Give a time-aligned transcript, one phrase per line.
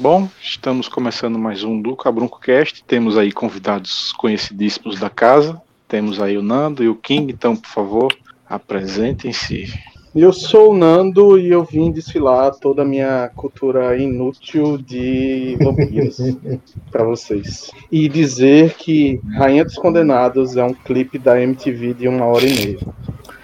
[0.00, 2.84] Bom, estamos começando mais um do Cabrunco Cast.
[2.84, 5.60] Temos aí convidados conhecidíssimos da casa.
[5.88, 8.16] Temos aí o Nando e o King, então, por favor,
[8.48, 9.74] apresentem-se.
[10.14, 16.18] Eu sou o Nando e eu vim desfilar toda a minha cultura inútil de vampiros
[16.92, 17.72] para vocês.
[17.90, 22.54] E dizer que Rainha dos Condenados é um clipe da MTV de uma hora e
[22.54, 22.78] meia.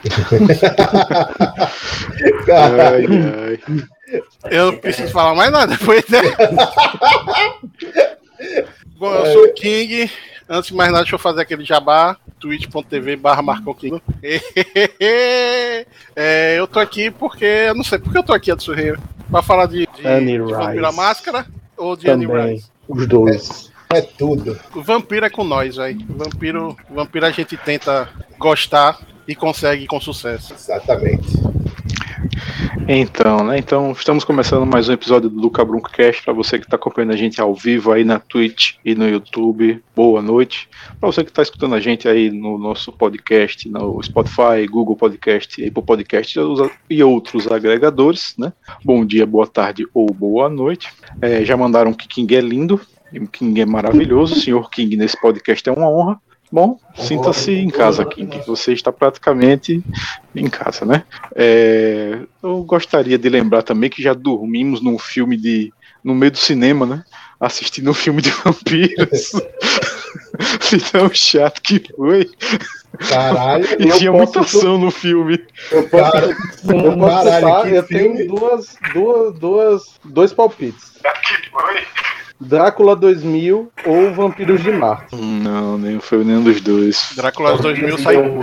[2.49, 3.59] ai, ai.
[4.51, 6.21] Eu não preciso falar mais nada depois, né?
[8.97, 10.11] Bom, eu sou o King.
[10.49, 12.17] Antes de mais nada, deixa eu fazer aquele jabá.
[12.39, 13.43] twitch.tv barra
[13.79, 14.03] King.
[16.15, 17.45] é, eu tô aqui porque.
[17.45, 18.95] Eu não sei porque eu tô aqui, Edson Rei.
[19.31, 22.67] Pra falar de, de, Annie de Vampira Máscara ou de Também, Annie Rice.
[22.89, 23.73] Os dois.
[23.93, 24.59] É, é tudo.
[24.75, 25.99] O vampiro é com nós, velho.
[26.09, 30.53] Vampiro, vampiro a gente tenta gostar e consegue com sucesso.
[30.53, 31.29] Exatamente.
[32.89, 33.59] Então, né?
[33.59, 37.17] Então, estamos começando mais um episódio do Luca Cast para você que está acompanhando a
[37.17, 39.83] gente ao vivo aí na Twitch e no YouTube.
[39.95, 40.69] Boa noite.
[41.01, 45.65] Para você que está escutando a gente aí no nosso podcast, no Spotify, Google Podcast,
[45.65, 46.39] Apple Podcast
[46.91, 48.53] e outros agregadores, né?
[48.85, 50.93] Bom dia, boa tarde ou boa noite.
[51.23, 52.81] É, já mandaram que King é lindo,
[53.31, 54.35] King é maravilhoso.
[54.35, 56.21] O senhor King nesse podcast é uma honra.
[56.55, 58.41] Bom, sinta-se em casa, King.
[58.47, 59.83] Você está praticamente
[60.33, 61.03] em casa, né?
[61.35, 65.73] É, eu gostaria de lembrar também que já dormimos num filme de.
[66.05, 67.05] no meio do cinema, né?
[67.41, 69.33] Assistindo um filme de vampiros.
[70.71, 72.31] de tão chato que foi.
[73.09, 75.45] Caralho, e tinha muita ação no filme.
[75.73, 80.93] Eu posso, Cara, eu, posso caralho, eu tenho duas, duas, duas, dois palpites.
[81.03, 81.85] Que foi?
[82.41, 85.15] Drácula 2000 ou Vampiros de Marte?
[85.15, 87.13] Não, nem foi nenhum dos dois.
[87.17, 88.41] Drácula 2000 saiu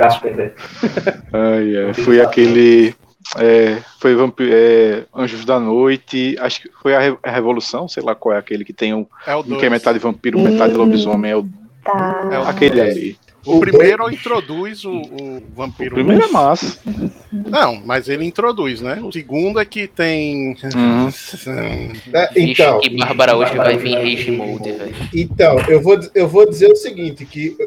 [1.33, 2.95] Ai, é, foi aquele.
[3.38, 8.02] É, foi Vampir, é, Anjos da Noite, acho que foi a, Re a, Revolução, sei
[8.02, 11.31] lá qual é aquele que tem um, é um que é metade vampiro, metade lobisomem,
[11.31, 11.48] é o,
[11.83, 12.30] tá.
[12.32, 13.17] é o aquele ali.
[13.45, 15.91] O primeiro introduz o, o vampiro.
[15.91, 16.79] O primeiro é massa.
[17.31, 18.99] Não, mas ele introduz, né?
[19.02, 20.55] O segundo é que tem.
[20.75, 21.09] Uhum.
[22.13, 22.79] É, então.
[22.79, 24.95] que Bárbara hoje vai vir rage mode, velho.
[25.13, 27.57] Então, eu vou, eu vou dizer o seguinte: que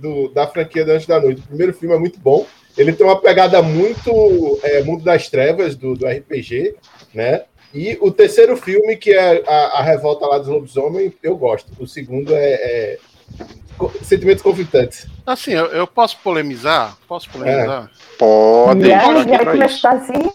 [0.00, 2.44] do, da franquia Antes da Noite, o primeiro filme é muito bom.
[2.76, 6.74] Ele tem uma pegada muito é, Mundo das Trevas do, do RPG,
[7.14, 7.42] né?
[7.72, 11.70] E o terceiro filme, que é a, a Revolta lá dos Lobisomens, eu gosto.
[11.78, 12.98] O segundo é, é
[14.02, 15.06] sentimentos conflitantes.
[15.26, 16.96] Assim, eu, eu posso polemizar?
[17.08, 17.84] Posso polemizar?
[17.84, 18.16] É.
[18.18, 18.86] Pode.
[18.86, 20.30] Já, já começou assim.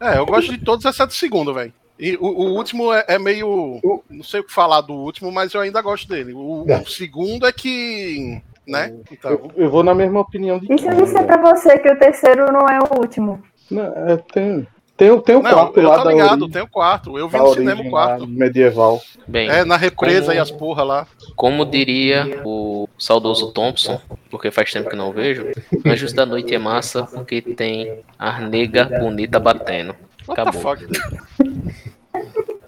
[0.00, 1.72] é, eu gosto de todos, exceto o segundo, velho.
[1.98, 3.80] E o, o último é, é, meio.
[4.08, 6.32] Não sei o que falar do último, mas eu ainda gosto dele.
[6.32, 8.40] O, o segundo é que.
[8.66, 8.94] Né?
[9.10, 9.30] Então.
[9.30, 11.98] Eu, eu, vou na mesma opinião de E se eu disser pra você que o
[11.98, 13.42] terceiro não é o último?
[13.70, 14.66] Não, é, tem.
[14.98, 17.16] Tem, tem o não, quarto eu lá tô ligado, tem o quarto.
[17.16, 18.26] Eu vi no cinema o quarto.
[18.26, 19.00] Medieval.
[19.28, 21.06] Bem, é, na represa como, e as porra lá.
[21.36, 25.46] Como diria o saudoso Thompson, porque faz tempo que não vejo,
[25.86, 29.94] Anjos da Noite é massa porque tem a nega bonita batendo.
[30.28, 30.60] Acabou.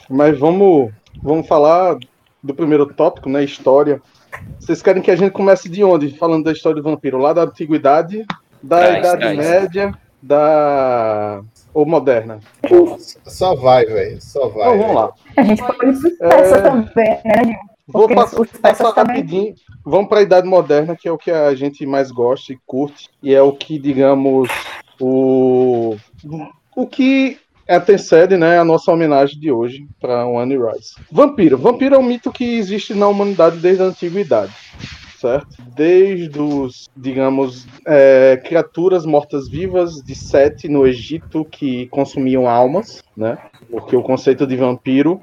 [0.08, 1.98] Mas vamos, vamos falar
[2.40, 3.42] do primeiro tópico, né?
[3.42, 4.00] História.
[4.56, 6.16] Vocês querem que a gente comece de onde?
[6.16, 7.18] Falando da história do vampiro?
[7.18, 8.24] Lá da antiguidade,
[8.62, 11.42] da Idade Média, da
[11.72, 12.40] ou moderna?
[13.26, 14.20] Só vai, velho.
[14.20, 14.74] Só vai.
[14.74, 15.12] Então, vamos lá.
[15.36, 16.62] A gente pode ir peças é...
[16.62, 19.54] também, né, Vou passar, passar rapidinho.
[19.84, 23.08] Vamos para a idade moderna, que é o que a gente mais gosta e curte,
[23.20, 24.48] e é o que, digamos,
[25.00, 25.96] o,
[26.76, 27.38] o que
[27.68, 30.94] antecede né, a nossa homenagem de hoje para o Annie Rice.
[31.10, 31.58] Vampiro.
[31.58, 34.52] Vampiro é um mito que existe na humanidade desde a antiguidade
[35.20, 35.48] certo?
[35.76, 43.36] Desde os, digamos, é, criaturas mortas-vivas de Sete no Egito que consumiam almas, né?
[43.70, 45.20] Porque o conceito de vampiro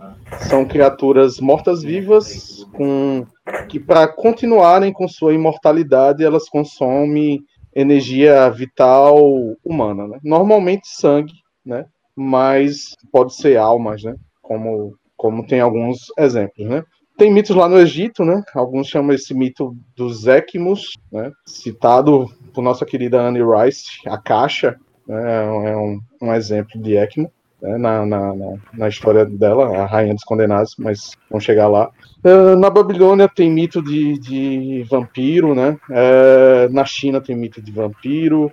[0.48, 3.26] são criaturas mortas-vivas com
[3.68, 7.42] que para continuarem com sua imortalidade elas consomem
[7.76, 9.18] energia vital
[9.64, 10.20] humana, né?
[10.24, 11.34] Normalmente sangue,
[11.66, 11.86] né?
[12.16, 14.16] Mas pode ser almas, né?
[14.42, 16.84] Como como tem alguns exemplos, né?
[17.18, 18.44] Tem mitos lá no Egito, né?
[18.54, 21.32] Alguns chamam esse mito dos Equimos, né?
[21.48, 24.78] Citado por nossa querida Anne Rice, a caixa,
[25.08, 25.72] né?
[25.72, 27.32] é um, um exemplo de Equimo.
[27.60, 27.76] Né?
[27.80, 28.34] Na, na,
[28.72, 31.90] na, história dela, a Rainha dos Condenados, mas vamos chegar lá.
[32.24, 35.76] Uh, na Babilônia tem mito de, de vampiro, né?
[35.90, 38.52] Uh, na China tem mito de vampiro.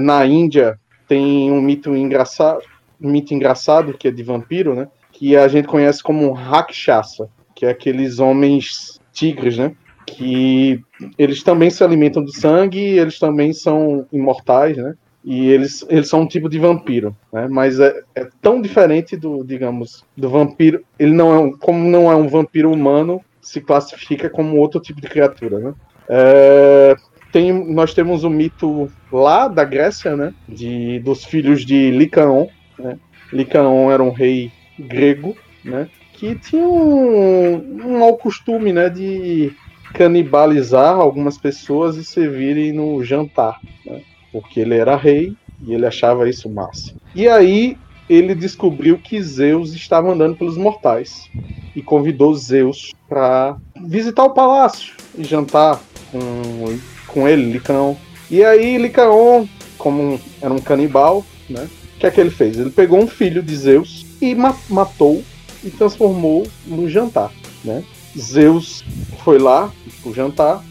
[0.00, 0.78] Na Índia
[1.08, 2.60] tem um mito engraçado,
[3.00, 4.88] mito engraçado que é de vampiro, né?
[5.12, 9.74] Que a gente conhece como Rakshasa, que é aqueles homens tigres, né?
[10.06, 10.80] Que
[11.18, 14.94] eles também se alimentam de sangue, eles também são imortais, né?
[15.24, 17.48] E eles, eles são um tipo de vampiro, né?
[17.50, 20.84] Mas é, é tão diferente do, digamos, do vampiro.
[20.96, 25.00] Ele não é um, como não é um vampiro humano, se classifica como outro tipo
[25.00, 25.74] de criatura, né?
[26.08, 26.94] É,
[27.32, 30.32] tem, nós temos o mito lá da Grécia, né?
[30.46, 32.46] De, dos filhos de Licaon.
[32.78, 32.98] Né?
[33.32, 35.88] Licaon era um rei grego, né?
[36.16, 37.54] Que tinha um,
[37.84, 38.88] um mau costume, né?
[38.88, 39.52] De
[39.92, 44.02] canibalizar algumas pessoas e servirem no jantar, né?
[44.32, 45.34] Porque ele era rei
[45.66, 46.94] e ele achava isso massa.
[47.14, 47.76] E aí
[48.08, 51.28] ele descobriu que Zeus estava andando pelos mortais
[51.74, 55.80] e convidou Zeus para visitar o palácio e jantar
[56.10, 57.96] com, com ele, Licaon.
[58.30, 59.46] E aí Licaon,
[59.78, 61.68] como era um canibal, né?
[61.94, 62.58] O que é que ele fez?
[62.58, 65.22] Ele pegou um filho de Zeus e ma matou
[65.66, 67.32] e transformou no jantar,
[67.64, 67.82] né?
[68.16, 68.84] Zeus
[69.24, 69.70] foi lá
[70.02, 70.64] pro jantar,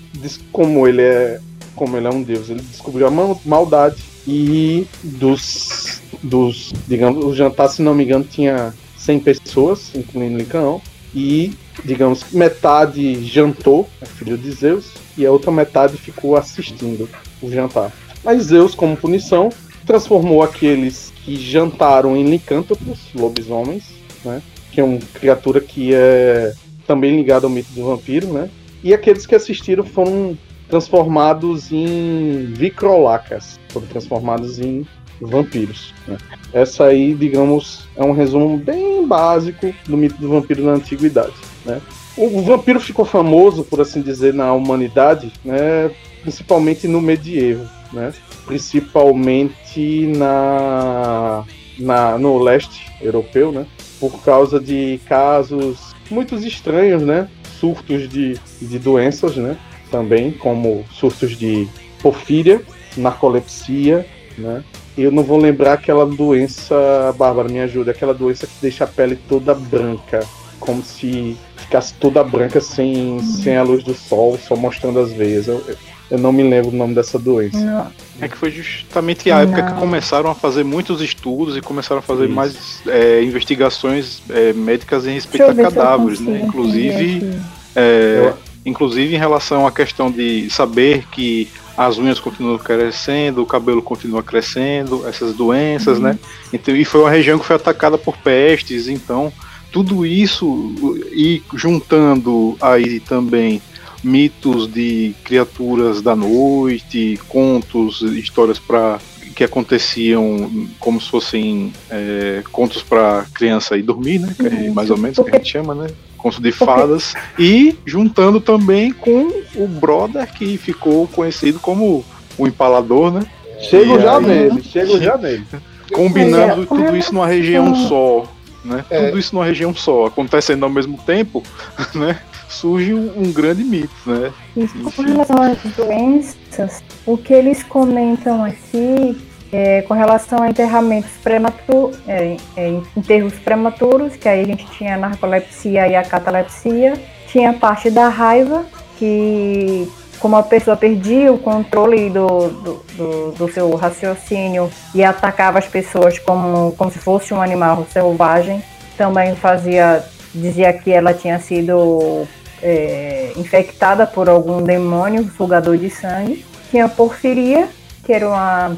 [0.51, 1.39] como ele é
[1.75, 3.11] como ele é um deus, ele descobriu a
[3.43, 10.37] maldade e dos dos digamos o jantar se não me engano tinha 100 pessoas, incluindo
[10.37, 10.79] Licaon,
[11.13, 11.53] e
[11.83, 17.07] digamos metade jantou, é filho de Zeus, e a outra metade ficou assistindo
[17.41, 17.91] o jantar.
[18.23, 19.49] Mas Zeus, como punição,
[19.85, 23.83] transformou aqueles que jantaram em licântropos, lobisomens,
[24.23, 24.41] né?
[24.75, 26.53] Que é uma criatura que é
[26.85, 28.49] também ligada ao mito do vampiro, né?
[28.83, 30.37] E aqueles que assistiram foram
[30.69, 34.85] transformados em vicrolacas, foram transformados em
[35.21, 35.93] vampiros.
[36.05, 36.17] Né?
[36.51, 41.33] Essa aí, digamos, é um resumo bem básico do mito do vampiro na antiguidade.
[41.65, 41.81] Né?
[42.17, 45.89] O, vampiro ficou famoso, por assim dizer, na humanidade, né?
[46.21, 48.13] principalmente no medievo, né?
[48.45, 51.45] principalmente na,
[51.79, 53.65] na, no leste europeu, né?
[53.99, 57.27] Por causa de casos muito estranhos, né?
[57.59, 59.57] surtos de, de doenças, né?
[59.89, 61.67] também, como surtos de
[62.01, 62.61] porfíria,
[62.97, 64.05] narcolepsia,
[64.37, 64.63] né?
[64.97, 69.17] Eu não vou lembrar aquela doença, Bárbara, me ajuda, aquela doença que deixa a pele
[69.27, 70.25] toda branca,
[70.59, 75.47] como se ficasse toda branca sem, sem a luz do sol, só mostrando as veias.
[75.47, 75.77] Eu, eu
[76.11, 77.59] não me lembro o nome dessa doença.
[77.59, 77.87] Não.
[78.21, 79.73] É que foi justamente a época não.
[79.73, 82.33] que começaram a fazer muitos estudos e começaram a fazer Isso.
[82.33, 86.41] mais é, investigações é, médicas em respeito a cadáveres, né?
[86.43, 87.39] Inclusive,
[87.75, 88.33] é,
[88.65, 94.23] inclusive em relação à questão de saber que as unhas continuam crescendo, o cabelo continua
[94.23, 96.11] crescendo, essas doenças, né?
[96.11, 96.15] uhum.
[96.15, 96.19] né?
[96.53, 99.33] Então, e foi uma região que foi atacada por pestes, então
[99.71, 100.73] tudo isso
[101.11, 103.61] e juntando aí também
[104.05, 108.99] mitos de criaturas da noite, contos, histórias para
[109.35, 114.33] que aconteciam como se fossem é, contos para criança ir dormir, né?
[114.37, 115.87] Que é mais ou menos que a gente chama, né?
[116.25, 122.03] conto de fadas, e juntando também com o brother que ficou conhecido como
[122.35, 123.27] o empalador, né?
[123.59, 125.45] Chego e já aí, nele, chego já nele.
[125.93, 128.23] Combinando é, tudo isso numa região só,
[128.63, 128.83] né?
[128.89, 129.05] É.
[129.05, 131.43] Tudo isso numa região só, acontecendo ao mesmo tempo,
[131.93, 132.19] né?
[132.55, 134.31] Surge um, grande mito, né?
[134.55, 139.17] Isso, com relação às doenças, o que eles comentam aqui
[139.51, 144.95] é, com relação a enterramentos prematuros, é, é, enterros prematuros, que aí a gente tinha
[144.95, 146.93] a narcolepsia e a catalepsia,
[147.27, 148.65] tinha a parte da raiva,
[148.97, 155.59] que como a pessoa perdia o controle do, do, do, do, seu raciocínio e atacava
[155.59, 158.63] as pessoas como, como se fosse um animal selvagem,
[158.97, 160.03] também fazia,
[160.33, 162.27] dizia que ela tinha sido
[162.61, 166.45] é, infectada por algum demônio, sugador de sangue.
[166.71, 167.67] Tinha porfiria,
[168.03, 168.75] que era uma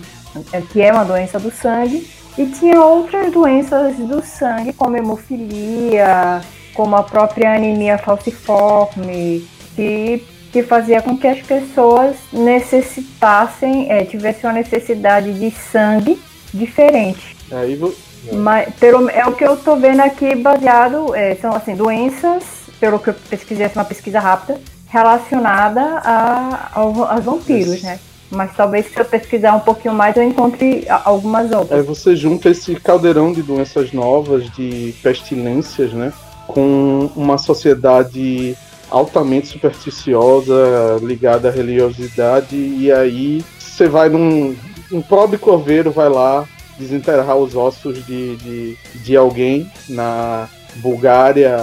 [0.51, 2.07] é, que é uma doença do sangue,
[2.37, 6.41] e tinha outras doenças do sangue, como hemofilia,
[6.73, 14.47] como a própria anemia falciforme, que, que fazia com que as pessoas necessitassem, é, tivessem
[14.47, 16.19] uma necessidade de sangue
[16.53, 17.35] diferente.
[17.51, 17.93] Aí vou...
[18.33, 22.43] Mas, pelo, é o que eu estou vendo aqui baseado, é, são assim, doenças,
[22.79, 27.99] pelo que eu pesquisei, assim, uma pesquisa rápida, relacionada a, a, a vampiros, né?
[28.29, 31.79] Mas talvez se eu pesquisar um pouquinho mais eu encontre algumas outras.
[31.79, 36.11] Aí você junta esse caldeirão de doenças novas, de pestilências, né?
[36.45, 38.57] Com uma sociedade
[38.89, 44.55] altamente supersticiosa, ligada à religiosidade, e aí você vai num.
[44.91, 46.45] Um pobre coveiro vai lá
[46.79, 51.57] desenterrar os ossos de, de, de alguém na Bulgária,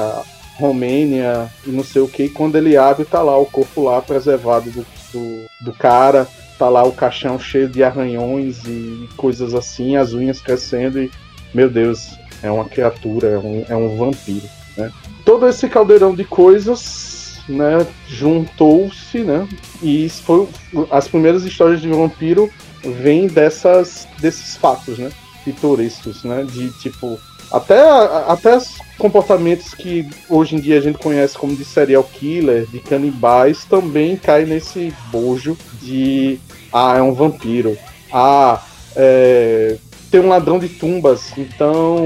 [0.56, 4.70] Romênia e não sei o que, quando ele abre, tá lá o corpo lá preservado
[4.70, 10.12] do, do, do cara tá lá o caixão cheio de arranhões e coisas assim, as
[10.12, 11.10] unhas crescendo e,
[11.52, 14.90] meu Deus, é uma criatura, é um, é um vampiro, né?
[15.24, 19.48] Todo esse caldeirão de coisas, né, juntou-se, né,
[19.82, 20.48] e foi
[20.90, 22.50] as primeiras histórias de vampiro
[22.82, 25.10] vem dessas, desses fatos, né?
[25.44, 26.44] Pitorescos, né?
[26.44, 27.18] De tipo.
[27.50, 27.80] Até,
[28.28, 28.58] até
[28.98, 34.16] comportamentos que hoje em dia a gente conhece como de serial killer, de canibais, também
[34.16, 36.38] cai nesse bojo de.
[36.72, 37.76] Ah, é um vampiro.
[38.12, 38.62] Ah,
[38.96, 39.76] é,
[40.10, 41.96] tem um ladrão de tumbas, então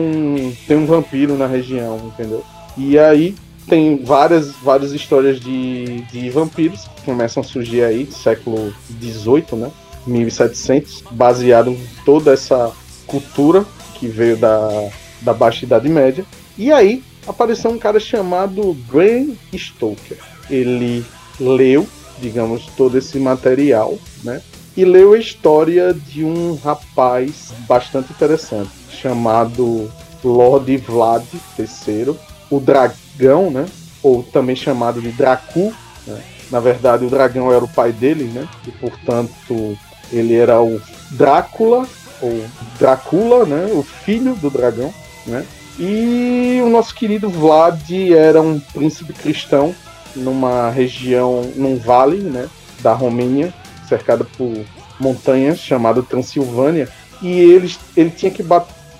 [0.66, 2.44] tem um vampiro na região, entendeu?
[2.76, 3.34] E aí
[3.68, 9.70] tem várias, várias histórias de, de vampiros que começam a surgir aí, século XVIII, né?
[10.06, 12.72] 1700, baseado em toda essa
[13.06, 13.64] cultura
[13.94, 14.88] que veio da,
[15.20, 16.24] da Baixa Idade Média.
[16.56, 20.18] E aí apareceu um cara chamado Bram Stoker.
[20.50, 21.04] Ele
[21.38, 21.86] leu,
[22.18, 24.40] digamos, todo esse material, né?
[24.76, 29.90] E leu a história de um rapaz bastante interessante, chamado
[30.22, 31.24] Lord Vlad
[31.58, 32.16] III,
[32.50, 33.66] o dragão, né?
[34.02, 35.74] Ou também chamado de Dracu.
[36.06, 36.22] Né?
[36.50, 38.48] Na verdade, o dragão era o pai dele, né?
[38.66, 39.76] E portanto
[40.12, 41.86] ele era o Drácula
[42.20, 42.44] ou
[42.78, 43.70] Drácula, né?
[43.72, 44.92] O filho do dragão,
[45.28, 45.46] né?
[45.78, 49.74] E o nosso querido Vlad era um príncipe cristão
[50.16, 52.48] numa região, num vale, né?
[52.80, 53.54] Da Romênia,
[53.88, 54.52] cercada por
[54.98, 56.88] montanhas, chamado Transilvânia.
[57.22, 58.44] E ele, ele tinha que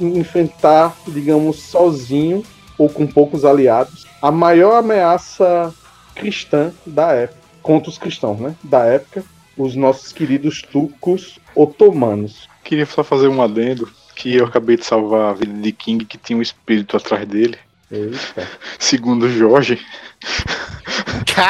[0.01, 2.45] enfrentar, digamos, sozinho
[2.77, 5.75] ou com poucos aliados, a maior ameaça
[6.15, 8.55] cristã da época, contra os cristãos, né?
[8.63, 9.25] Da época,
[9.57, 12.49] os nossos queridos turcos otomanos.
[12.63, 16.19] Queria só fazer um adendo que eu acabei de salvar a vida de King que
[16.19, 17.57] tinha um espírito atrás dele.
[17.91, 18.49] Eita.
[18.79, 19.77] Segundo Jorge.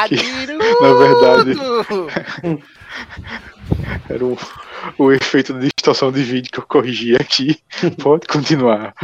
[0.06, 0.16] que,
[0.82, 1.52] na verdade.
[4.10, 4.36] era o,
[4.98, 7.58] o efeito de distorção de vídeo que eu corrigi aqui.
[8.02, 8.94] Pode continuar.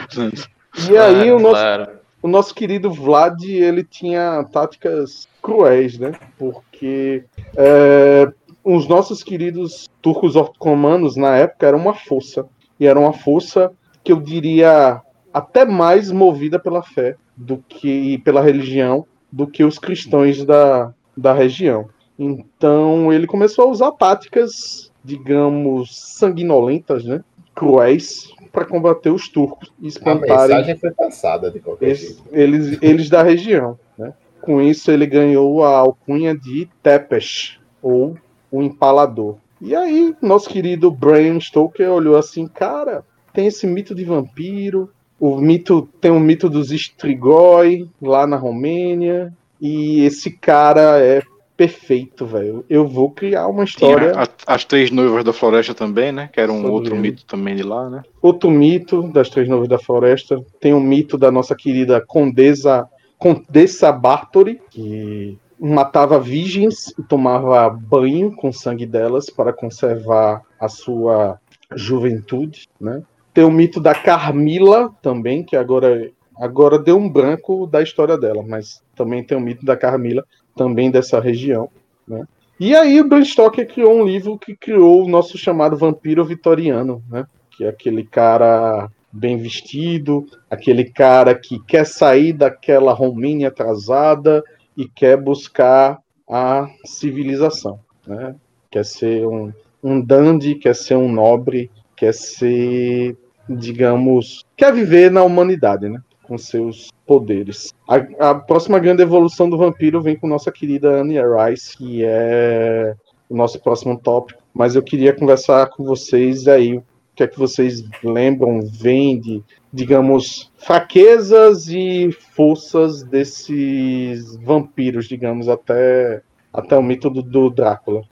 [0.90, 1.88] E aí o nosso, claro.
[2.22, 6.12] o nosso querido Vlad, ele tinha táticas cruéis, né?
[6.38, 7.24] Porque
[7.56, 8.30] é,
[8.62, 12.46] os nossos queridos turcos otomanos na época eram uma força.
[12.78, 15.00] E era uma força que eu diria
[15.32, 21.32] até mais movida pela fé do que pela religião do que os cristãos da, da
[21.32, 21.88] região.
[22.18, 27.22] Então ele começou a usar táticas, digamos, sanguinolentas, né?
[27.54, 30.32] cruéis, para combater os turcos e espantarem.
[30.32, 32.22] A mensagem foi passada de qualquer eles, jeito.
[32.32, 33.78] Eles, eles da região.
[33.98, 34.12] Né?
[34.40, 38.16] Com isso ele ganhou a alcunha de Tepes, ou
[38.50, 39.36] o empalador.
[39.64, 43.02] E aí, nosso querido Bram Stoker olhou assim, cara,
[43.32, 49.32] tem esse mito de vampiro, o mito tem o mito dos Strigoi lá na Romênia,
[49.58, 51.22] e esse cara é
[51.56, 52.62] perfeito, velho.
[52.68, 54.12] Eu vou criar uma história.
[54.46, 56.28] As Três Noivas da Floresta também, né?
[56.30, 58.02] Que era um outro mito também de lá, né?
[58.20, 60.44] Outro mito das Três Noivas da Floresta.
[60.60, 67.68] Tem o um mito da nossa querida Condesa, Condessa Bartori, que matava virgens e tomava
[67.70, 71.38] banho com sangue delas para conservar a sua
[71.74, 73.02] juventude, né?
[73.32, 78.42] Tem o mito da Carmila também, que agora agora deu um branco da história dela,
[78.46, 80.24] mas também tem o mito da Carmila,
[80.56, 81.68] também dessa região,
[82.06, 82.26] né?
[82.58, 87.02] E aí o Bram Stoker criou um livro que criou o nosso chamado vampiro vitoriano,
[87.10, 87.26] né?
[87.50, 94.42] Que é aquele cara bem vestido, aquele cara que quer sair daquela Romênia atrasada
[94.76, 98.34] e quer buscar a civilização, né?
[98.70, 99.52] Quer ser um,
[99.82, 103.16] um dandy, quer ser um nobre, quer ser,
[103.48, 106.00] digamos, quer viver na humanidade, né?
[106.24, 107.72] Com seus poderes.
[107.88, 112.94] A, a próxima grande evolução do vampiro vem com nossa querida Annie Rice, que é
[113.28, 114.42] o nosso próximo tópico.
[114.52, 116.80] Mas eu queria conversar com vocês aí
[117.14, 119.42] o que é que vocês lembram, veem de,
[119.72, 128.02] digamos, fraquezas e forças desses vampiros, digamos, até, até o mito do, do Drácula.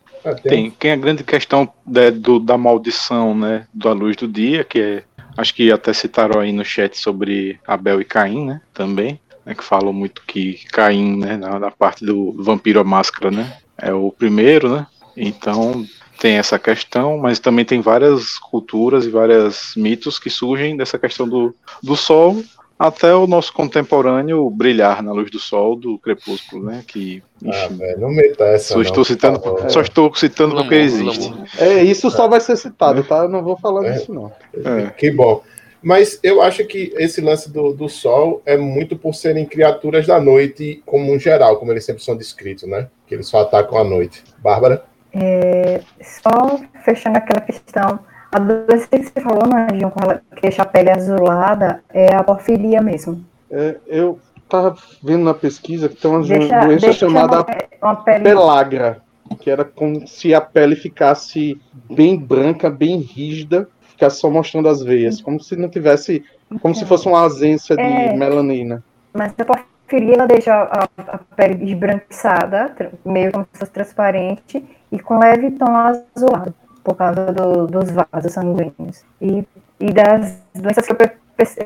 [0.44, 4.80] Tem, tem a grande questão né, do, da maldição, né, da luz do dia, que
[4.80, 5.02] é
[5.36, 8.60] Acho que até citaram aí no chat sobre Abel e Caim, né?
[8.72, 9.20] Também.
[9.44, 13.56] Né, que falam muito que Caim, né, na, na parte do vampiro à máscara, né?
[13.76, 14.86] É o primeiro, né?
[15.16, 15.84] Então
[16.22, 21.28] tem essa questão, mas também tem várias culturas e vários mitos que surgem dessa questão
[21.28, 21.52] do,
[21.82, 22.40] do sol
[22.78, 26.84] até o nosso contemporâneo brilhar na luz do sol do crepúsculo, né?
[26.86, 28.68] Que ah, velho, não meta essa.
[28.68, 31.34] Só não, estou citando, só estou citando porque existe.
[31.58, 33.24] É, isso só vai ser citado, tá?
[33.24, 33.90] Eu não vou falar é.
[33.90, 34.32] disso, não.
[34.54, 34.90] É.
[34.90, 35.42] Que bom.
[35.82, 40.20] Mas eu acho que esse lance do, do sol é muito por serem criaturas da
[40.20, 42.88] noite, como um geral, como eles sempre são descritos, né?
[43.08, 44.22] Que eles só atacam à noite.
[44.38, 44.84] Bárbara?
[45.14, 48.00] É, só fechando aquela questão
[48.32, 52.80] a doença que você falou, Nanjinho, com ela queixa a pele azulada, é a porfiria
[52.80, 53.22] mesmo.
[53.50, 57.44] É, eu tava vendo na pesquisa que tem uma deixa, doença deixa chamada
[57.82, 58.24] uma pele...
[58.24, 59.02] pelagra.
[59.38, 64.82] que era como se a pele ficasse bem branca, bem rígida, ficasse só mostrando as
[64.82, 66.24] veias, como se não tivesse,
[66.62, 68.16] como se fosse uma ausência de É.
[68.16, 68.82] melanina.
[69.12, 74.98] Mas eu preferia ela deixar a, a pele esbranquiçada, meio como se fosse transparente, e
[75.00, 79.04] com leve tom azulado, por causa do- dos vasos sanguíneos.
[79.20, 79.44] E,
[79.80, 80.96] e das doenças que eu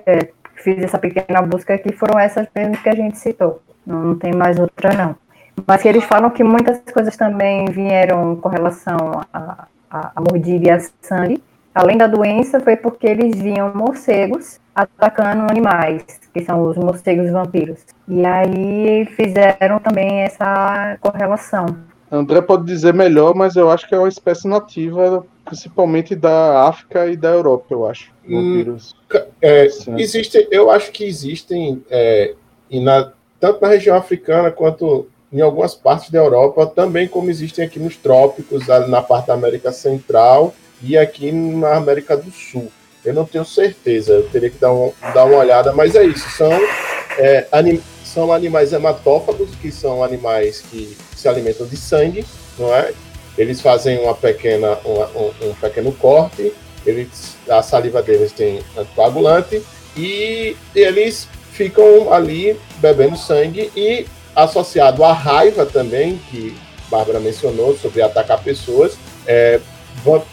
[0.07, 3.61] é, fiz essa pequena busca aqui foram essas mesmo que a gente citou.
[3.87, 5.17] Não, não tem mais outra, não.
[5.67, 10.67] Mas que eles falam que muitas coisas também vieram com relação a, a, a mordida
[10.67, 11.43] e a sangue.
[11.75, 17.85] Além da doença, foi porque eles viam morcegos atacando animais, que são os morcegos vampiros.
[18.09, 21.67] E aí fizeram também essa correlação.
[22.11, 27.07] André pode dizer melhor, mas eu acho que é uma espécie nativa, principalmente da África
[27.07, 28.13] e da Europa, eu acho.
[28.29, 28.55] Hum.
[28.55, 28.95] Vampiros.
[29.41, 29.97] É, Sim.
[29.99, 32.35] existem, eu acho que existem, é,
[32.71, 37.65] e na, tanto na região africana quanto em algumas partes da Europa, também como existem
[37.65, 42.71] aqui nos trópicos, na parte da América Central e aqui na América do Sul.
[43.05, 46.29] Eu não tenho certeza, eu teria que dar, um, dar uma olhada, mas é isso,
[46.31, 46.51] são,
[47.19, 52.25] é, anim- são animais hematófagos, que são animais que se alimentam de sangue,
[52.59, 52.93] não é?
[53.37, 56.53] Eles fazem uma pequena, uma- um, um pequeno corte,
[56.87, 59.63] eles, a saliva deles tem anticoagulante
[59.97, 66.57] e eles ficam ali bebendo sangue e associado à raiva também, que
[66.91, 68.97] Bárbara mencionou sobre atacar pessoas,
[69.27, 69.59] é,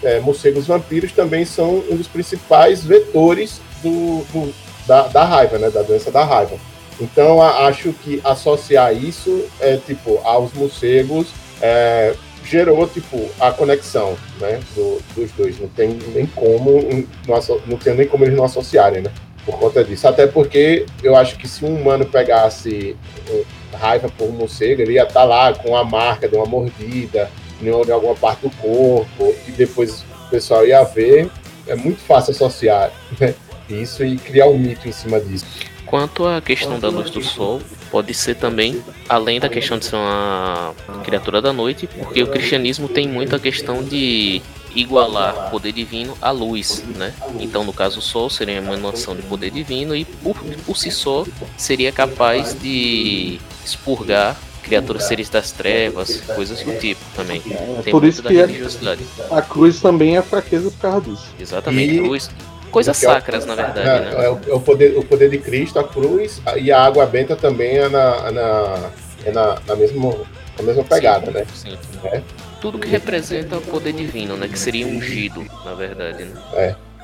[0.04, 4.54] é, morcegos vampiros também são um dos principais vetores do, do-
[4.86, 6.58] da, da raiva, né, da doença da raiva.
[7.00, 11.28] Então, acho que associar isso é tipo aos morcegos
[11.62, 12.14] é,
[12.46, 15.60] gerou tipo a conexão, né, do- dos dois.
[15.60, 16.82] Não tem nem como
[17.28, 19.12] não, não tem nem como eles não associarem, né?
[19.46, 20.08] Por conta disso.
[20.08, 22.96] Até porque eu acho que se um humano pegasse
[23.30, 27.30] eh, raiva por um morcego, ele ia estar lá com a marca de uma mordida
[27.62, 31.30] em alguma parte do corpo e depois o pessoal ia ver.
[31.68, 33.34] É muito fácil associar né,
[33.70, 35.46] isso e criar um mito em cima disso.
[35.94, 39.96] Quanto à questão da luz do sol, pode ser também, além da questão de ser
[39.96, 44.42] uma criatura da noite, porque o cristianismo tem muito a questão de
[44.74, 47.14] igualar poder divino à luz, né?
[47.40, 50.90] Então, no caso, o sol seria uma emanação de poder divino e por, por si
[50.90, 57.40] só seria capaz de expurgar criaturas seres das trevas, coisas do tipo também.
[57.40, 59.02] Tem É por muito isso que é- religiosidade.
[59.30, 61.28] A cruz também é fraqueza por causa disso.
[61.40, 62.32] Exatamente, E- luz.
[62.74, 64.26] Coisas Que é o- sacras, na verdade, É, né?
[64.26, 67.06] é o, é o poder, o poder de Cristo, a cruz a- e a água
[67.06, 68.90] benta também é na, na,
[69.26, 70.14] é na, na, mesma,
[70.58, 71.46] na mesma pegada, né?
[71.54, 71.78] Sim.
[72.06, 72.20] É.
[72.60, 74.48] Tudo que representa o poder divino, né?
[74.48, 76.28] Que seria ungido, na verdade,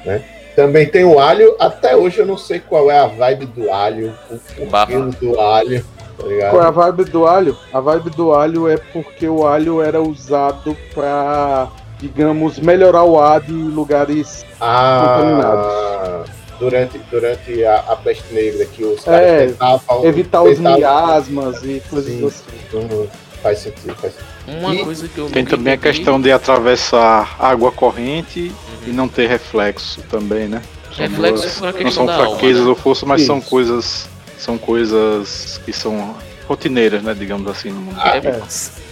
[0.05, 0.23] né?
[0.55, 1.55] Também tem o alho.
[1.59, 4.13] Até hoje eu não sei qual é a vibe do alho,
[4.57, 4.91] o Bafo.
[4.91, 5.85] porquê do alho,
[6.17, 6.49] tá?
[6.49, 7.57] Qual é a vibe do alho?
[7.71, 11.67] A vibe do alho é porque o alho era usado para,
[11.99, 14.45] digamos, melhorar o ar de lugares.
[14.59, 16.23] Ah,
[16.59, 21.63] durante, durante a, a peste negra que os caras É, tentavam evitar os tentavam- miasmas
[21.63, 22.25] e coisas Sim.
[22.27, 22.43] assim.
[22.77, 23.07] Uhum,
[23.41, 24.59] faz sentido, faz sentido.
[24.59, 28.51] Uma E coisa que eu Tem também a questão de atravessar água corrente
[28.85, 28.95] e Uhum.
[28.95, 30.61] não ter reflexo também, né?
[30.95, 32.69] São Reflexo duas- a não questão são da fraquezas alma, né?
[32.69, 33.49] ou força, mas são Isso.
[33.49, 36.15] coisas são coisas que são
[36.49, 37.95] rotineiras, né, digamos assim, no mundo.
[37.99, 38.41] Ah, É,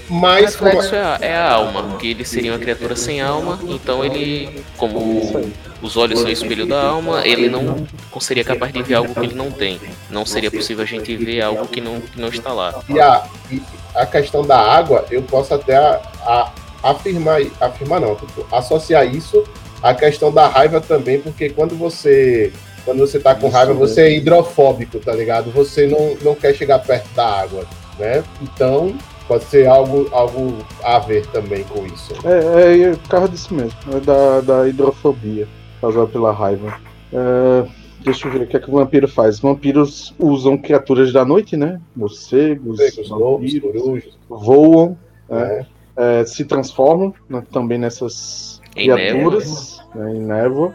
[0.09, 3.59] Mas como, reflexo é a, é a alma, que ele seria uma criatura sem alma,
[3.67, 7.87] então ele, como os olhos são o espelho da alma, ele não
[8.21, 9.81] seria capaz de ver algo que ele não tem.
[10.09, 12.79] Não seria possível a gente ver algo que não, que não está lá.
[12.87, 13.61] e a, e
[13.95, 16.51] a questão da água, eu posso até a- a-
[16.83, 19.43] afirmar, afirmar não, tipo, associar isso
[19.81, 22.53] à questão da raiva também, porque quando você
[22.87, 25.51] quando você tá com raiva, você é hidrofóbico, tá ligado?
[25.51, 27.65] Você não, não quer chegar perto da água,
[27.99, 28.23] né?
[28.41, 28.95] Então,
[29.27, 32.13] pode ser algo, algo a ver também com isso.
[32.23, 33.77] É, é, é por causa disso mesmo.
[33.93, 35.45] É da, da hidrofobia
[35.81, 36.79] causada pela raiva.
[37.11, 37.67] É,
[38.05, 39.37] deixa eu ver o que é que o vampiro faz.
[39.37, 41.81] Vampiros usam criaturas da noite, né?
[41.93, 44.97] Morcegos, Os lobos, corujas, voam,
[45.29, 45.45] né?
[45.45, 45.65] né?
[45.97, 50.73] É, se transformam né, também nessas Em criaturas né, em névoa.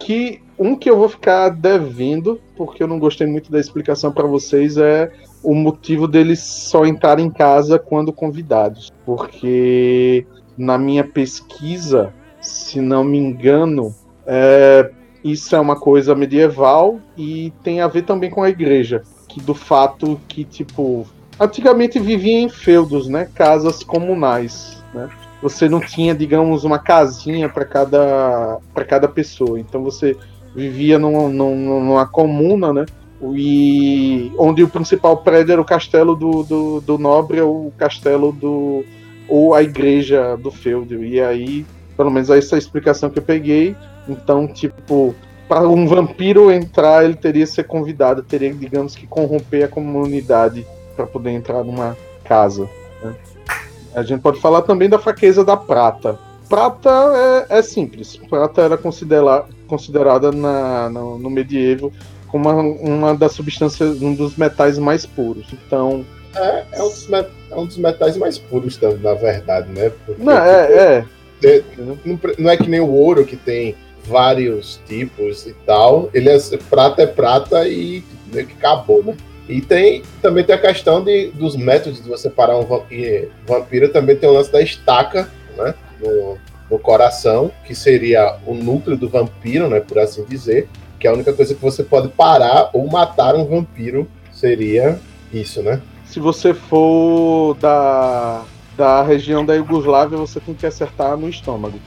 [0.00, 4.26] Que um que eu vou ficar devendo, porque eu não gostei muito da explicação para
[4.26, 5.10] vocês, é
[5.42, 8.92] o motivo deles só entrarem em casa quando convidados.
[9.06, 10.26] Porque
[10.58, 13.94] na minha pesquisa, se não me engano,
[14.26, 14.90] é,
[15.24, 19.02] isso é uma coisa medieval e tem a ver também com a igreja.
[19.28, 21.06] Que do fato que, tipo,
[21.38, 23.28] antigamente vivia em feudos, né?
[23.34, 25.08] Casas comunais, né?
[25.42, 29.58] Você não tinha, digamos, uma casinha para cada para cada pessoa.
[29.58, 30.16] Então você
[30.54, 32.86] vivia numa, numa, comuna, né?
[33.34, 38.84] e onde o principal prédio era o castelo do, do, do nobre, o castelo do
[39.28, 41.04] ou a igreja do feudo.
[41.04, 41.64] E aí,
[41.96, 43.76] pelo menos essa é a explicação que eu peguei.
[44.08, 45.14] Então, tipo,
[45.48, 50.66] para um vampiro entrar, ele teria que ser convidado, teria, digamos que, corromper a comunidade
[50.96, 52.68] para poder entrar numa casa.
[53.94, 54.00] Né?
[54.00, 56.18] A gente pode falar também da fraqueza da prata.
[56.48, 56.90] Prata
[57.50, 58.16] é, é simples.
[58.28, 61.92] Prata era considera considerada na, no, no medievo
[62.26, 65.46] como uma, uma das substâncias, um dos metais mais puros.
[65.52, 66.04] Então.
[66.34, 69.90] É, é, um, dos metais, é um dos metais mais puros, na verdade, né?
[70.06, 71.04] Porque, não, é, é.
[71.42, 71.64] é.
[72.38, 73.74] Não é que nem o ouro que tem
[74.04, 76.08] vários tipos e tal.
[76.14, 79.16] Ele é prata é prata e meio que acabou, né?
[79.50, 84.14] E tem também tem a questão de, dos métodos de você parar um vampiro, também
[84.14, 85.74] tem o lance da estaca, né?
[86.00, 86.38] No,
[86.70, 89.80] no coração, que seria o núcleo do vampiro, né?
[89.80, 90.68] Por assim dizer
[91.00, 95.00] que a única coisa que você pode parar ou matar um vampiro seria
[95.32, 95.80] isso, né?
[96.04, 98.44] Se você for da,
[98.76, 101.78] da região da Iugoslávia, você tem que acertar no estômago.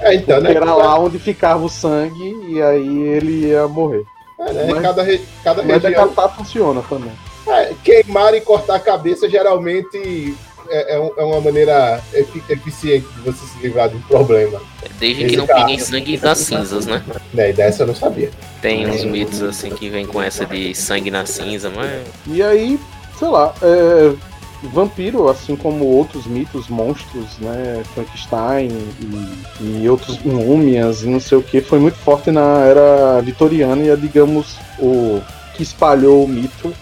[0.00, 0.54] É, então, né?
[0.54, 4.02] Era lá onde ficava o sangue e aí ele ia morrer.
[4.46, 4.66] É, né?
[4.70, 5.20] Mas, cada, re...
[5.44, 5.90] cada mas região...
[5.90, 7.12] decapitar funciona também.
[7.46, 10.36] É, queimar e cortar a cabeça geralmente
[10.68, 12.02] é, é, é uma maneira
[12.48, 14.60] eficiente de você se livrar de um problema.
[14.98, 17.02] Desde Esse que não caso, pinguem sangue das cinzas, né?
[17.36, 18.30] É, dessa eu não sabia.
[18.60, 22.02] Tem uns mitos assim que vem com essa de sangue na cinza, mas.
[22.26, 22.78] E aí,
[23.18, 24.14] sei lá, é,
[24.68, 28.70] vampiro, assim como outros mitos, monstros, né, Frankenstein
[29.60, 33.82] e, e outros múmias e não sei o que, foi muito forte na era vitoriana
[33.82, 35.20] e é, digamos, o
[35.54, 36.72] que espalhou o mito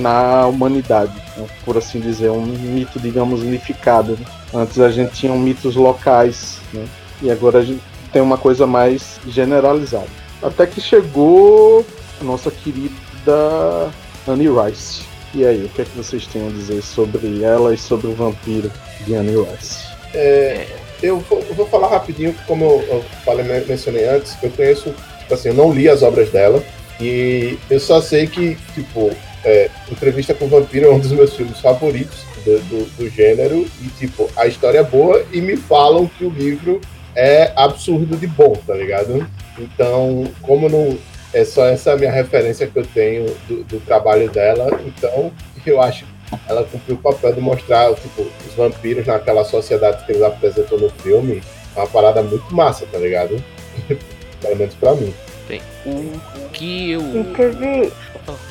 [0.00, 1.46] na humanidade, né?
[1.64, 4.12] por assim dizer, um mito, digamos, unificado.
[4.12, 4.26] Né?
[4.54, 6.86] Antes a gente tinha mitos locais, né?
[7.20, 10.06] e agora a gente tem uma coisa mais generalizada.
[10.42, 11.84] Até que chegou
[12.20, 13.90] a nossa querida
[14.28, 15.11] Annie Rice.
[15.34, 18.14] E aí, o que é que vocês têm a dizer sobre ela e sobre o
[18.14, 18.70] vampiro
[19.06, 19.86] de Annie Rice?
[20.14, 20.66] É,
[21.02, 25.34] eu, vou, eu, vou, falar rapidinho, como eu, eu falei, mencionei antes, eu conheço, tipo
[25.34, 26.62] assim, eu não li as obras dela,
[27.00, 29.10] e eu só sei que, tipo,
[29.44, 33.66] é, Entrevista com o Vampiro é um dos meus filmes favoritos do, do, do, gênero.
[33.80, 36.80] E, tipo, a história é boa e me falam que o livro
[37.14, 39.26] é absurdo de bom, tá ligado?
[39.58, 40.96] Então, como não.
[41.32, 45.32] É só essa minha referência que eu tenho do, do trabalho dela, então
[45.64, 46.12] eu acho que
[46.48, 50.90] ela cumpriu o papel de mostrar tipo, os vampiros naquela sociedade que eles apresentam no
[50.90, 51.42] filme.
[51.74, 53.42] É uma parada muito massa, tá ligado?
[54.40, 55.14] Pelo menos pra mim.
[55.48, 55.62] Tem.
[55.86, 57.00] O que eu.
[57.00, 57.92] E teve.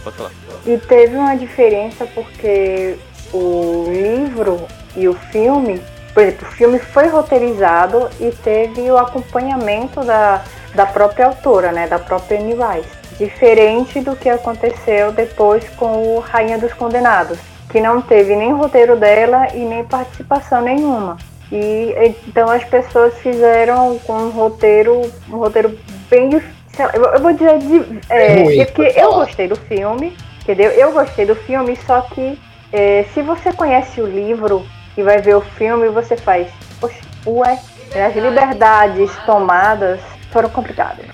[0.03, 0.31] Pode falar.
[0.65, 2.97] E teve uma diferença porque
[3.33, 5.81] o livro e o filme,
[6.13, 11.88] por exemplo, o filme foi roteirizado e teve o acompanhamento da, da própria autora, né,
[11.88, 13.01] da própria Anne Rice.
[13.17, 17.38] Diferente do que aconteceu depois com o Rainha dos Condenados,
[17.69, 21.17] que não teve nem roteiro dela e nem participação nenhuma.
[21.51, 21.93] E
[22.27, 25.77] então as pessoas fizeram com um roteiro, um roteiro
[26.10, 26.62] bem difícil
[26.93, 30.71] eu, vou dizer de, é, é ruim, porque eu gostei do filme, entendeu?
[30.71, 32.39] Eu gostei do filme, só que
[32.71, 36.47] é, se você conhece o livro e vai ver o filme, você faz,
[36.79, 37.60] poxa, ué,
[37.95, 39.99] as liberdades tomadas
[40.31, 41.05] foram complicadas.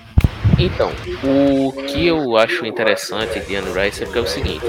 [0.59, 0.91] Então,
[1.23, 4.65] o que eu acho interessante de Anne Rice é, é o seguinte.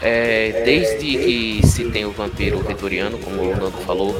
[0.00, 4.14] É, desde que se tem o vampiro vitoriano, como o Nando falou,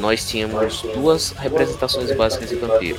[0.00, 2.98] nós tínhamos duas representações básicas de vampiro.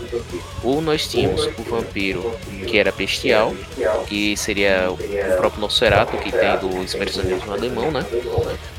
[0.64, 2.34] Ou nós tínhamos o vampiro
[2.66, 3.54] que era bestial,
[4.08, 8.06] que seria o próprio Nosferatu, que tem do expressionismo alemão, né?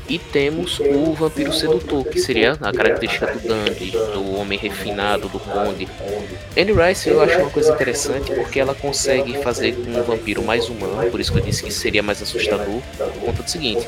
[0.09, 5.39] E temos o vampiro sedutor, que seria a característica do dandy, do homem refinado, do
[5.39, 5.87] conde.
[6.57, 11.09] Anne Rice eu acho uma coisa interessante porque ela consegue fazer um vampiro mais humano,
[11.09, 12.81] por isso que eu disse que seria mais assustador,
[13.23, 13.87] conta do seguinte: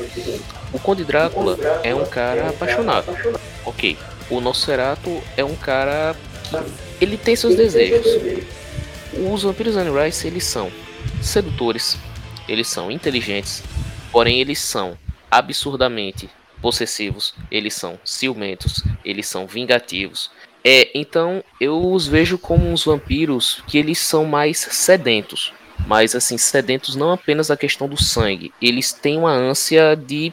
[0.72, 3.14] o Conde Drácula é um cara apaixonado,
[3.64, 3.98] ok.
[4.30, 6.16] O Nosferatu é um cara
[6.98, 8.06] que ele tem seus desejos.
[9.30, 10.70] Os vampiros Anne Rice eles são
[11.20, 11.98] sedutores,
[12.48, 13.62] eles são inteligentes,
[14.10, 14.96] porém eles são
[15.38, 20.30] absurdamente possessivos, eles são ciumentos, eles são vingativos.
[20.64, 25.52] É, então eu os vejo como uns vampiros que eles são mais sedentos,
[25.86, 30.32] mas assim sedentos não apenas a questão do sangue, eles têm uma ânsia de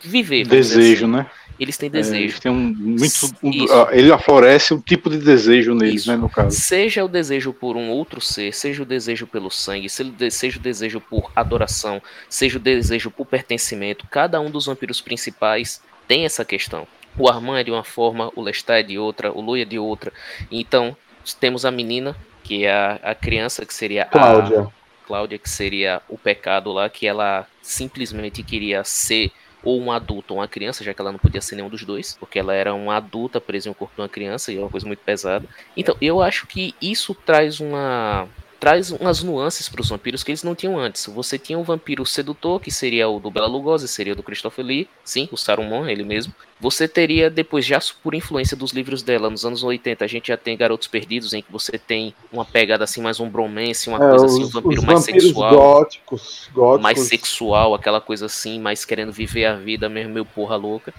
[0.00, 0.46] viver.
[0.46, 1.16] Desejo, assim.
[1.16, 1.26] né?
[1.62, 2.16] Eles têm desejo.
[2.16, 6.10] É, eles têm um, muito, um, ele aflorece um tipo de desejo neles, Isso.
[6.10, 6.58] né, no caso.
[6.58, 11.00] Seja o desejo por um outro ser, seja o desejo pelo sangue, seja o desejo
[11.00, 16.84] por adoração, seja o desejo por pertencimento, cada um dos vampiros principais tem essa questão.
[17.16, 19.78] O Armand é de uma forma, o Lestat é de outra, o Lui é de
[19.78, 20.12] outra.
[20.50, 20.96] Então,
[21.38, 24.62] temos a menina, que é a, a criança, que seria Cláudia.
[24.62, 29.30] a Cláudia, que seria o pecado lá, que ela simplesmente queria ser
[29.62, 32.16] ou um adulto ou uma criança, já que ela não podia ser nenhum dos dois,
[32.18, 34.70] porque ela era uma adulta presa em um corpo de uma criança e é uma
[34.70, 35.46] coisa muito pesada.
[35.76, 38.28] Então, eu acho que isso traz uma
[38.62, 41.06] traz umas nuances para os vampiros que eles não tinham antes.
[41.06, 44.64] Você tinha um vampiro sedutor, que seria o do Bela Lugosi, seria o do Christopher
[44.64, 46.32] Lee, sim, o Saruman, ele mesmo.
[46.60, 50.36] Você teria depois, já por influência dos livros dela, nos anos 80, a gente já
[50.36, 54.10] tem Garotos Perdidos, em que você tem uma pegada assim, mais um bromance, uma é,
[54.10, 55.56] coisa assim, um vampiro mais sexual.
[55.56, 56.82] Góticos, góticos.
[56.84, 60.94] Mais sexual, aquela coisa assim, mais querendo viver a vida mesmo, meio porra louca.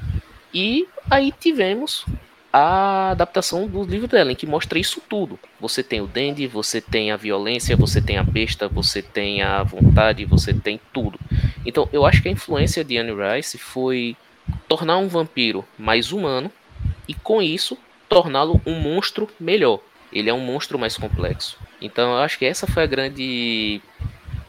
[0.53, 2.05] E aí tivemos
[2.53, 5.39] a adaptação do livro dela, em que mostra isso tudo.
[5.59, 9.63] Você tem o Dandy, você tem a violência, você tem a besta, você tem a
[9.63, 11.19] vontade, você tem tudo.
[11.65, 14.15] Então eu acho que a influência de Anne Rice foi
[14.67, 16.51] tornar um vampiro mais humano
[17.07, 17.75] e com isso
[18.07, 19.79] torná-lo um monstro melhor.
[20.11, 21.57] Ele é um monstro mais complexo.
[21.81, 23.81] Então eu acho que essa foi a grande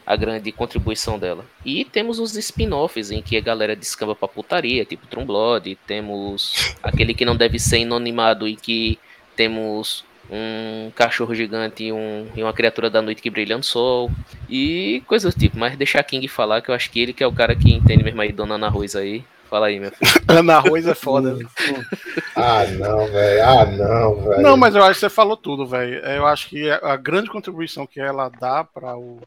[0.05, 1.45] a grande contribuição dela.
[1.65, 7.13] E temos os spin-offs em que a galera descamba pra putaria, tipo Trumblood, temos aquele
[7.13, 8.99] que não deve ser inanimado e que
[9.35, 14.11] temos um cachorro gigante e, um, e uma criatura da noite que brilha no sol
[14.49, 15.57] e coisas do tipo.
[15.57, 18.03] Mas deixar King falar que eu acho que ele que é o cara que entende
[18.03, 19.23] mesmo aí, Dona Ana Ruiz aí.
[19.49, 20.11] Fala aí, meu filho.
[20.27, 21.37] Ana Ruiz é foda.
[22.35, 23.43] ah, não, velho.
[23.43, 24.41] Ah, não, velho.
[24.41, 25.99] Não, mas eu acho que você falou tudo, velho.
[25.99, 29.21] Eu acho que a grande contribuição que ela dá para o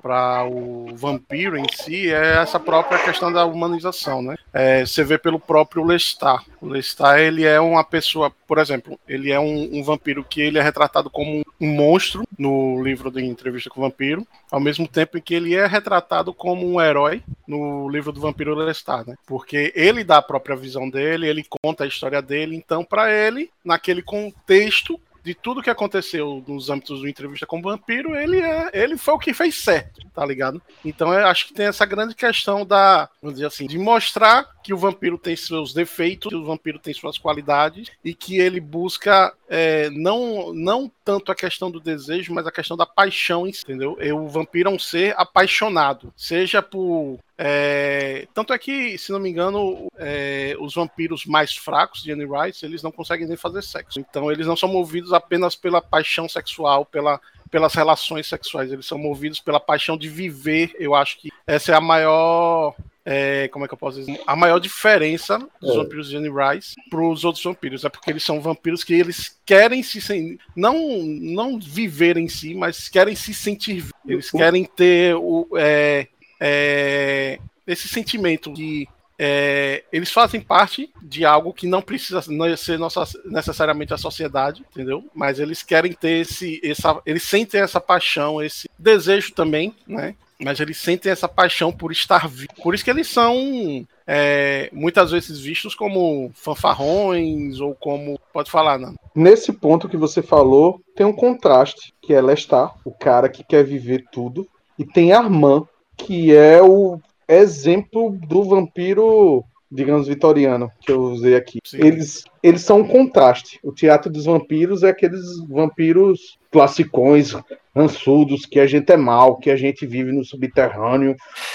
[0.00, 4.36] para o vampiro em si é essa própria questão da humanização, né?
[4.52, 6.44] É, você vê pelo próprio Lestat.
[6.60, 10.58] O Lestat, ele é uma pessoa, por exemplo, ele é um, um, vampiro que ele
[10.58, 15.18] é retratado como um monstro no livro de Entrevista com o Vampiro, ao mesmo tempo
[15.18, 19.16] em que ele é retratado como um herói no livro do Vampiro Lestat, né?
[19.26, 23.50] Porque ele dá a própria visão dele, ele conta a história dele, então para ele,
[23.64, 28.70] naquele contexto, de tudo que aconteceu nos âmbitos do entrevista com o vampiro, ele é,
[28.72, 30.62] ele foi o que fez certo, tá ligado?
[30.82, 34.72] Então eu acho que tem essa grande questão da, vamos dizer assim, de mostrar que
[34.72, 39.34] o vampiro tem seus defeitos, que o vampiro tem suas qualidades e que ele busca
[39.48, 43.96] é, não, não tanto a questão do desejo, mas a questão da paixão, entendeu?
[44.00, 49.20] E o vampiro é um ser apaixonado, seja por é, tanto é que, se não
[49.20, 53.62] me engano, é, os vampiros mais fracos de Anne Rice, eles não conseguem nem fazer
[53.62, 54.00] sexo.
[54.00, 58.72] Então, eles não são movidos apenas pela paixão sexual, pela, pelas relações sexuais.
[58.72, 60.74] Eles são movidos pela paixão de viver.
[60.80, 62.74] Eu acho que essa é a maior
[63.10, 64.20] é, como é que eu posso dizer?
[64.26, 65.76] A maior diferença dos é.
[65.76, 69.34] vampiros de Anne Rice para os outros vampiros é porque eles são vampiros que eles
[69.46, 73.86] querem se não não viver em si, mas querem se sentir.
[74.06, 76.06] Eles querem ter o é,
[76.38, 78.86] é, esse sentimento de
[79.18, 82.20] é, eles fazem parte de algo que não precisa
[82.58, 85.08] ser nossa, necessariamente a sociedade, entendeu?
[85.14, 90.14] Mas eles querem ter esse, essa, eles sentem essa paixão, esse desejo também, né?
[90.42, 92.52] Mas eles sentem essa paixão por estar vivo.
[92.62, 98.18] Por isso que eles são é, muitas vezes vistos como fanfarrões ou como.
[98.32, 98.94] Pode falar, não.
[99.14, 103.64] Nesse ponto que você falou, tem um contraste, que é Lestat, o cara que quer
[103.64, 104.46] viver tudo,
[104.78, 111.58] e tem Armand, que é o exemplo do vampiro digamos, vitoriano, que eu usei aqui.
[111.74, 113.60] Eles, eles são um contraste.
[113.62, 117.34] O teatro dos vampiros é aqueles vampiros classicões,
[117.74, 121.14] rançudos, que a gente é mal, que a gente vive no subterrâneo,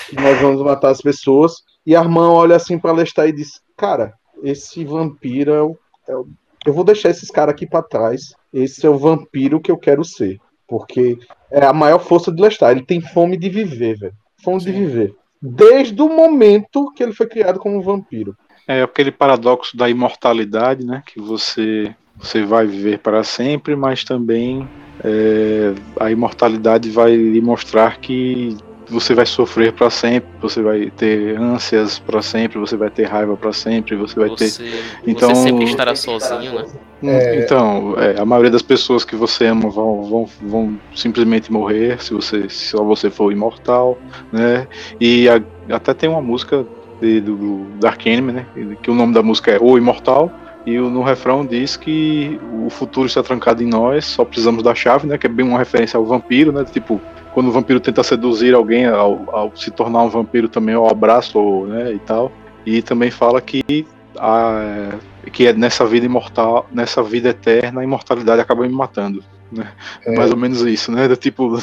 [0.10, 1.64] que nós vamos matar as pessoas.
[1.86, 6.28] E Armand olha assim para Lestat e diz: Cara, esse vampiro é o, é o...
[6.66, 8.34] Eu vou deixar esses caras aqui para trás.
[8.54, 10.40] Esse é o vampiro que eu quero ser.
[10.68, 11.18] Porque
[11.52, 12.72] é a maior força do Lestat.
[12.72, 14.14] Ele tem fome de viver, velho.
[14.42, 14.72] Fome Sim.
[14.72, 18.34] de viver desde o momento que ele foi criado como vampiro.
[18.66, 21.04] É aquele paradoxo da imortalidade, né?
[21.06, 24.68] Que você, você vai viver para sempre, mas também
[25.04, 28.56] é, a imortalidade vai lhe mostrar que
[28.90, 33.36] você vai sofrer para sempre, você vai ter ânsias para sempre, você vai ter raiva
[33.36, 34.84] para sempre, você vai você, ter.
[35.06, 36.66] Então, você sempre estará sozinho, né?
[37.04, 37.44] É...
[37.44, 42.14] Então, é, a maioria das pessoas que você ama vão, vão, vão simplesmente morrer se
[42.14, 43.98] você se só você for imortal,
[44.32, 44.68] né?
[45.00, 46.66] E a, até tem uma música
[47.02, 48.46] de, do, do Dark Enemy, né?
[48.82, 50.32] Que o nome da música é O Imortal.
[50.66, 55.06] E no refrão diz que o futuro está trancado em nós, só precisamos da chave,
[55.06, 55.18] né?
[55.18, 56.64] Que é bem uma referência ao vampiro, né?
[56.64, 57.02] Tipo,
[57.34, 61.66] quando o vampiro tenta seduzir alguém ao, ao se tornar um vampiro também ao abraço,
[61.66, 62.32] né, e tal.
[62.66, 63.86] E também fala que
[64.18, 64.92] a,
[65.32, 69.24] que é nessa vida imortal, nessa vida eterna, a imortalidade acaba me matando.
[69.52, 69.68] Né?
[70.06, 70.16] É.
[70.16, 71.08] Mais ou menos isso, né?
[71.16, 71.58] Tipo,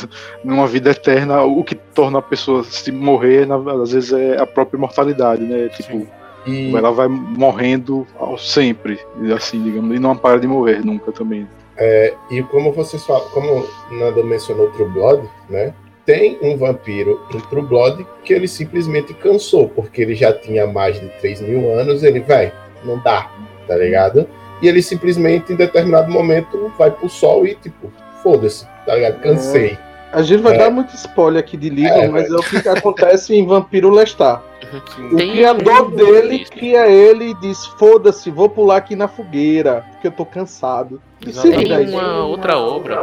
[0.45, 3.49] numa vida eterna, o que torna a pessoa se morrer,
[3.83, 5.69] às vezes, é a própria imortalidade, né?
[5.69, 6.07] Tipo,
[6.47, 6.75] e...
[6.75, 8.07] ela vai morrendo
[8.39, 8.99] sempre,
[9.35, 11.49] assim, digamos, e não para de morrer nunca também.
[11.81, 15.75] É, e como vocês falam, como Nanda mencionou True Blood, né?
[16.05, 20.99] tem um vampiro em True Blood que ele simplesmente cansou, porque ele já tinha mais
[21.01, 22.53] de 3 mil anos, ele, vai,
[22.85, 23.31] não dá,
[23.67, 24.27] tá ligado?
[24.61, 29.21] E ele simplesmente, em determinado momento, vai pro sol e, tipo, foda-se, tá ligado?
[29.21, 29.79] Cansei.
[30.13, 30.59] A gente vai é.
[30.59, 34.43] dar muito spoiler aqui de livro, é, mas é o que acontece em Vampiro Lestat.
[35.13, 40.07] O Tem criador dele cria ele e diz: Foda-se, vou pular aqui na fogueira, porque
[40.07, 41.01] eu tô cansado.
[41.21, 43.03] Tem uma outra obra,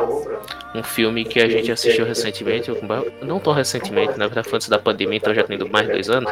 [0.73, 2.71] um filme que a gente assistiu recentemente,
[3.21, 6.09] não tão recentemente, na verdade foi antes da pandemia, então já tem mais de dois
[6.09, 6.31] anos,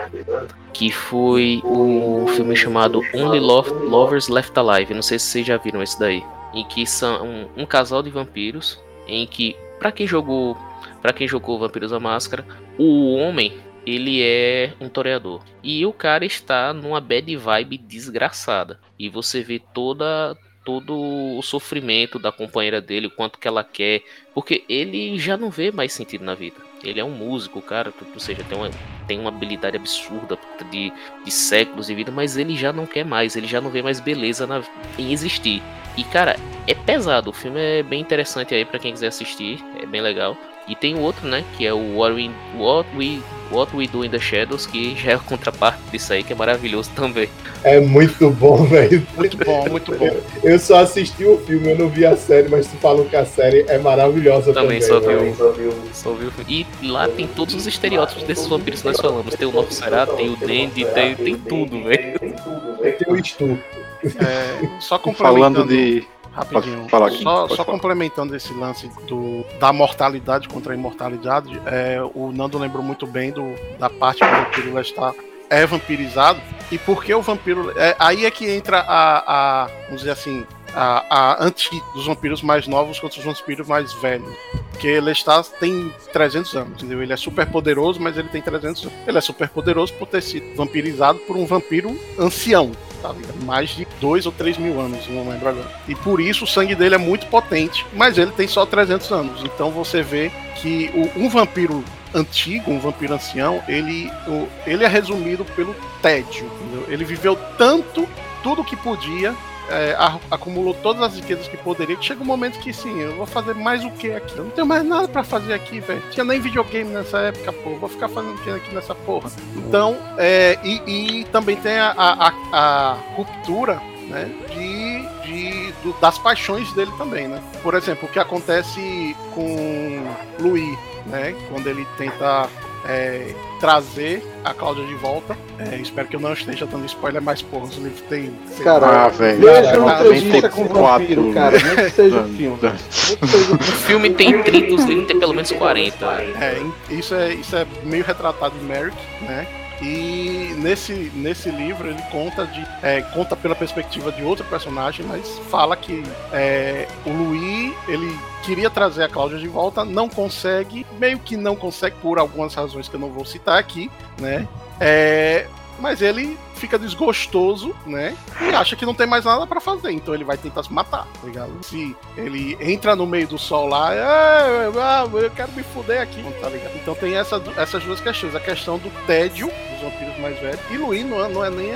[0.73, 4.95] que foi o filme chamado Only Love, Lovers Left Alive.
[4.95, 6.23] Não sei se vocês já viram esse daí.
[6.53, 10.57] Em que são um, um casal de vampiros, em que, para quem jogou
[11.01, 12.45] para quem jogou Vampiros à Máscara,
[12.79, 13.53] o homem
[13.85, 15.43] ele é um toreador.
[15.63, 18.79] E o cara está numa bad vibe desgraçada.
[18.97, 20.35] E você vê toda
[20.65, 20.97] todo
[21.37, 24.01] o sofrimento da companheira dele, o quanto que ela quer,
[24.33, 26.55] porque ele já não vê mais sentido na vida.
[26.85, 28.69] Ele é um músico, cara, ou seja, tem uma,
[29.07, 30.37] tem uma habilidade absurda
[30.69, 30.93] de,
[31.23, 33.99] de séculos de vida, mas ele já não quer mais, ele já não vê mais
[33.99, 34.61] beleza na,
[34.97, 35.61] em existir.
[35.97, 36.35] E cara,
[36.67, 40.37] é pesado, o filme é bem interessante aí para quem quiser assistir, é bem legal.
[40.67, 41.43] E tem o outro, né?
[41.55, 43.19] Que é o What We, What We,
[43.51, 46.35] What We Do in the Shadows, que já é a contraparte disso aí, que é
[46.35, 47.29] maravilhoso também.
[47.63, 49.05] É muito bom, velho.
[49.15, 50.09] Muito bom, muito bom.
[50.43, 53.25] Eu só assisti o filme, eu não vi a série, mas tu falou que a
[53.25, 54.79] série é maravilhosa também.
[54.79, 55.73] Também só viu, só viu.
[55.93, 56.31] Só viu.
[56.47, 59.35] E lá tem todos os estereótipos desses vampiros que nós falamos.
[59.35, 62.19] Tem o Novo Será, tem o Dandy, tem, tem tudo, velho.
[62.19, 63.59] Tem o Stu.
[64.03, 66.03] É, só Falando de
[66.35, 66.89] Rapidinho.
[66.89, 67.23] Falar aqui.
[67.23, 72.83] Só, só complementando esse lance do, da mortalidade contra a imortalidade, é, o Nando lembrou
[72.83, 75.13] muito bem do, da parte que o vampiro está
[75.49, 76.41] é vampirizado.
[76.71, 77.71] E por que o vampiro.
[77.79, 79.67] É, aí é que entra a, a.
[79.85, 80.45] Vamos dizer assim.
[80.77, 84.29] A, a anti dos vampiros mais novos contra os vampiros mais velhos.
[84.71, 87.01] Porque Lestat tem 300 anos, entendeu?
[87.01, 88.97] Ele é super poderoso, mas ele tem 300 anos.
[89.07, 92.73] Ele é super poderoso por ter sido vampirizado por um vampiro ancião,
[93.05, 93.45] tá ligado?
[93.45, 95.71] Mais de 2 ou 3 mil anos, não lembro agora.
[95.87, 99.43] E por isso o sangue dele é muito potente, mas ele tem só 300 anos.
[99.43, 104.87] Então você vê que o, um vampiro antigo, um vampiro ancião, ele, o, ele é
[104.87, 106.45] resumido pelo tédio.
[106.45, 106.85] Entendeu?
[106.87, 108.07] Ele viveu tanto,
[108.41, 109.35] tudo que podia,
[109.69, 109.95] é,
[110.29, 113.83] acumulou todas as riquezas que poderia, chega um momento que sim, eu vou fazer mais
[113.83, 114.37] o que aqui?
[114.37, 116.01] Eu não tenho mais nada para fazer aqui, velho.
[116.11, 117.75] Tinha nem videogame nessa época, pô.
[117.75, 119.31] Vou ficar fazendo o que aqui nessa porra?
[119.55, 126.17] Então, é, e, e também tem a, a, a ruptura né, de, de do, das
[126.17, 127.41] paixões dele também, né?
[127.61, 130.03] Por exemplo, o que acontece com
[130.39, 131.35] Louis, né?
[131.49, 132.49] Quando ele tenta
[132.87, 135.37] é, trazer a Cláudia de volta.
[135.57, 138.31] É, espero que eu não esteja dando spoiler, mas porra, os livros tem.
[138.63, 139.41] Cara, ah, velho.
[139.41, 141.57] Veja uma entrevista com o vampiro, cara.
[141.57, 142.57] Nem que seja o filme.
[142.61, 146.05] o filme tem 30, os livros tem pelo menos 40.
[146.05, 149.47] É, isso é, isso é meio retratado em Merrick, né?
[149.81, 155.37] E nesse, nesse livro ele conta de é, conta pela perspectiva de outro personagem, mas
[155.49, 161.19] fala que é, o Louis ele queria trazer a Cláudia de volta, não consegue, meio
[161.19, 164.47] que não consegue por algumas razões que eu não vou citar aqui, né?
[164.79, 165.47] É,
[165.79, 168.15] mas ele fica desgostoso, né?
[168.41, 171.05] E acha que não tem mais nada para fazer, então ele vai tentar se matar,
[171.05, 171.51] tá ligado?
[171.63, 176.49] Se ele entra no meio do sol lá, é, eu quero me fuder aqui, tá
[176.49, 176.75] ligado?
[176.75, 180.77] Então tem essa, essas duas questões, a questão do tédio dos vampiros mais velhos, e
[180.77, 181.71] Luiz não é, não é nem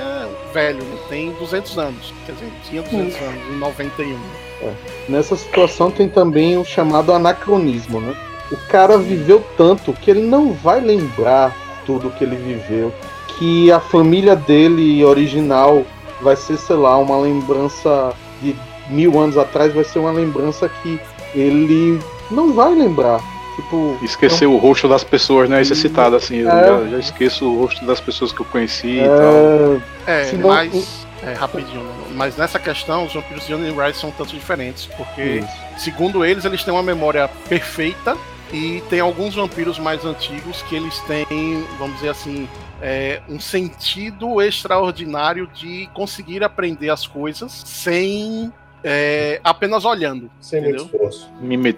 [0.52, 0.98] velho, né?
[1.08, 3.24] tem 200 anos, quer dizer, tinha 200 hum.
[3.24, 4.20] anos, em 91.
[4.62, 4.74] É.
[5.08, 8.14] Nessa situação tem também o chamado anacronismo, né?
[8.50, 11.54] O cara viveu tanto que ele não vai lembrar
[11.86, 12.92] tudo que ele viveu
[13.40, 15.82] que a família dele original
[16.20, 18.54] vai ser, sei lá, uma lembrança de
[18.90, 21.00] mil anos atrás, vai ser uma lembrança que
[21.34, 21.98] ele
[22.30, 23.18] não vai lembrar.
[23.56, 24.54] Tipo, Esquecer então...
[24.54, 25.62] o rosto das pessoas, né?
[25.62, 26.40] Isso é citado assim.
[26.40, 26.44] É...
[26.44, 29.04] Já, já, esqueço o rosto das pessoas que eu conheci é...
[29.04, 29.82] e tal.
[30.06, 30.48] É, Senão...
[30.48, 31.08] mas.
[31.22, 35.48] É, rapidinho, mas nessa questão, os vampiros de Johnny Rice são tanto diferentes, porque, Isso.
[35.76, 38.16] segundo eles, eles têm uma memória perfeita
[38.50, 42.48] e tem alguns vampiros mais antigos que eles têm, vamos dizer assim,
[42.80, 48.52] é, um sentido extraordinário de conseguir aprender as coisas sem
[48.82, 50.30] é, apenas olhando.
[50.40, 50.84] Sem entendeu?
[50.84, 51.30] muito esforço.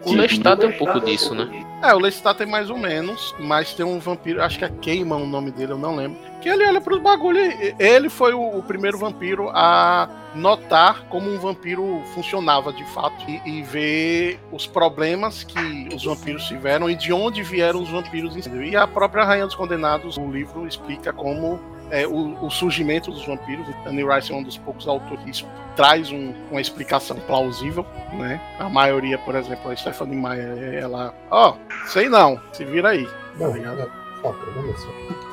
[0.04, 1.66] O Lestat tem um pouco disso, né?
[1.82, 5.16] É, o Lestat tem mais ou menos, mas tem um vampiro, acho que é Queima
[5.16, 6.18] o nome dele, eu não lembro.
[6.40, 7.54] Que ele olha pros bagulhos.
[7.78, 13.40] Ele foi o, o, primeiro vampiro a notar como um vampiro funcionava de fato e,
[13.44, 18.34] e, ver os problemas que os vampiros tiveram e de onde vieram os vampiros.
[18.46, 21.60] E a própria Rainha dos Condenados, o livro explica como
[21.92, 23.66] é, o, o, surgimento dos vampiros.
[23.86, 28.40] Annie Rice é um dos poucos autores que traz um, uma explicação plausível, né?
[28.58, 33.06] A maioria, por exemplo, a Stephanie Meyer, ela, ó, oh, sei não, se vira aí.
[33.38, 33.90] Tá ligado?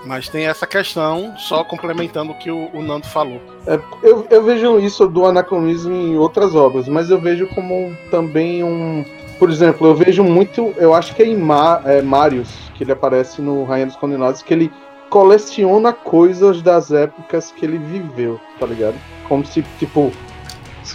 [0.06, 3.40] Mas tem essa questão, só complementando o que o, o Nando falou.
[3.66, 8.64] É, eu, eu, vejo isso do anacronismo em outras obras, mas eu vejo como também
[8.64, 9.06] um.
[9.38, 10.74] Por exemplo, eu vejo muito.
[10.78, 14.42] Eu acho que é em Ma, é, Marius, que ele aparece no Rainha dos Condenados,
[14.42, 14.72] que ele
[15.10, 18.96] coleciona coisas das épocas que ele viveu, tá ligado?
[19.28, 20.12] Como se, tipo,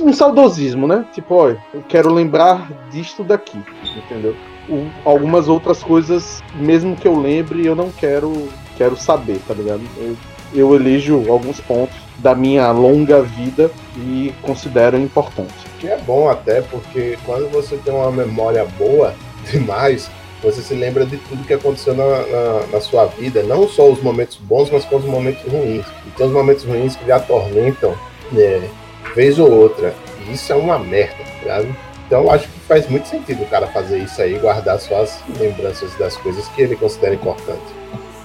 [0.00, 1.04] um saudosismo, né?
[1.12, 3.62] Tipo, olha, eu quero lembrar disto daqui,
[3.96, 4.34] entendeu?
[4.68, 9.82] O, algumas outras coisas, mesmo que eu lembre, eu não quero quero saber, tá ligado?
[9.96, 10.16] Eu,
[10.52, 15.52] eu elejo alguns pontos da minha longa vida e considero importante.
[15.80, 19.14] Que é bom até, porque quando você tem uma memória boa
[19.50, 20.10] demais,
[20.44, 24.00] você se lembra de tudo que aconteceu na, na, na, sua vida, não só os
[24.02, 25.86] momentos bons, mas com os momentos ruins.
[26.06, 27.96] E tem os momentos ruins que lhe atormentam,
[28.30, 28.68] né,
[29.14, 29.94] vez ou outra.
[30.26, 31.62] E isso é uma merda, tá
[32.06, 36.16] Então acho que faz muito sentido o cara fazer isso aí, guardar suas lembranças das
[36.18, 37.84] coisas que ele considera importantes.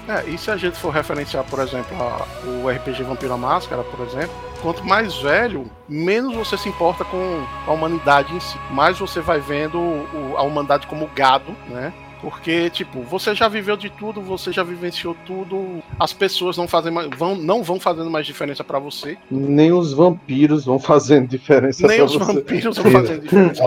[0.10, 4.06] É, e se a gente for referenciar, por exemplo, a, o RPG Vampiro Máscara, por
[4.08, 8.58] exemplo, quanto mais velho, menos você se importa com a humanidade em si.
[8.72, 11.94] Mais você vai vendo o, a humanidade como gado, né?
[12.22, 16.92] Porque, tipo, você já viveu de tudo, você já vivenciou tudo, as pessoas não fazem
[16.92, 19.18] mais, vão, não vão fazendo mais diferença para você.
[19.32, 22.34] Nem os vampiros vão fazendo diferença Nem os você.
[22.34, 23.64] vampiros vão fazendo diferença.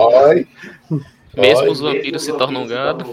[1.35, 3.05] Mesmo os vampiros se tornam gado.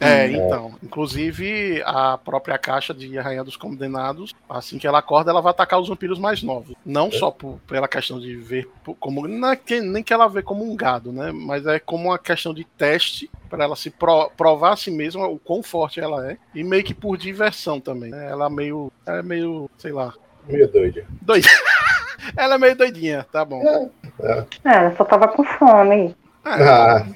[0.00, 0.74] É, então.
[0.82, 5.80] Inclusive, a própria caixa de Rainha dos Condenados, assim que ela acorda, ela vai atacar
[5.80, 6.74] os vampiros mais novos.
[6.84, 7.10] Não é.
[7.12, 8.68] só por, pela questão de ver
[9.00, 9.26] como.
[9.26, 11.32] Não é que, nem que ela vê como um gado, né?
[11.32, 15.26] Mas é como uma questão de teste para ela se pro, provar a si mesma
[15.26, 16.36] o quão forte ela é.
[16.54, 18.10] E meio que por diversão também.
[18.10, 18.28] Né?
[18.30, 18.92] Ela meio.
[19.06, 20.12] Ela é meio, sei lá.
[20.46, 21.04] Meio doida.
[21.22, 21.48] Doida.
[22.36, 23.62] ela é meio doidinha, tá bom.
[23.62, 23.90] É,
[24.22, 24.46] é.
[24.64, 26.14] ela só tava com fome.
[26.46, 27.06] É, ah.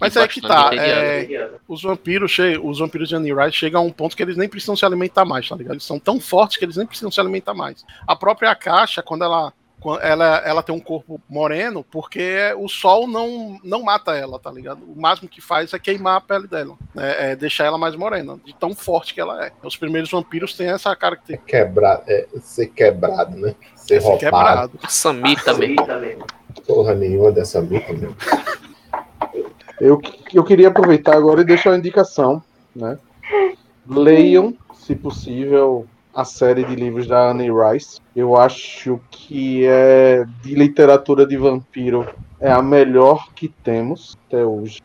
[0.00, 0.70] Mas é que tá.
[0.72, 4.48] É, os vampiros, os vampiros de Annie Wright chegam a um ponto que eles nem
[4.48, 5.74] precisam se alimentar mais, tá ligado?
[5.74, 7.84] Eles são tão fortes que eles nem precisam se alimentar mais.
[8.06, 9.52] A própria caixa, quando ela
[10.02, 14.82] ela, ela tem um corpo moreno porque o sol não, não mata ela, tá ligado?
[14.84, 17.30] O máximo que faz é queimar a pele dela, né?
[17.30, 19.52] é deixar ela mais morena, de tão forte que ela é.
[19.62, 21.56] Os primeiros vampiros têm essa característica.
[21.56, 23.54] É quebrar, é, ser quebrado, né?
[23.74, 24.20] Ser, é ser roubado.
[24.20, 24.80] quebrado.
[24.88, 25.76] Samir também.
[26.66, 28.14] Porra nenhuma dessa mita, meu.
[29.80, 30.00] Eu,
[30.34, 32.42] eu queria aproveitar agora e deixar uma indicação,
[32.76, 32.98] né?
[33.88, 38.00] Leiam, se possível, a série de livros da Anne Rice.
[38.14, 42.06] Eu acho que é de literatura de vampiro
[42.40, 44.80] é a melhor que temos até hoje.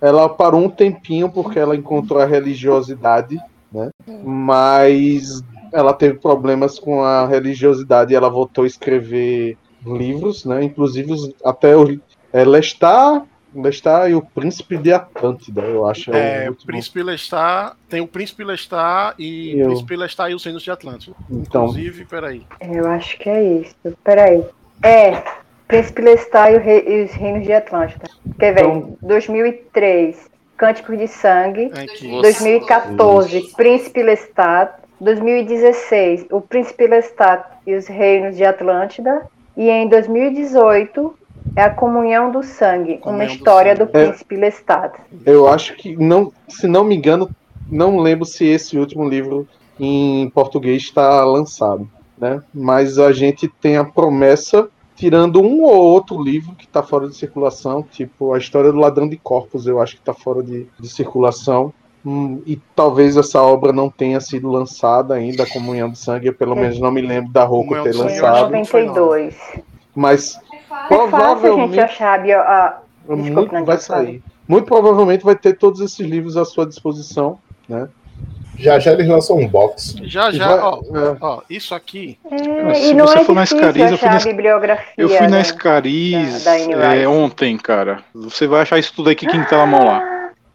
[0.00, 3.38] Ela parou um tempinho porque ela encontrou a religiosidade,
[3.70, 3.90] né?
[4.24, 10.64] Mas ela teve problemas com a religiosidade e ela voltou a escrever livros, né?
[10.64, 12.00] Inclusive até o
[12.32, 13.24] é, Lestat,
[13.54, 16.10] Lestat e o Príncipe de Atlântida, eu acho.
[16.12, 17.06] É, o Príncipe bom.
[17.06, 21.16] Lestat, tem o Príncipe Lestat e o Príncipe Lestat e os Reinos de Atlântida.
[21.30, 22.46] Então, Inclusive, peraí.
[22.60, 23.74] Eu acho que é isso.
[24.02, 24.44] Peraí.
[24.82, 25.22] É,
[25.68, 28.08] Príncipe Lestat e, Rei, e os Reinos de Atlântida.
[28.38, 28.64] Quer ver?
[28.64, 31.70] Então, 2003, Cânticos de Sangue.
[31.74, 32.08] Aqui.
[32.22, 33.56] 2014, Isso.
[33.56, 34.80] Príncipe Lestat.
[35.00, 39.28] 2016, o Príncipe Lestat e os Reinos de Atlântida.
[39.56, 41.14] E em 2018,
[41.56, 44.98] é a Comunhão do Sangue, comunhão uma história do, do Príncipe é, Lestat.
[45.26, 47.28] Eu acho que, não, se não me engano,
[47.70, 49.46] não lembro se esse último livro
[49.78, 52.42] em português está lançado, né?
[52.54, 57.16] Mas a gente tem a promessa, tirando um ou outro livro que está fora de
[57.16, 60.88] circulação, tipo a história do Ladrão de Corpos, eu acho que está fora de, de
[60.88, 61.72] circulação.
[62.04, 66.34] Hum, e talvez essa obra não tenha sido lançada ainda, a Comunhão do Sangue, eu
[66.34, 66.62] pelo é.
[66.62, 68.50] menos não me lembro da Roku ter lançado.
[68.50, 69.36] 92.
[69.94, 71.78] Mas é provavelmente.
[71.78, 74.22] É fácil a gente achar a muito, vai sair.
[74.48, 77.38] Muito provavelmente vai ter todos esses livros à sua disposição,
[77.68, 77.88] né?
[78.58, 79.96] Já já eles lançam um box.
[80.02, 81.16] Já já, vai, ó, é.
[81.20, 82.18] ó, isso aqui.
[82.30, 87.08] É, se você é for na Escariz, eu fui na, eu fui na Escariz é,
[87.08, 88.02] ontem, cara.
[88.14, 90.11] Você vai achar isso tudo aqui que tá na mão lá.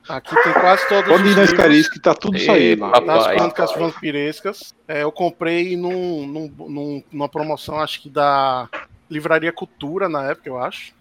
[0.09, 2.87] Aqui tem quase todos Pode ir na Escariz que tá tudo saindo.
[3.05, 4.73] Nas crônicas vampirescas.
[4.87, 8.69] É, eu comprei num, num, num, numa promoção, acho que da
[9.09, 10.93] Livraria Cultura na época, eu acho,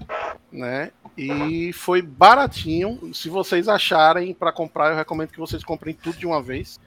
[0.51, 0.91] né?
[1.17, 3.11] E foi baratinho.
[3.13, 6.79] Se vocês acharem para comprar, eu recomendo que vocês comprem tudo de uma vez.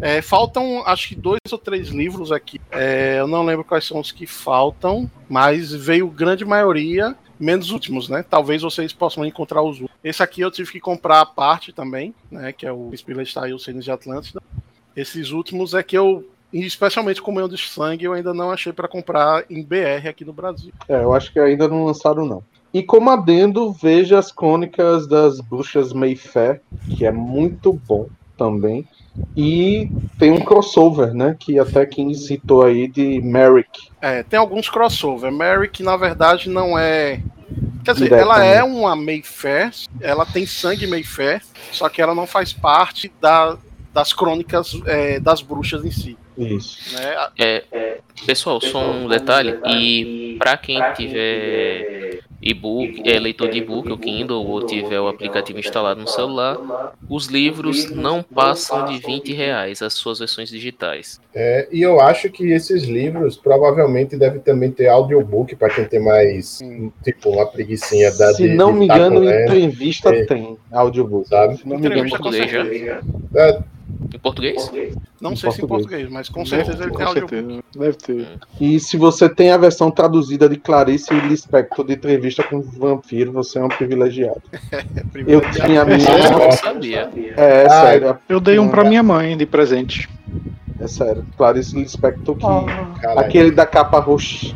[0.00, 2.60] É, faltam, acho que dois ou três livros aqui.
[2.70, 7.14] É, eu não lembro quais são os que faltam, mas veio grande maioria,
[7.44, 8.24] menos últimos, né?
[8.28, 9.92] Talvez vocês possam encontrar os últimos.
[10.02, 12.52] Esse aqui eu tive que comprar a parte também, né?
[12.52, 14.42] Que é o Spiller Style Cenas de Atlântida.
[14.96, 18.50] Esses últimos é que eu E especialmente com o meu de sangue, eu ainda não
[18.50, 20.72] achei para comprar em BR aqui no Brasil.
[20.88, 22.42] É, eu acho que ainda não lançaram, não.
[22.72, 26.60] E como adendo, veja as crônicas das bruxas Mayfair,
[26.96, 28.86] que é muito bom também.
[29.36, 29.88] E
[30.18, 31.36] tem um crossover, né?
[31.38, 33.88] Que até quem citou aí de Merrick.
[34.00, 35.30] É, tem alguns crossover.
[35.30, 37.20] Merrick, na verdade, não é.
[37.84, 42.52] Quer dizer, ela é uma Mayfair, ela tem sangue Mayfair, só que ela não faz
[42.52, 43.58] parte da,
[43.92, 46.16] das crônicas é, das bruxas em si.
[46.36, 46.96] Isso.
[46.96, 47.28] Né?
[47.38, 49.58] É, pessoal, só um detalhe.
[49.66, 55.58] E para quem tiver e-book, é, leitor de e-book, o Kindle, ou tiver o aplicativo
[55.58, 56.58] instalado no celular,
[57.08, 61.18] os livros não passam de 20 reais, as suas versões digitais.
[61.34, 66.00] É, e eu acho que esses livros provavelmente devem também ter audiobook para quem tem
[66.00, 66.58] mais,
[67.02, 70.26] tipo, uma preguiçinha da Se de, não de me engano, entrevista é.
[70.26, 71.26] tem audiobook.
[71.26, 71.56] Sabe?
[71.56, 73.00] Se não me engano, com certeza.
[73.34, 73.58] É,
[74.14, 74.70] Em português?
[75.20, 76.02] Não Em sei se em português.
[76.06, 77.28] português, mas com Deve certeza ele tem áudio.
[77.28, 77.62] certeza.
[77.76, 78.28] Deve ter.
[78.60, 83.32] E se você tem a versão traduzida de Clarice Lispector de entrevista com o vampiro,
[83.32, 84.40] você é um privilegiado.
[85.26, 85.98] Eu tinha a minha.
[86.08, 87.10] Eu não sabia.
[87.36, 88.18] É, é Ah, sério.
[88.28, 90.08] Eu dei um pra minha mãe de presente.
[90.78, 91.24] É sério.
[91.36, 93.00] Clarice Lispector que.
[93.00, 93.18] Caralho.
[93.18, 94.54] Aquele da capa rox...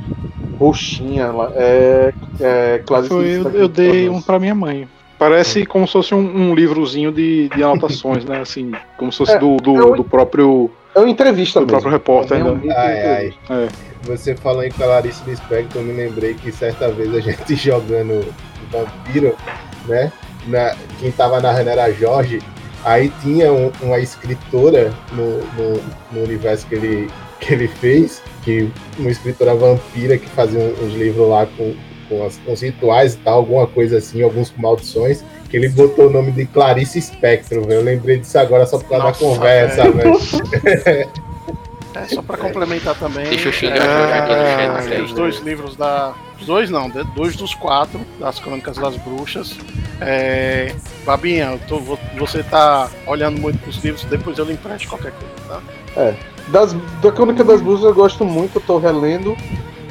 [0.58, 1.50] roxinha lá.
[1.56, 4.88] É, é Clarice Foi, eu, Lispector eu dei um pra minha mãe.
[5.18, 6.18] Parece como se fosse um,
[6.50, 8.40] um livrozinho de, de anotações, né?
[8.40, 11.80] Assim, como se fosse É, do, do, eu- do próprio, É uma entrevista do mesmo.
[11.80, 13.34] próprio repórter É um de Ai, ai.
[13.64, 13.68] É.
[14.04, 18.24] Você falou em Clarice Lispector, eu me lembrei que certa vez a gente jogando
[18.70, 19.34] Vampiro,
[19.86, 20.12] né?
[20.46, 22.40] Na, quem tava narrando era a Jorge,
[22.84, 25.80] aí tinha um- uma escritora no, no,
[26.12, 27.10] no universo que ele,
[27.40, 31.74] que ele fez, que uma escritora vampira que fazia um- uns livros lá com,
[32.08, 35.68] com, as, com os rituais e tal, alguma coisa assim, alguns com maldições, que ele
[35.68, 37.80] botou o nome de Clarice Spectro, velho.
[37.80, 41.08] Eu lembrei disso agora só por causa Nossa, da conversa, velho.
[41.94, 43.24] É, só pra complementar também.
[43.28, 44.18] Deixa eu xingar é,
[44.78, 45.02] aqui, peraí.
[45.02, 46.14] Os dois livros da.
[46.38, 49.56] Os dois não, de- dois dos quatro, das Crônicas das Bruxas.
[50.00, 50.72] É,
[51.04, 55.12] Babinha, eu tô- vo- você tá olhando muito pros livros, depois eu lhe empresto qualquer
[55.12, 55.34] coisa,
[55.94, 56.14] tá?
[56.48, 59.36] Das, da Crônica das Bruxas eu gosto muito, eu tô relendo.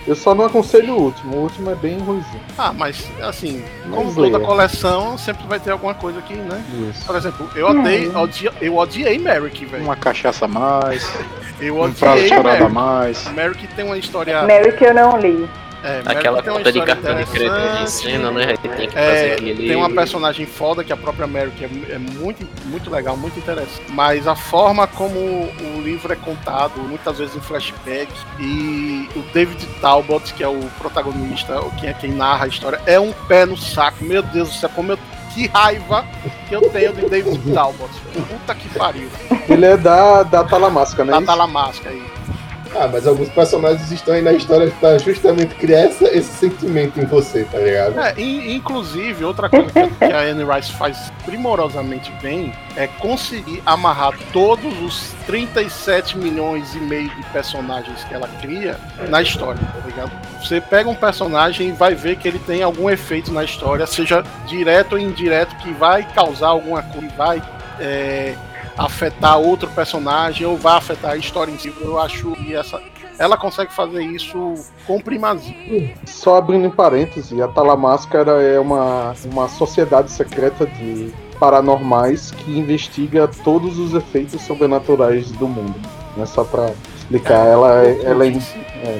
[0.08, 1.36] Eu só não aconselho o último.
[1.36, 2.40] O último é bem ruimzinho.
[2.58, 4.46] Ah, mas assim, como Mas toda leia.
[4.48, 6.64] coleção, sempre vai ter alguma coisa aqui, né?
[6.90, 7.06] Isso.
[7.06, 9.84] Por exemplo, eu odiei, odi- eu odiei Merrick, velho.
[9.84, 11.06] Uma cachaça a mais,
[11.60, 12.72] Eu um prazo odiei a Merrick.
[12.72, 13.28] mais.
[13.34, 14.42] Merrick tem uma história.
[14.78, 15.50] Que eu não li.
[15.84, 18.48] É, Aquela conta de cartão de crédito de cena, né?
[18.50, 19.68] Aí Tem que fazer É, aquele.
[19.68, 23.16] tem uma personagem foda que é a própria Mary, que é, é muito, muito legal,
[23.16, 23.84] muito interessante.
[23.90, 29.66] Mas a forma como o livro é contado, muitas vezes em flashback, e o David
[29.80, 33.46] Talbot, que é o protagonista, ou quem é quem narra a história, é um pé
[33.46, 34.04] no saco.
[34.04, 35.00] Meu Deus do céu, como eu.
[35.34, 36.04] Que raiva
[36.50, 37.92] que eu tenho de David Talbot.
[38.28, 39.08] Puta que pariu.
[39.48, 41.12] Ele é da, da Talamasca, né?
[41.12, 41.22] Da?
[41.22, 42.02] Talamasca aí.
[42.76, 47.06] Ah, mas alguns personagens estão aí na história pra justamente criar essa- esse sentimento em
[47.06, 48.00] você, tá ligado?
[48.00, 53.62] É, in- inclusive, outra coisa que que a Anne Rice faz primorosamente bem é conseguir
[53.66, 58.78] amarrar todos os 37 milhões e meio de personagens que ela cria
[59.10, 60.12] na história, tá ligado?
[60.42, 64.24] Você pega um personagem e vai ver que ele tem algum efeito na história, seja
[64.46, 67.42] direto ou indireto, que vai causar alguma coisa, vai
[67.80, 68.34] é,
[68.78, 71.74] afetar outro personagem ou vai afetar a história em si.
[71.82, 72.82] Eu acho que essa,
[73.18, 74.54] ela consegue fazer isso
[74.86, 75.96] com primazia.
[76.06, 83.28] Só abrindo em parêntese, a Talamascara é uma, uma sociedade secreta de paranormais que investiga
[83.44, 85.76] todos os efeitos sobrenaturais do mundo.
[86.20, 86.44] É só
[87.10, 88.32] explicar, ela, é- ela é, é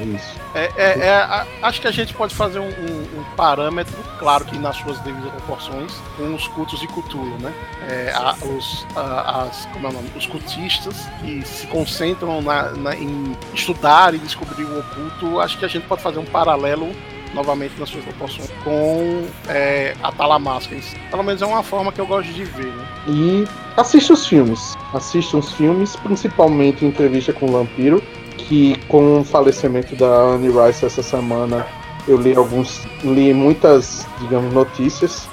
[0.04, 0.38] isso.
[0.54, 4.44] É, é- é, a- acho que a gente pode fazer um, um- um parâmetro, claro
[4.46, 7.52] que nas suas devidas proporções, com os cultos de Cthulhu, né?
[7.88, 10.10] É, a- os, a- as, como é o nome?
[10.16, 15.64] os cultistas que se concentram na- na- em estudar e descobrir o oculto, acho que
[15.64, 16.90] a gente pode fazer um paralelo
[17.34, 20.76] novamente nas suas proporções com é, a Talamasca.
[21.10, 22.86] Pelo menos é uma forma que eu gosto de ver, né?
[23.06, 23.44] E
[23.76, 24.74] assiste os filmes.
[24.92, 28.02] Assiste os filmes, principalmente Entrevista com o Vampiro,
[28.36, 31.66] que com o falecimento da Anne Rice essa semana
[32.06, 32.86] eu li alguns.
[33.04, 35.28] li muitas, digamos, notícias.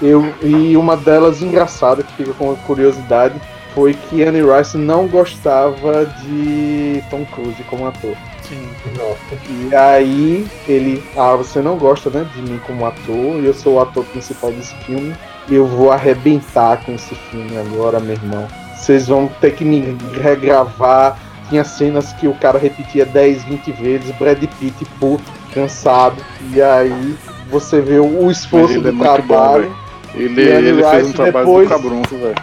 [0.00, 3.34] Eu, e uma delas engraçada, que fica com curiosidade,
[3.74, 8.16] foi que Anne Rice não gostava de Tom Cruise como ator.
[8.48, 9.68] Sim.
[9.70, 13.80] E aí ele, ah, você não gosta, né, de mim como ator, eu sou o
[13.80, 15.14] ator principal desse filme,
[15.50, 18.46] eu vou arrebentar com esse filme agora, meu irmão.
[18.76, 21.18] Vocês vão ter que me regravar.
[21.48, 25.24] Tinha cenas que o cara repetia 10, 20 vezes, Brad Pitt puto,
[25.54, 26.16] cansado.
[26.52, 27.16] E aí
[27.50, 29.62] você vê o esforço é do bom, trabalho.
[29.62, 29.76] velho.
[30.14, 32.34] Ele, ele fez um trabalho depois- do cabrunco, velho.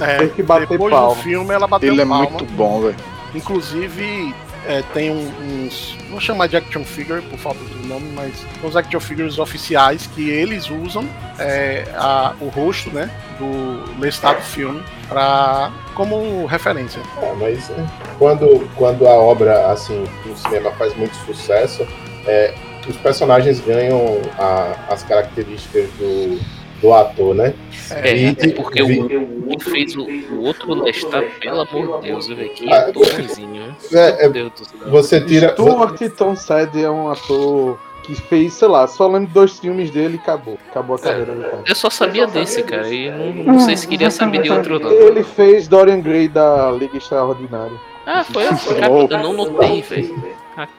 [0.00, 1.14] É, Tem que bater depois palma.
[1.14, 2.30] do filme ela bateu Ele é palma.
[2.30, 2.96] muito bom, velho.
[3.34, 4.34] Inclusive,
[4.66, 5.96] é, tem uns.
[6.10, 10.28] Vou chamar de action figure, por falta do nome, mas uns action figures oficiais que
[10.28, 11.08] eles usam
[11.38, 17.00] é, a- o rosto né, do Lestat do filme pra, como referência.
[17.22, 17.74] É, mas é,
[18.18, 21.86] quando, quando a obra assim no cinema faz muito sucesso,
[22.26, 22.52] é,
[22.88, 26.38] os personagens ganham a- as características do,
[26.80, 27.54] do ator, né?
[27.90, 32.00] É, E- é porque vi- o, o que fez o, o outro Lestat, pelo amor
[32.00, 33.76] de Deus, velho, que Ah, ator ruimzinho.
[33.92, 34.90] É, é, Meu Deus do céu.
[34.90, 35.50] você tira.
[35.52, 40.18] Stuart Townsend é um ator que fez, sei lá, só lembro dois filmes dele e
[40.18, 40.56] acabou.
[40.70, 41.62] Acabou a carreira do cara.
[41.66, 43.10] Eu só sabia desse, cara, e
[43.44, 44.90] não, não sei se queria saber de outro não.
[44.90, 47.76] Ele fez Dorian Gray da Liga Extraordinária.
[48.06, 50.24] Ah, foi cara, eu não notei, velho.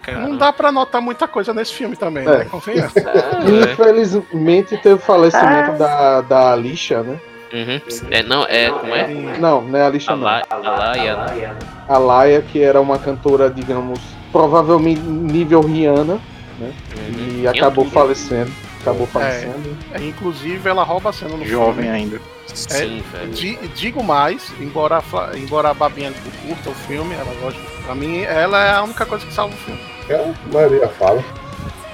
[0.08, 0.12] Ah.
[0.12, 2.38] Não dá pra notar muita coisa nesse filme também, É.
[2.40, 2.48] né?
[2.52, 2.92] Ah, velho.
[3.72, 7.20] Infelizmente teve o falecimento da, da Alicia, né?
[7.54, 7.82] Uhum.
[8.10, 9.08] É, não, é, como é?
[9.40, 10.24] Não, não é a A Alicia não.
[10.24, 11.56] La- a Laia, né?
[11.88, 14.00] A Laia, que era uma cantora, digamos,
[14.32, 16.20] provavelmente nível Rihanna,
[16.60, 17.42] Uhum.
[17.42, 18.52] e acabou falecendo.
[18.82, 19.78] Acabou falecendo.
[19.94, 21.90] É, inclusive, ela rouba a cena no Jovem filme.
[21.90, 22.22] ainda.
[22.54, 23.32] Sim, velho.
[23.32, 26.12] Di- digo mais, embora, a embora a Babinha
[26.46, 27.60] curta o filme, ela gosta.
[27.86, 29.80] Pra mim, ela é a única coisa que salva o filme.
[30.10, 31.24] É, a maioria fala.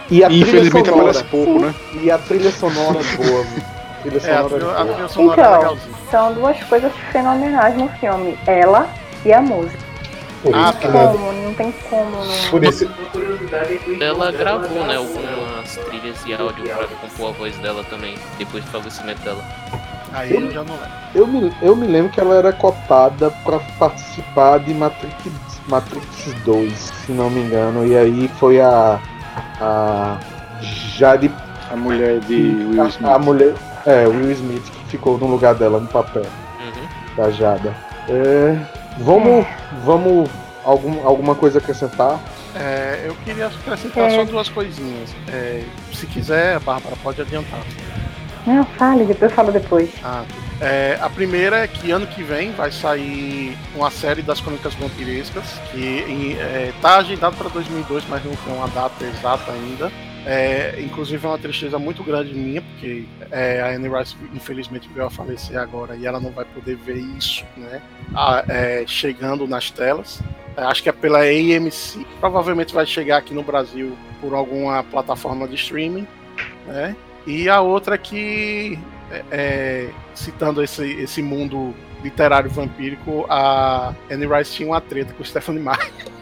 [0.09, 1.09] E a E trilha infelizmente sonora.
[1.11, 1.75] aparece pouco, né?
[2.01, 3.63] E a trilha sonora é boa, viu?
[3.63, 4.93] A trilha É, a sonora trilha, é a boa.
[4.93, 5.57] trilha sonora é Então.
[5.59, 5.95] legalzinha.
[6.09, 8.39] São duas coisas fenomenais no filme.
[8.47, 8.89] Ela
[9.25, 9.86] e a música.
[10.51, 11.31] Por Ah, isso que não- Como?
[11.33, 12.49] Não tem como não.
[12.49, 12.89] por isso,
[14.01, 18.71] Ela gravou, né, algumas trilhas de áudio pra compor a voz dela também, depois do
[18.71, 19.43] falecimento dela.
[20.13, 20.89] Aí eu já não lembro.
[21.15, 25.13] Eu me, eu me lembro que ela era cotada pra participar de Matrix,
[25.67, 26.73] Matrix 2,
[27.05, 27.85] se não me engano.
[27.85, 28.99] E aí foi a.
[29.59, 30.17] A.
[30.61, 31.31] Jade.
[31.71, 33.09] A mulher de Will A, Smith.
[33.11, 33.53] a mulher.
[33.85, 37.15] É, Will Smith, que ficou no lugar dela no papel, Uhum.
[37.15, 37.73] da Jada.
[38.09, 38.57] É,
[38.97, 39.45] vamos.
[39.83, 40.29] Vamos.
[40.63, 42.19] Algum, alguma coisa acrescentar?
[42.53, 44.09] É, eu queria acrescentar É.
[44.17, 45.15] só duas coisinhas.
[45.31, 47.61] É, se quiser, Bárbara, pode adiantar.
[48.45, 49.89] Não, fale, depois eu falo depois.
[50.03, 50.23] Ah,
[50.59, 55.45] é, a primeira é que ano que vem vai sair uma série das Crônicas Vampirescas,
[55.71, 56.35] que
[56.75, 59.89] está agendado para 2002, mas não tem uma data exata ainda.
[60.25, 65.05] É, inclusive é uma tristeza muito grande minha, porque é, a Anne Rice infelizmente veio
[65.05, 67.81] a falecer agora e ela não vai poder ver isso, né?
[68.13, 70.21] a- é, chegando nas telas.
[70.57, 72.05] É, acho que é pela AMC.
[72.19, 76.07] Provavelmente vai chegar aqui no Brasil por alguma plataforma de streaming,
[76.65, 76.95] né?
[77.25, 78.77] E a outra é que,
[79.31, 85.25] é, citando esse, esse mundo literário vampírico, a Anne Rice tinha uma treta com o
[85.25, 85.91] Stephanie Meyer.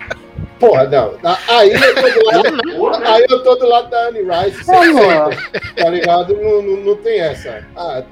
[0.60, 1.14] porra, não.
[1.47, 5.89] Aí eu tô do lado, aí eu tô do lado da Anne Rice, sempre, tá
[5.89, 6.36] ligado?
[6.36, 7.66] Não, não, não tem essa.
[7.76, 8.03] Ah,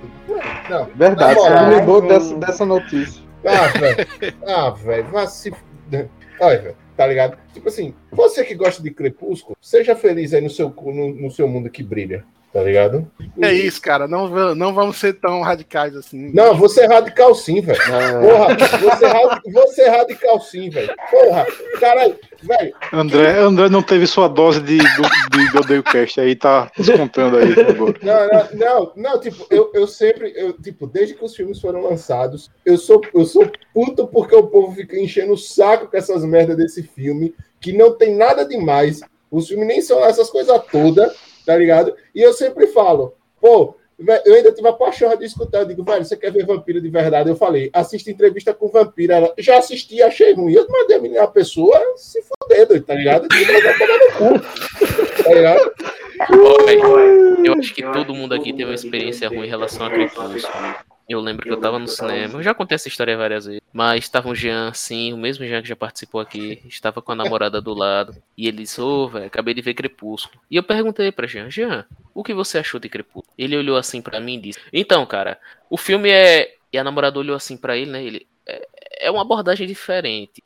[0.69, 0.85] não.
[0.95, 3.23] Verdade, você me lembrou Ai, dessa, dessa notícia.
[3.45, 4.07] Ah, velho.
[4.47, 5.53] Ah, velho, vai se.
[6.39, 7.37] Olha, velho, tá ligado?
[7.53, 11.47] Tipo assim, você que gosta de Crepúsculo, seja feliz aí no seu, no, no seu
[11.47, 12.23] mundo que brilha,
[12.53, 13.11] tá ligado?
[13.41, 14.07] É isso, cara.
[14.07, 16.31] Não, não vamos ser tão radicais assim.
[16.31, 17.81] Não, você é radical sim, velho.
[17.81, 20.93] É, Porra, você, é você é radical sim, velho.
[21.09, 21.47] Porra,
[21.79, 22.75] caralho, velho.
[22.93, 27.53] André, André não teve sua dose de, de, do Odeio Cast, aí tá descontando aí
[27.59, 27.95] agora.
[28.03, 31.81] Não, não, não, não, tipo, eu, eu sempre, eu, tipo, desde que os filmes foram
[31.81, 36.23] lançados, eu sou, eu sou puto porque o povo fica enchendo o saco com essas
[36.23, 39.01] merdas desse filme, que não tem nada demais.
[39.31, 41.13] Os filmes nem são essas coisas todas,
[41.45, 41.95] tá ligado?
[42.13, 43.75] E eu sempre falo, pô,
[44.25, 45.59] eu ainda tive a paixão de escutar.
[45.59, 47.29] Eu digo, velho, você quer ver vampiro de verdade?
[47.29, 49.13] Eu falei, assiste entrevista com vampiro.
[49.13, 50.53] Ela, já assisti, achei ruim.
[50.53, 53.27] Eu mandei a menina- a pessoa se fuder, doido, tá ligado?
[55.23, 55.71] Tá ligado?
[56.65, 60.75] Velho, eu acho que todo mundo aqui teve uma experiência ruim em relação a Crepúsculo.
[61.07, 64.05] Eu lembro que eu tava no cinema, eu já contei essa história várias vezes, mas
[64.05, 67.61] estava um Jean, sim, o mesmo Jean que já participou aqui, estava com a namorada
[67.61, 70.41] do lado, e ele disse, ô, velho, acabei de ver Crepúsculo.
[70.49, 73.33] E eu perguntei pra Jean, Jean, o que você achou de Crepúsculo?
[73.37, 75.39] Ele olhou assim pra mim e disse, então, cara,
[75.69, 76.55] o filme é...
[76.71, 78.27] E a namorada olhou assim pra ele, né, ele...
[78.45, 78.67] É,
[79.07, 80.41] é uma abordagem diferente.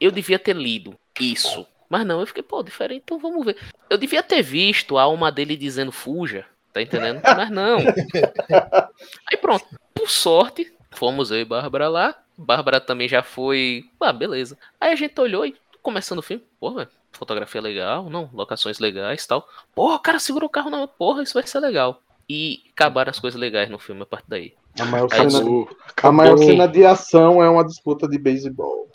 [0.00, 1.66] Eu devia ter lido isso.
[1.88, 3.56] Mas não, eu fiquei, pô, diferente, então vamos ver.
[3.90, 7.20] Eu devia ter visto a alma dele dizendo fuja, tá entendendo?
[7.22, 7.78] Mas não.
[9.30, 9.64] Aí pronto,
[9.94, 12.16] por sorte, fomos eu e Bárbara lá.
[12.36, 13.84] Bárbara também já foi.
[14.00, 14.56] Ah, beleza.
[14.80, 19.26] Aí a gente olhou e começando o filme, pô, velho, fotografia legal, não, locações legais
[19.26, 19.46] tal.
[19.74, 22.00] Porra, o cara segurou o carro na porra, isso vai ser legal.
[22.28, 24.54] E acabaram as coisas legais no filme a partir daí.
[24.78, 25.66] a maior, Aí cena,
[26.02, 28.88] a maior cena de ação é uma disputa de beisebol.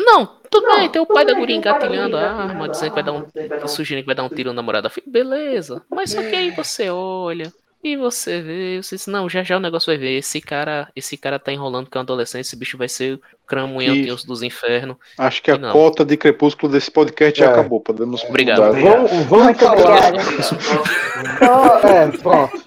[0.00, 3.12] Não, tudo bem, tem o pai da guria engatilhando a arma, dizendo que vai dar
[3.12, 3.68] um.
[3.68, 4.86] sugerindo que vai dar um tiro na namorada.
[4.86, 5.82] Eu falei, Beleza.
[5.90, 7.52] Mas só que aí você olha.
[7.82, 10.18] E você vê, você diz, não, já já o negócio vai ver.
[10.18, 14.02] Esse cara, esse cara tá enrolando com a adolescente, esse bicho vai ser cramunhão E-
[14.06, 14.96] Deus dos infernos.
[15.16, 15.70] Acho que a não.
[15.72, 17.48] cota de crepúsculo desse podcast já É.
[17.52, 17.80] acabou.
[17.80, 18.74] Podemos Obrigado.
[18.74, 18.80] mudar.
[18.80, 20.12] Vamos, vamos falar.
[20.42, 22.62] Só, É, pronto.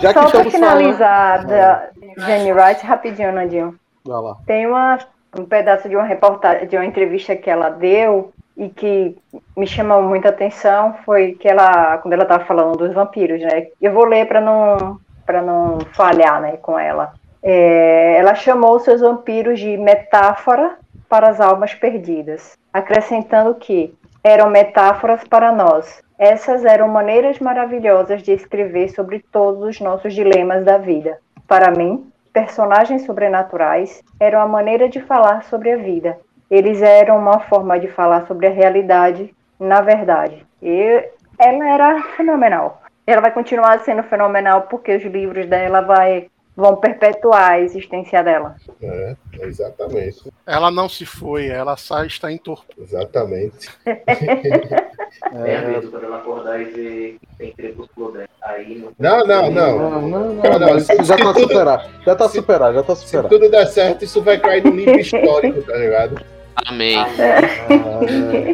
[0.00, 1.48] Já que só estamos finalizar falando.
[1.48, 1.90] da
[2.26, 3.78] Jenny Wright, rapidinho, Nandinho.
[4.04, 4.36] Vai lá.
[4.46, 4.98] Tem uma,
[5.36, 9.16] um pedaço de uma reportagem, de uma entrevista que ela deu e que
[9.56, 13.68] me chamou muita atenção foi que ela, quando ela estava falando dos vampiros, né?
[13.80, 17.14] Eu vou ler para não para não falhar, né, com ela.
[17.42, 20.76] É, ela chamou seus vampiros de metáfora
[21.08, 26.02] para as almas perdidas, acrescentando que eram metáforas para nós.
[26.18, 31.18] Essas eram maneiras maravilhosas de escrever sobre todos os nossos dilemas da vida.
[31.48, 36.18] Para mim, personagens sobrenaturais eram a maneira de falar sobre a vida.
[36.50, 40.44] Eles eram uma forma de falar sobre a realidade na verdade.
[40.60, 41.08] E
[41.38, 42.82] ela era fenomenal.
[43.06, 48.56] Ela vai continuar sendo fenomenal porque os livros dela vai, vão perpetuar a existência dela.
[48.80, 50.32] É, exatamente.
[50.46, 52.82] Ela não se foi, ela só está em tortura.
[52.82, 53.68] Exatamente.
[55.34, 58.28] É quando ela acordar e ver que tem crepúsculo dentro.
[58.42, 59.18] Aí não.
[59.18, 60.00] Não, não, não.
[60.08, 61.88] Não, não, não, isso se- já se tá tudo- superado.
[62.04, 63.28] Já tá se- superado, já tá Se superado.
[63.28, 66.20] tudo der certo, isso vai cair no livro histórico, tá ligado?
[66.66, 66.96] Amém.
[66.98, 67.08] Ah,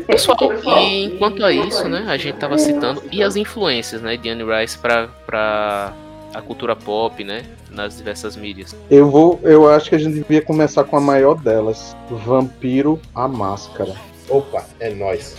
[0.07, 0.39] Pessoal,
[0.81, 4.45] e enquanto a isso, né, a gente tava citando e as influências, né, de Anne
[4.45, 5.93] Rice pra, pra
[6.35, 8.75] a cultura pop, né, nas diversas mídias.
[8.91, 13.27] eu vou, eu acho que a gente devia começar com a maior delas, Vampiro a
[13.29, 13.93] Máscara.
[14.29, 15.37] Opa, é nóis.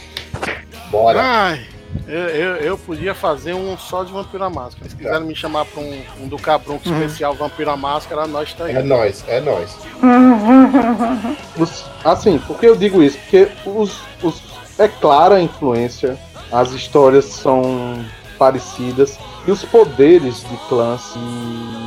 [0.91, 1.21] Bora.
[1.21, 1.65] Ai,
[2.07, 4.89] eu, eu, eu podia fazer um só de Vampiro à Máscara.
[4.89, 8.65] Se quiserem me chamar pra um, um do Cabrunco especial Vampiro à Máscara, nós tá
[8.65, 8.75] aí.
[8.75, 9.77] É nóis, é nóis.
[11.57, 13.17] Os- assim, por que eu digo isso?
[13.19, 14.41] Porque os, os,
[14.77, 16.17] é clara a influência,
[16.51, 18.03] as histórias são
[18.37, 21.13] parecidas e os poderes de clãs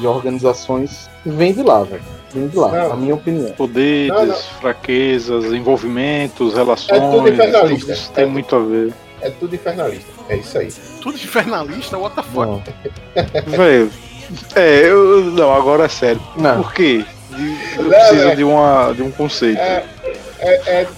[0.03, 2.03] e organizações vêm de lá, velho.
[2.35, 2.89] Vem de lá, Não.
[2.91, 3.53] na minha opinião.
[3.53, 4.35] Poderes, Não, não.
[4.35, 7.03] fraquezas, envolvimentos, relações.
[7.03, 7.81] É tudo infernalista.
[7.87, 8.93] tudo isso tem muito a ver.
[9.21, 10.11] É tudo infernalista.
[10.29, 10.69] É isso aí.
[11.01, 12.63] Tudo infernalista, what the fuck?
[13.51, 13.91] Velho,
[14.55, 15.25] é, eu.
[15.25, 16.21] Não, agora é sério.
[16.37, 16.63] não.
[16.63, 17.05] Por quê?
[17.77, 18.35] Eu Não, preciso é.
[18.35, 19.59] de, uma, de um conceito.
[19.59, 19.85] É,
[20.39, 20.89] é, é,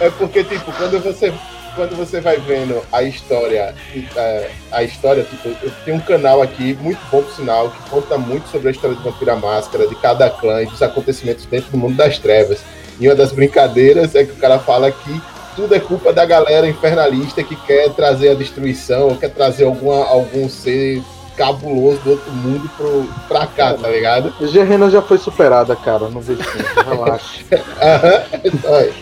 [0.00, 1.32] é porque, tipo, quando você,
[1.76, 3.74] quando você vai vendo a história,
[4.16, 8.16] é, a história, tipo, eu tenho um canal aqui, muito bom por sinal, que conta
[8.18, 11.76] muito sobre a história de Vampira Máscara, de cada clã e dos acontecimentos dentro do
[11.78, 12.60] mundo das trevas.
[12.98, 15.20] E uma das brincadeiras é que o cara fala que
[15.54, 20.04] tudo é culpa da galera infernalista que quer trazer a destruição, ou quer trazer alguma,
[20.06, 21.02] algum ser
[21.36, 24.32] cabuloso do outro mundo pro, pra cá, tá ligado?
[24.48, 26.08] Gerena já foi superada, cara.
[26.08, 26.40] Não vejo.
[26.88, 27.44] Relaxa.
[27.82, 28.22] Aham,
[28.64, 28.92] é,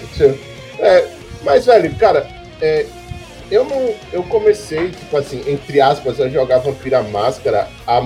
[0.00, 0.38] deixa eu-
[0.78, 1.08] é,
[1.42, 2.26] mas, velho, cara,
[2.60, 2.86] é,
[3.50, 3.94] eu não.
[4.12, 8.00] Eu comecei, tipo assim, entre aspas, a jogar Vampira Máscara há,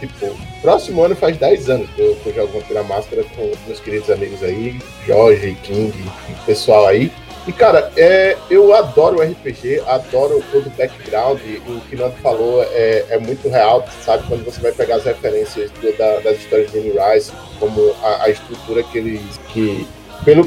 [0.00, 3.80] tipo, próximo ano faz 10 anos que eu, que eu jogo Vampira Máscara com meus
[3.80, 5.92] queridos amigos aí, Jorge, King
[6.28, 7.12] e pessoal aí.
[7.46, 13.06] E, cara, é, eu adoro RPG, adoro todo o background, o que Nando falou é,
[13.08, 14.24] é muito real, sabe?
[14.28, 18.28] Quando você vai pegar as referências do- da- das histórias de Rice, como a, a
[18.30, 19.22] estrutura que eles.
[19.54, 19.86] Que,
[20.22, 20.44] pelo,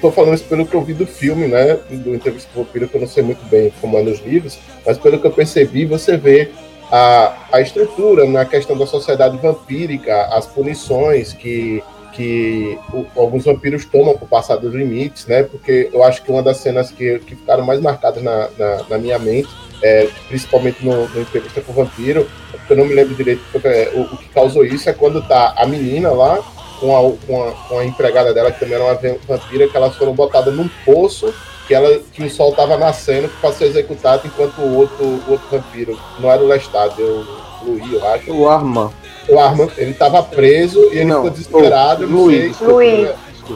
[0.00, 1.78] tô falando isso pelo que eu vi do filme, né?
[1.90, 4.58] Do Entrevista com o Vampiro, que eu não sei muito bem como é nos livros,
[4.86, 6.50] mas pelo que eu percebi, você vê
[6.90, 11.82] a, a estrutura na questão da sociedade vampírica, as punições que,
[12.12, 15.42] que o- alguns vampiros tomam por passar dos limites, né?
[15.42, 18.98] Porque eu acho que uma das cenas que, que ficaram mais marcadas na, na, na
[18.98, 19.48] minha mente,
[19.82, 23.90] é, principalmente no, no Entrevista com o Vampiro, porque eu não me lembro direito é,
[23.94, 26.42] o, o que causou isso, é quando tá a menina lá
[26.80, 29.94] com a, com, a, com a empregada dela, que também era uma vampira, que elas
[29.96, 31.32] foram botadas num poço
[31.66, 35.46] que, ela, que o sol tava nascendo para ser executado, enquanto o outro, o outro
[35.50, 37.26] vampiro, não era o Lestat, era o
[37.66, 38.32] Louis, eu acho.
[38.32, 38.92] O Arma.
[39.28, 42.04] O Arma, ele tava preso e ele Não, ficou desesperado.
[42.04, 42.66] eu não Luiz, sei.
[42.66, 43.10] Luiz.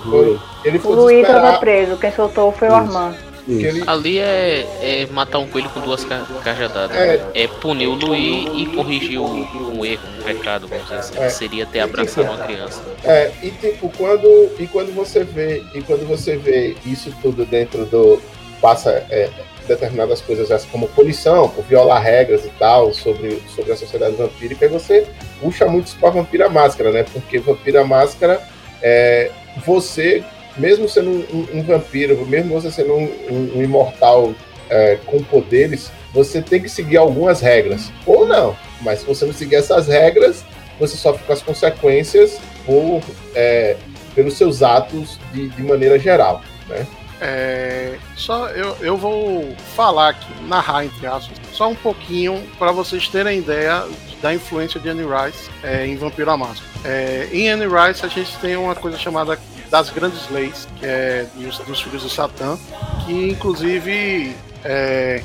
[0.05, 0.41] Luiz.
[0.65, 2.81] Ele O ficou Luiz estava preso, quem soltou foi o Isso.
[2.97, 3.15] Armand.
[3.49, 6.97] Ele- Ali é, é matar um coelho com duas ca- cajadadas.
[6.97, 7.21] É.
[7.35, 7.47] É.
[7.47, 11.19] punir o Luiz e corrigir um erro, um pecado, vamos dizer assim.
[11.19, 11.29] É.
[11.29, 12.81] Seria ter abraçado uma criança.
[13.05, 14.27] É, e tipo, quando,
[14.59, 18.21] e quando você vê, e quando você vê isso tudo dentro do.
[18.61, 19.29] passa é,
[19.67, 24.65] determinadas coisas essas como punição, por violar regras e tal, sobre, sobre a sociedade vampírica,
[24.67, 25.07] e você
[25.41, 27.05] puxa muito isso pra Vampira Máscara, né?
[27.13, 28.41] Porque Vampira Máscara
[28.83, 29.31] é
[29.65, 30.23] você,
[30.57, 31.25] mesmo sendo um,
[31.55, 34.33] um- um vampiro, mesmo você sendo um, um- imortal
[34.71, 37.91] é, com poderes, você tem que seguir algumas regras.
[38.07, 40.45] Ou não, mas se você não seguir essas regras,
[40.79, 43.03] você sofre com as consequências por,
[43.35, 43.77] é,
[44.15, 46.41] pelos seus atos de, de maneira geral.
[46.69, 46.87] Né?
[47.21, 53.07] É, só eu, eu vou falar aqui, narrar entre aspas, só um pouquinho para vocês
[53.09, 53.85] terem ideia
[54.21, 56.69] da influência de Anne Rice é, em Vampiro à Máscara.
[56.85, 59.39] É, em Anne Rice a gente tem uma coisa chamada
[59.73, 62.59] das grandes leis, que é dos, dos filhos do Satã,
[63.07, 65.25] que inclusive é,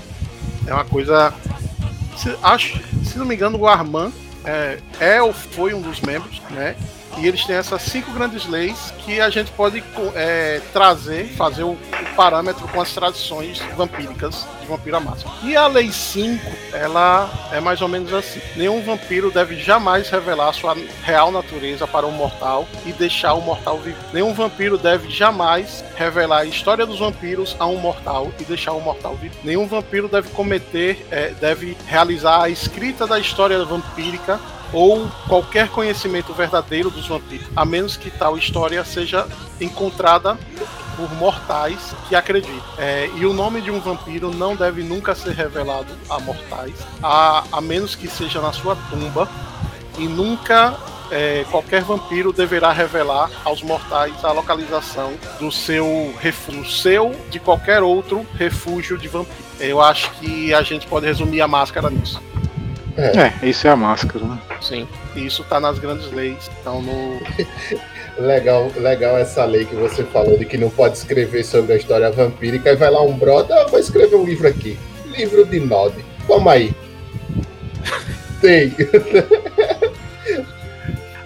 [0.65, 1.33] é uma coisa.
[2.15, 4.13] Se, acho, se não me engano, o Armand
[4.45, 6.77] é, é ou foi um dos membros, né?
[7.19, 11.71] E eles têm essas cinco grandes leis que a gente pode é, trazer, fazer o,
[11.71, 15.35] o, parâmetro com as tradições vampíricas de Vampiro à Máscara.
[15.43, 16.43] E a lei 5,
[16.73, 22.05] ela é mais ou menos assim: nenhum vampiro deve jamais revelar sua real natureza para
[22.05, 23.97] um mortal e deixar o mortal viver.
[24.13, 28.81] Nenhum vampiro deve jamais revelar a história dos vampiros a um mortal e deixar o
[28.81, 29.37] mortal viver.
[29.43, 34.39] Nenhum vampiro deve cometer, é, deve realizar a escrita da história vampírica
[34.73, 39.27] ou qualquer conhecimento verdadeiro dos vampiros, a menos que tal história seja
[39.59, 40.37] encontrada
[40.95, 42.63] por mortais que acreditam.
[42.77, 47.43] É, e o nome de um vampiro não deve nunca ser revelado a mortais, a,
[47.51, 49.29] a menos que seja na sua tumba,
[49.97, 50.75] e nunca
[51.11, 57.81] é, qualquer vampiro deverá revelar aos mortais a localização do seu refúgio, seu de qualquer
[57.81, 59.37] outro refúgio de vampiro.
[59.59, 62.21] Eu acho que a gente pode resumir a máscara nisso.
[62.97, 63.45] É.
[63.45, 64.39] é, isso é a máscara, né?
[64.59, 66.49] Sim, isso tá nas grandes leis.
[66.59, 67.19] Então no.
[68.17, 72.09] legal, legal essa lei que você falou de que não pode escrever sobre a história
[72.09, 74.79] vampírica e vai lá um brother, ah, vou escrever um livro aqui.
[75.05, 75.93] Livro de Nod.
[76.25, 76.73] Toma aí.
[78.41, 78.73] Tem.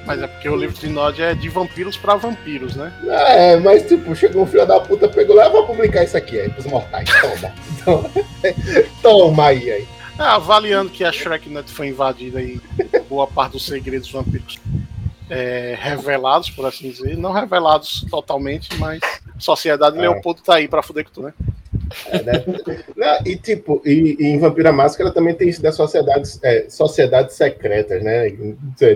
[0.06, 2.92] Mas é porque o livro de Nod é de vampiros para vampiros, né?
[3.08, 6.50] É, mas tipo, chegou um filho da puta, pegou lá, vou publicar isso aqui aí
[6.50, 7.08] pros mortais.
[7.22, 7.54] Toma.
[7.86, 8.10] Toma,
[9.02, 9.88] Toma aí aí.
[10.20, 12.60] É, avaliando que a Shreknet foi invadida e
[13.10, 14.60] boa parte dos segredos vampiros
[15.30, 17.18] é, revelados, por assim dizer.
[17.18, 19.00] Não revelados totalmente, mas
[19.40, 20.02] Sociedade é.
[20.02, 21.34] Leopoldo tá aí pra fuder com tu, né?
[22.08, 22.44] É, né?
[22.96, 27.36] Não, e tipo, e, e, em Vampira Máscara também tem isso das sociedades, é, sociedades
[27.36, 28.30] secretas, né?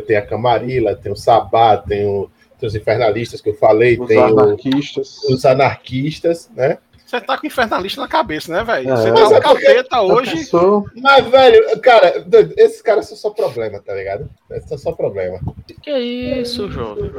[0.06, 4.08] Tem a Camarilla, tem o Sabá, tem, o, tem os infernalistas que eu falei, os
[4.08, 5.18] tem anarquistas.
[5.24, 6.78] O, os anarquistas, né?
[7.06, 8.92] Você tá com infernalista na cabeça, né, velho?
[8.92, 10.50] É, você tá um é capeta hoje.
[10.96, 12.26] Mas, velho, cara,
[12.58, 14.28] esses caras são só problema, tá ligado?
[14.50, 15.40] Esses são só problema.
[15.84, 17.12] Que é isso, jovem?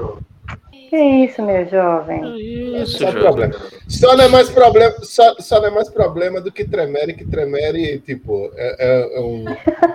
[0.90, 2.20] Que isso, meu jovem?
[2.20, 3.22] Que isso, só jovem?
[3.22, 3.54] problema.
[3.88, 7.24] Só não é mais problema, só, só não é mais problema do que Tremere, que
[7.24, 9.44] Tremere, tipo, é, é, é um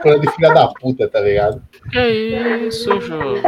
[0.01, 1.61] plano de filha da puta, tá ligado?
[1.91, 2.07] Que
[2.67, 3.41] isso, jovem?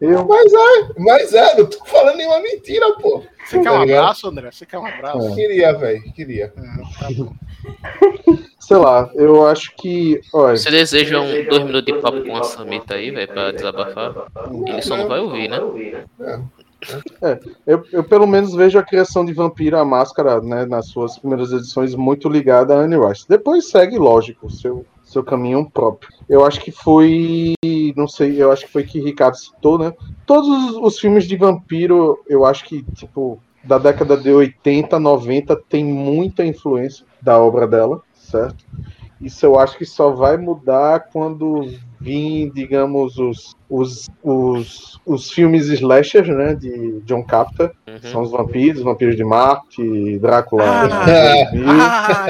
[0.00, 0.24] Eu...
[0.24, 3.24] Mas é, mas é, não tô falando nenhuma mentira, pô.
[3.48, 4.50] Você quer um tá abraço, André?
[4.52, 5.28] Você quer um abraço?
[5.28, 5.34] É.
[5.34, 6.52] Queria, velho, queria.
[6.54, 7.08] É, tá
[8.60, 10.20] Sei lá, eu acho que.
[10.34, 14.14] Olha, Você deseja um dois minutos de papo com a Samita aí, velho, pra desabafar?
[14.66, 15.58] Ele só não vai ouvir, né?
[17.22, 21.18] É, eu, eu pelo menos vejo a criação de Vampiro a Máscara, né, nas suas
[21.18, 23.26] primeiras edições, muito ligada a Anne Rice.
[23.26, 26.12] Depois segue, lógico, o seu, seu caminho próprio.
[26.28, 27.54] Eu acho que foi.
[27.96, 29.92] Não sei, eu acho que foi que Ricardo citou, né?
[30.26, 35.84] Todos os, filmes de vampiro, eu acho que, tipo, da década de 80, 90, tem
[35.84, 38.64] muita influência da obra dela, certo?
[39.20, 41.64] Isso eu acho que só vai mudar quando
[42.00, 47.98] vir, digamos, os, os, os, os filmes slashers, né, de John Carpenter, uhum.
[48.10, 50.64] são os vampiros, vampiros de Marte, Drácula.
[51.66, 52.26] Ah,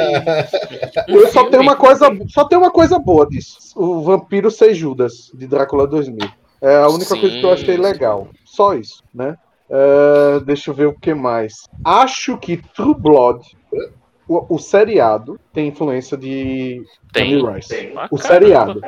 [1.09, 3.59] eu só tem uma coisa, só tem uma coisa boa disso.
[3.77, 6.29] O vampiro ser Judas de Drácula 2000.
[6.61, 7.21] É a única Sim.
[7.21, 8.29] coisa que eu achei legal.
[8.45, 9.37] Só isso, né?
[9.71, 11.53] Uh, deixa eu ver o que mais.
[11.85, 13.45] Acho que True Blood
[14.29, 17.69] o, o, seriado tem influência de tem, Rice.
[17.69, 17.95] Tem.
[18.11, 18.81] O seriado.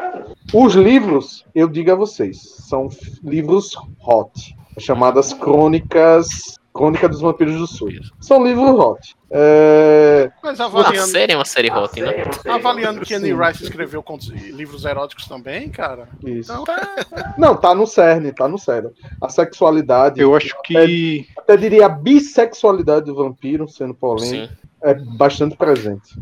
[0.52, 2.88] Os livros, eu digo a vocês, são
[3.24, 3.74] livros
[4.04, 7.90] hot, chamadas Crônicas Crônica dos Vampiros do Sul.
[8.20, 9.16] São livros hot.
[9.28, 10.30] É...
[10.42, 11.00] Mas avaliando...
[11.00, 12.24] A série é uma série hot, né?
[12.48, 14.04] Avaliando que Annie Rice escreveu
[14.52, 16.08] livros eróticos também, cara.
[16.24, 16.52] Isso.
[16.52, 17.34] Então, tá...
[17.36, 18.90] Não, tá no cerne, tá no cerne.
[19.20, 20.20] A sexualidade.
[20.20, 21.26] Eu acho que.
[21.34, 24.52] Até, até diria a bissexualidade do vampiro, sendo polêmico.
[24.52, 26.16] Sim é bastante presente.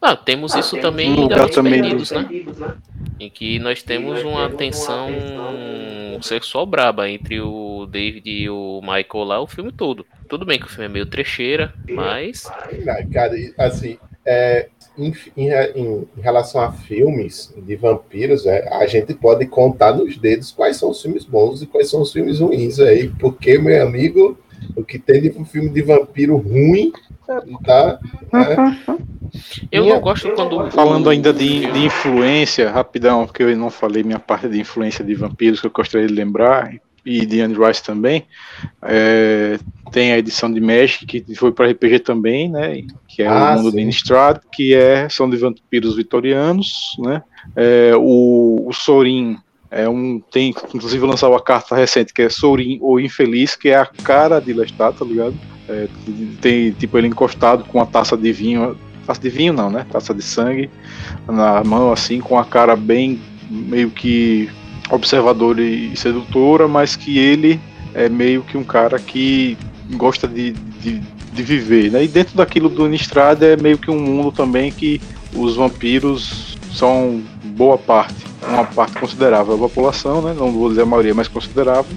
[0.00, 2.28] Ah, temos isso ah, também em Garotos também Perdidos, né?
[2.30, 2.74] né?
[3.18, 5.08] Em que nós temos uma tensão
[6.22, 10.06] sexual braba entre o David e o Michael lá, o filme todo.
[10.28, 12.44] Tudo bem que o filme é meio trecheira, mas.
[13.12, 19.46] Cara, assim, é, em, em, em, relação a filmes de vampiros, é, a gente pode
[19.46, 23.08] contar nos dedos quais são os filmes bons e quais são os filmes ruins aí,
[23.18, 24.38] porque, meu amigo,
[24.76, 26.92] o que tem de um filme de vampiro ruim
[27.64, 27.98] Tá?
[28.32, 28.98] É.
[29.70, 30.70] Eu minha, não gosto quando.
[30.70, 35.14] Falando ainda de, de influência, rapidão, porque eu não falei minha parte de influência de
[35.14, 36.72] vampiros que eu gostaria de lembrar.
[37.04, 38.26] e de Andy Rice também.
[38.82, 39.58] É,
[39.92, 42.82] tem a edição de Magic, que foi para RPG também, né?
[43.06, 43.76] Que é ah, o mundo sim.
[43.76, 47.22] de Innistrad, que é, são de vampiros vitorianos, né?
[47.54, 49.38] É, o, o Sorin
[49.70, 50.20] é um.
[50.30, 54.40] Tem, inclusive, lançou uma carta recente que é Sorin ou Infeliz, que é a cara
[54.40, 55.34] de Lestat, tá ligado?
[55.68, 55.86] É,
[56.40, 58.76] tem tipo ele encostado com uma taça de vinho.
[59.06, 59.86] Taça de vinho não, né?
[59.90, 60.70] Taça de sangue
[61.26, 64.50] na mão, assim, com a cara bem meio que
[64.90, 67.60] observadora e sedutora, mas que ele
[67.94, 69.56] é meio que um cara que
[69.92, 71.00] gosta de, de,
[71.32, 71.90] de viver.
[71.90, 72.04] Né?
[72.04, 75.00] E dentro daquilo do Nistrada é meio que um mundo também que
[75.34, 80.34] os vampiros são boa parte, uma parte considerável da população, né?
[80.36, 81.90] não vou dizer a maioria, mas considerável.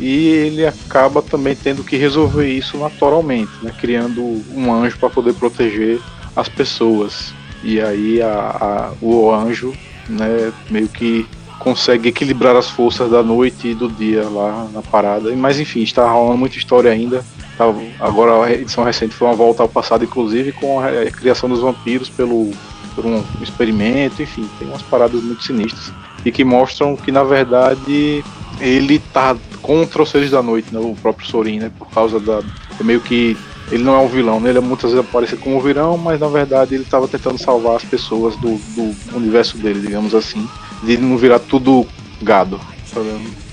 [0.00, 3.72] E ele acaba também tendo que resolver isso naturalmente, né?
[3.80, 4.22] criando
[4.54, 6.00] um anjo para poder proteger
[6.34, 7.32] as pessoas.
[7.62, 9.72] E aí a, a, o anjo
[10.08, 11.26] né, meio que
[11.58, 15.34] consegue equilibrar as forças da noite e do dia lá na parada.
[15.34, 17.24] Mas enfim, está rolando muita história ainda.
[17.56, 17.64] Tá,
[18.00, 22.10] agora a edição recente foi uma volta ao passado, inclusive, com a criação dos vampiros
[22.10, 22.50] pelo,
[22.94, 25.92] por um experimento, enfim, tem umas paradas muito sinistras.
[26.24, 28.24] E que mostram que na verdade
[28.60, 31.70] ele tá contra os seres da noite, né, o próprio Sorin, né?
[31.78, 32.42] Por causa da.
[32.78, 33.36] É meio que.
[33.70, 34.50] Ele não é um vilão, né?
[34.50, 37.76] Ele é muitas vezes aparece como um vilão, mas na verdade ele estava tentando salvar
[37.76, 40.46] as pessoas do, do universo dele, digamos assim
[40.84, 41.86] de não virar tudo
[42.22, 42.60] gado.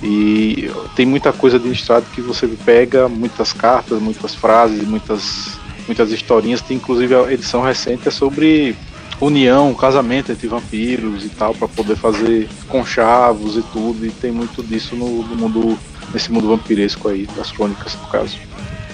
[0.03, 6.11] E tem muita coisa de estrada que você pega, muitas cartas, muitas frases, muitas, muitas
[6.11, 6.61] historinhas.
[6.61, 8.75] Tem inclusive a edição recente é sobre
[9.21, 14.05] união, casamento entre vampiros e tal, para poder fazer conchavos e tudo.
[14.05, 15.77] E tem muito disso no, no, mundo,
[16.11, 18.37] nesse mundo vampiresco aí, das crônicas, no caso.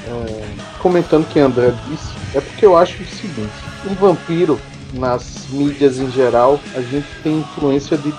[0.07, 0.45] É,
[0.79, 3.53] comentando que André disse, é porque eu acho o seguinte:
[3.89, 4.59] um vampiro,
[4.93, 8.13] nas mídias em geral, a gente tem influência de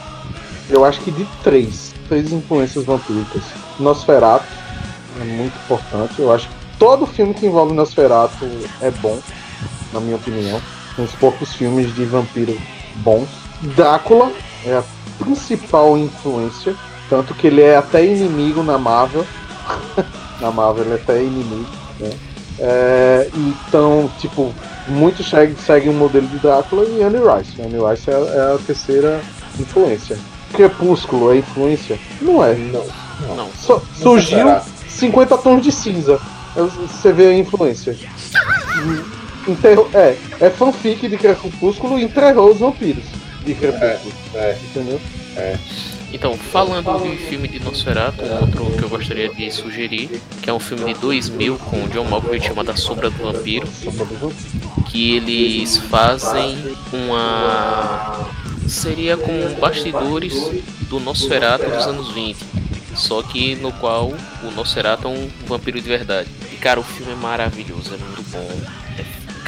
[0.70, 3.42] eu acho que de três, três influências vampíricas.
[3.80, 4.46] Nosferatu
[5.20, 6.20] é muito importante.
[6.20, 8.46] Eu acho que todo filme que envolve Nosferatu
[8.82, 9.18] é bom,
[9.92, 10.60] na minha opinião.
[10.98, 12.58] Uns poucos filmes de vampiro
[12.96, 13.28] bons.
[13.76, 14.32] Drácula
[14.64, 14.84] é a
[15.18, 16.74] principal influência,
[17.08, 19.26] tanto que ele é até inimigo na Marvel.
[20.40, 21.70] na Marvel ele é até inimigo,
[22.00, 22.10] né?
[22.60, 24.52] É, então, tipo,
[24.88, 27.60] muitos seguem, seguem o modelo de Drácula e Anne Rice.
[27.62, 29.20] Anne Rice é, é a terceira
[29.58, 30.18] influência.
[30.52, 31.98] Crepúsculo é influência?
[32.20, 32.54] Não é.
[32.54, 32.84] Não.
[33.28, 33.36] não.
[33.36, 33.50] não.
[33.52, 36.20] So, surgiu 50 tons de cinza.
[36.56, 37.96] Você vê a influência.
[39.48, 43.04] Enterrou, é, é fanfic de Crepúsculo e enterrou os vampiros
[43.44, 44.12] de Crepúsculo.
[44.34, 44.58] É, é.
[44.62, 45.00] Entendeu?
[45.36, 45.56] É.
[46.12, 50.08] Então, falando de filme de Nosferatu, um outro que eu gostaria de sugerir,
[50.42, 53.68] que é um filme de 2000 com John Malkovich chamado A Sombra do Vampiro,
[54.90, 56.56] que eles fazem
[56.92, 58.26] uma
[58.66, 60.34] seria como bastidores
[60.88, 62.38] do Nosferatu dos anos 20.
[62.94, 66.28] Só que no qual o Nosferatu é um vampiro de verdade.
[66.52, 68.48] E cara, o filme é maravilhoso, é muito bom.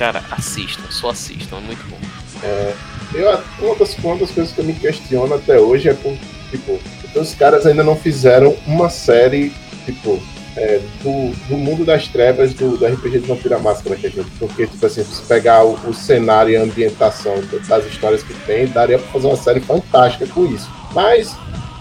[0.01, 1.99] É, cara, assistam, só assistam, é muito bom.
[2.43, 2.75] É,
[3.13, 6.17] eu, uma, das, uma das coisas que eu me questiono até hoje é por,
[6.51, 6.81] tipo,
[7.15, 9.53] os caras ainda não fizeram uma série,
[9.85, 10.19] tipo,
[10.57, 14.31] é, do, do, mundo das trevas do, do RPG de Vampira Máscara que a gente,
[14.39, 17.35] porque tipo assim, se pegar o, o, cenário e a ambientação
[17.69, 20.69] das histórias que tem, daria para fazer uma série fantástica com isso.
[20.95, 21.37] Mas,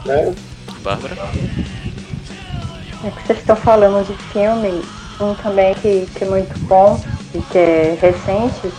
[0.05, 0.35] né?
[0.83, 1.15] Bárbara?
[3.01, 4.83] É que vocês estão falando de filme,
[5.21, 6.99] um também que, que é muito bom
[7.33, 8.73] e que é recente,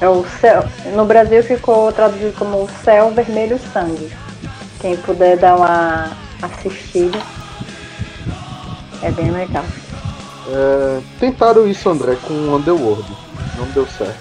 [0.00, 0.64] é o Céu.
[0.94, 4.10] No Brasil ficou traduzido como o Céu Vermelho Sangue.
[4.80, 6.10] Quem puder dar uma
[6.42, 7.18] assistida
[9.02, 9.64] é bem legal.
[10.48, 13.04] É, tentaram isso, André, com o Underworld.
[13.56, 14.18] Não deu certo.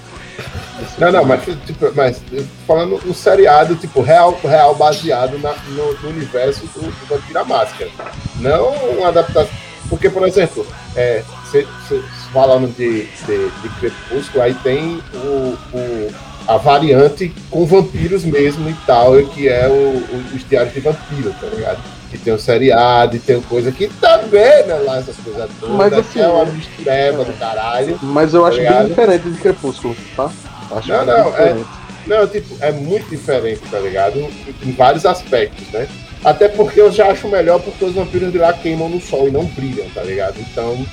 [0.98, 2.22] não, não, mas, tipo, mas
[2.68, 7.90] falando um seriado, tipo, real, real baseado na, no, no, universo do, do Vampira Máscara.
[8.36, 9.50] Não uma adaptação.
[9.90, 12.02] Porque, por exemplo, é, cê, cê,
[12.34, 16.12] falando de, de, de Crepúsculo, aí tem o, o,
[16.48, 21.34] a variante com vampiros mesmo e tal, que é o, o, os Diários de Vampiro,
[21.40, 22.00] tá ligado?
[22.10, 25.94] que tem o seriado e tem coisa que também, né, lá essas coisas todas, mas,
[25.94, 28.00] assim, é uma mistureba do caralho.
[28.02, 28.80] Mas eu tá acho ligado?
[28.80, 30.32] bem diferente de Crepúsculo, tá?
[30.72, 31.64] Acho não, não, é,
[32.08, 34.20] não, tipo, é muito diferente, tá ligado?
[34.66, 35.88] Em vários aspectos, né?
[36.24, 39.32] Até porque eu já acho melhor porque os vampiros de lá queimam no sol e
[39.32, 40.36] não brilham, tá ligado?
[40.40, 40.86] Então,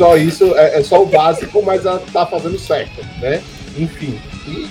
[0.00, 3.42] só isso é, é só o básico, mas tá fazendo certo, né?
[3.76, 4.18] Enfim.
[4.48, 4.66] E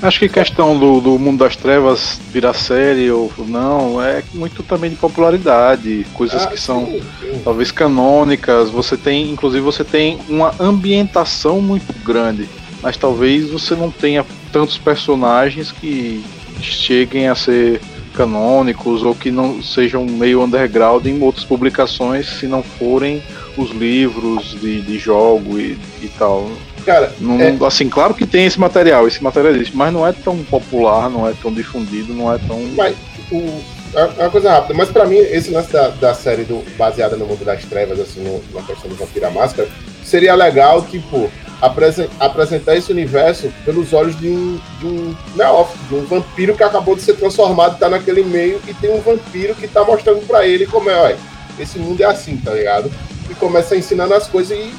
[0.00, 4.90] Acho que questão do, do mundo das trevas virar série ou não é muito também
[4.90, 7.40] de popularidade, coisas ah, que são sim, sim.
[7.42, 8.70] talvez canônicas.
[8.70, 12.48] Você tem, inclusive, você tem uma ambientação muito grande,
[12.80, 16.22] mas talvez você não tenha tantos personagens que
[16.60, 17.80] cheguem a ser
[18.14, 23.20] canônicos ou que não sejam meio underground em outras publicações, se não forem
[23.56, 26.50] os livros de, de jogo e, e tal.
[26.84, 30.12] Cara, Não- é- Assim, claro que tem esse material, esse material existe, mas não é
[30.12, 32.60] tão popular, não é tão difundido, não é tão.
[32.76, 32.94] Mas
[33.32, 33.60] o,
[33.94, 37.26] é uma coisa rápida, mas pra mim, esse lance da, da série do, baseada no
[37.26, 39.68] mundo das trevas, assim, no- na questão do Vampira Máscara,
[40.04, 41.30] seria legal, tipo,
[41.62, 46.62] apresen- apresentar esse universo pelos olhos de um, de um neófito, de um vampiro que
[46.62, 50.46] acabou de ser transformado, tá naquele meio, e tem um vampiro que tá mostrando pra
[50.46, 51.16] ele como é, olha,
[51.58, 52.90] esse mundo é assim, tá ligado?
[53.30, 54.74] E começa ensinando as coisas e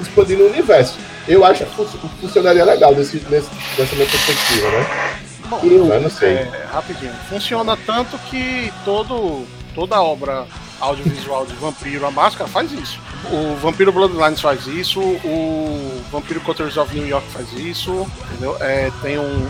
[0.00, 0.94] expandindo o universo.
[1.28, 5.18] Eu acho que fun- funcionaria legal desse, nesse, dessa minha perspectiva, né?
[5.48, 6.34] Bom, Mas não sei.
[6.34, 7.12] É, rapidinho.
[7.28, 10.44] Funciona tanto que todo, toda obra
[10.80, 12.98] audiovisual de Vampiro, a Máscara, faz isso.
[13.30, 18.56] O Vampiro Bloodlines faz isso, o Vampiro Cutters of New York faz isso, entendeu?
[18.60, 19.48] É, tem um.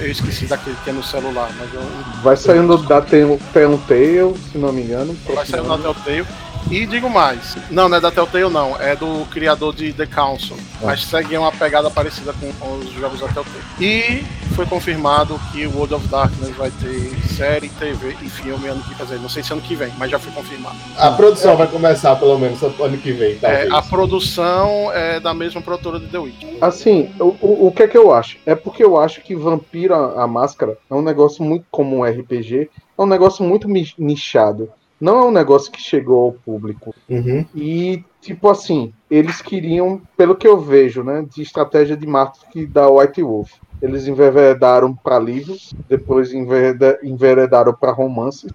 [0.00, 1.82] Eu esqueci daquele que é no celular, mas eu,
[2.22, 5.16] Vai saindo da Tell- Telltale, se não me engano.
[5.34, 6.26] vai sair na Telltale.
[6.70, 10.56] E digo mais, não, não é da Telltale não, é do criador de The Council,
[10.82, 13.64] mas segue uma pegada parecida com, os jogos da Telltale.
[13.78, 18.82] E foi confirmado que o World of Darkness vai ter série, TV e filme ano
[18.82, 20.76] que vem, não sei se ano que vem, mas já foi confirmado.
[20.96, 23.72] A produção vai começar, pelo menos, ano que vem, É, talvez.
[23.72, 26.44] a produção é da mesma produtora de The Witch.
[26.60, 28.38] Assim, o, o, o que é que eu acho?
[28.46, 32.70] É porque eu acho que Vampiro, a, Máscara, é um negócio muito como um RPG,
[32.98, 34.70] é um negócio muito nichado.
[35.00, 36.94] Não é um negócio que chegou ao público.
[37.08, 37.44] Uhum.
[37.54, 42.88] E, tipo assim, eles queriam, pelo que eu vejo, né, de estratégia de marketing da
[42.88, 43.52] White Wolf.
[43.82, 48.50] Eles enveredaram para livros, depois envereda- enveredaram para romances.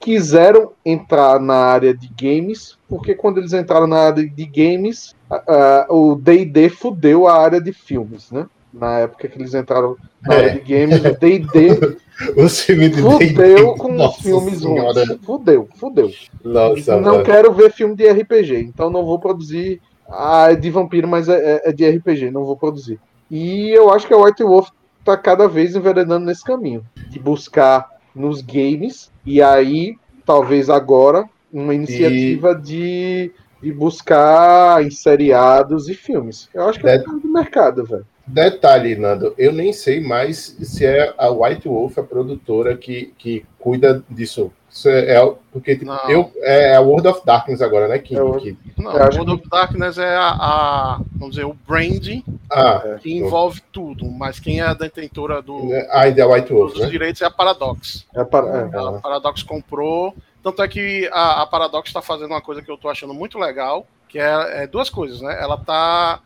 [0.00, 5.86] Quiseram entrar na área de games, porque quando eles entraram na área de games, a-
[5.88, 8.46] o D&D fudeu a área de filmes, né?
[8.72, 10.38] Na época que eles entraram na É.
[10.38, 11.48] área de games, o D&D
[12.90, 15.04] de fudeu com os filmes Senhora.
[15.04, 15.18] ruins.
[15.22, 16.10] Fudeu, fudeu.
[16.44, 17.24] Nossa, Não mano.
[17.24, 19.80] quero ver filme de RPG, então não vou produzir.
[20.08, 22.98] Ah, é de vampiro, mas é, é- é de RPG, não vou produzir.
[23.30, 24.68] E eu acho que a White Wolf
[25.04, 31.74] tá cada vez enveredando nesse caminho de buscar nos games e aí talvez agora uma
[31.74, 36.48] iniciativa de, de buscar em seriados e filmes.
[36.54, 38.06] Eu acho que é Deve- um do mercado, velho.
[38.32, 43.44] Detalhe, Nando, eu nem sei mais se é a White Wolf a produtora que, que
[43.58, 44.50] cuida disso.
[44.70, 48.16] Isso é, é- porque tipo, eu, é a World of Darkness agora, né, Kim?
[48.16, 52.24] É o- Que- Não, acho World of Darkness é a, a- vamos dizer, o branding
[52.50, 56.80] ah, que envolve tudo, mas quem é a detentora do, é a White Wolf, dos
[56.84, 56.88] né?
[56.88, 58.06] direitos é a Paradox.
[58.14, 58.78] É para- é.
[58.78, 60.14] A Paradox comprou.
[60.42, 63.38] Tanto é que a, a Paradox está fazendo uma coisa que eu tô achando muito
[63.38, 65.36] legal, que é, é duas coisas, né?
[65.38, 66.20] Ela tá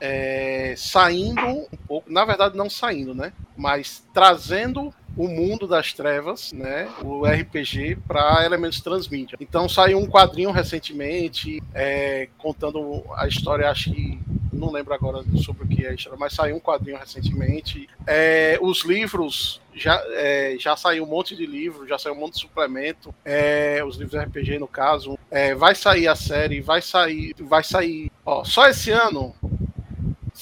[0.00, 3.32] é, saindo um pouco, na verdade não saindo, né?
[3.56, 6.88] Mas trazendo o mundo das trevas, né?
[7.02, 9.38] O RPG para elementos transmídia.
[9.40, 14.20] Então saiu um quadrinho recentemente é, contando a história, acho que
[14.56, 17.88] não lembro agora sobre o que é a história, mas saiu um quadrinho recentemente.
[18.06, 22.34] É, os livros já, é, já saiu um monte de livro, já saiu um monte
[22.34, 23.14] de suplemento.
[23.24, 25.18] é, os livros RPG, no caso.
[25.30, 27.34] É, vai sair a série, vai sair.
[27.38, 28.10] Vai sair.
[28.24, 29.34] Ó, só esse ano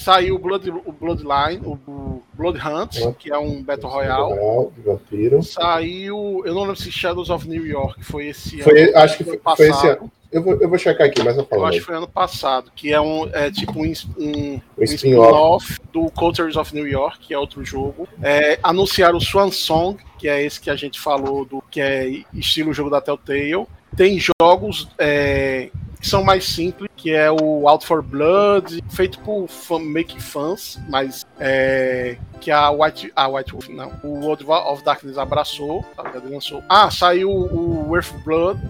[0.05, 4.35] saiu o, Blood, o Bloodline, o, Blood Hunt, que é um Battle Royale.
[4.35, 5.43] Royal, de vampiro.
[5.43, 6.43] Saiu.
[6.45, 8.99] Eu não lembro se Shadows of New York foi esse Foi, ano.
[8.99, 10.01] acho que foi, foi esse passado.
[10.03, 10.13] ano.
[10.31, 11.65] Eu vou, eu vou checar aqui, mas eu Eu falo.
[11.67, 15.79] acho que foi ano passado, que é um é tipo um, um, um spin-off.
[15.93, 18.09] do Cultures of New York, que é outro jogo.
[18.21, 22.25] É, anunciaram o Swan Song, que é esse que a gente falou, do que é
[22.35, 23.65] estilo jogo da Telltale.
[23.97, 25.71] Tem jogos é,
[26.05, 31.27] são mais simples, que é o Out for Blood, feito por fan, make fãs, mas
[31.41, 36.31] é, que a White, a White Wolf, não, o World of Darkness abraçou, tá ligado?
[36.31, 36.63] Lançou.
[36.69, 38.61] Ah, saiu o Earth Blood,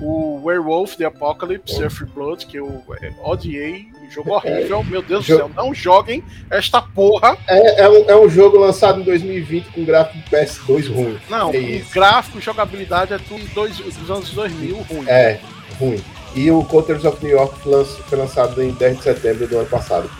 [0.00, 5.26] o Werewolf The Apocalypse, Earth Blood, que eu é, odiei, um jogo horrível, meu Deus
[5.26, 7.36] do céu, não joguem esta porra.
[7.48, 11.18] É, é, um, é um jogo lançado em 2020 com gráfico PS2 ruim.
[11.28, 15.04] Não, É gráfico, jogabilidade é tudo dois, dos anos 2000 ruim.
[15.08, 15.40] É,
[15.78, 16.02] ruim.
[16.34, 19.58] E o Cultures of New York foi lanç- foi lançado em 10 de setembro do
[19.58, 20.10] ano passado.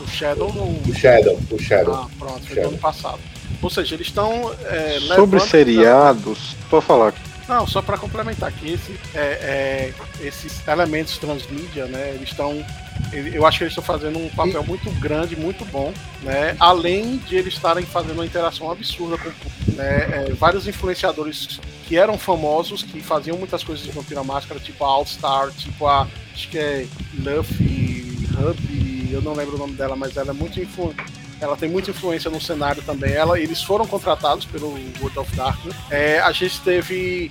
[0.00, 0.68] O Shadow não.
[0.90, 1.94] O Shadow, o Shadow.
[1.94, 2.68] Ah, pronto, foi do Shadow.
[2.70, 3.18] ano passado.
[3.62, 4.52] Ou seja, eles estão.
[4.64, 7.20] É, Sobre seriados, pode falar aqui.
[7.48, 12.64] Não, só para complementar que esse, é, é, esses elementos transmídia, né, eles estão.
[13.12, 15.92] Eu acho que eles estão fazendo um papel muito grande, muito bom,
[16.22, 16.56] né?
[16.58, 19.30] Além de eles estarem fazendo uma interação absurda com
[19.72, 20.28] né?
[20.28, 24.88] É, vários influenciadores que eram famosos, que faziam muitas coisas de Vampira Máscara, tipo a
[24.88, 26.08] All Star, tipo a.
[26.32, 26.86] Acho que é
[27.18, 30.94] Luffy, Hub, eu não lembro o nome dela, mas ela é muito influ
[31.40, 33.12] ela tem muita influência no cenário também.
[33.12, 34.68] Ela, eles foram contratados pelo
[35.00, 35.76] World of Darkness.
[35.90, 37.30] É, a gente teve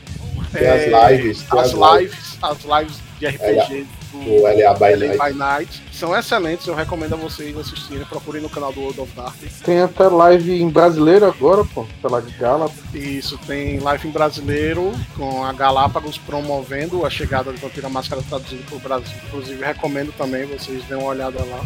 [0.51, 4.95] tem as é, lives, tem as, as lives, as lives de RPG do, LA by,
[4.95, 5.83] LA by Night.
[5.91, 8.05] São excelentes, eu recomendo a vocês assistirem.
[8.05, 9.59] Procurem no canal do World of Darkness.
[9.61, 12.93] Tem até live em brasileiro agora, pô, pela Galápagos.
[12.93, 18.63] Isso, tem live em brasileiro com a Galápagos promovendo a chegada do Vampira Máscara traduzido
[18.63, 19.15] para o Brasil.
[19.27, 21.61] Inclusive, recomendo também vocês dêem uma olhada lá.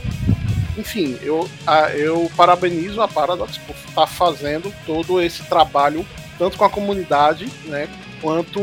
[0.77, 1.49] Enfim, eu,
[1.95, 6.05] eu parabenizo a Paradox por estar fazendo todo esse trabalho,
[6.37, 7.89] tanto com a comunidade, né,
[8.21, 8.61] quanto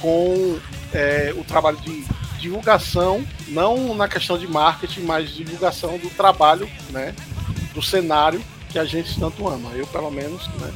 [0.00, 0.58] com
[0.92, 2.04] é, o trabalho de
[2.38, 7.14] divulgação, não na questão de marketing, mas divulgação do trabalho, né,
[7.72, 9.70] do cenário que a gente tanto ama.
[9.74, 10.72] Eu, pelo menos, né,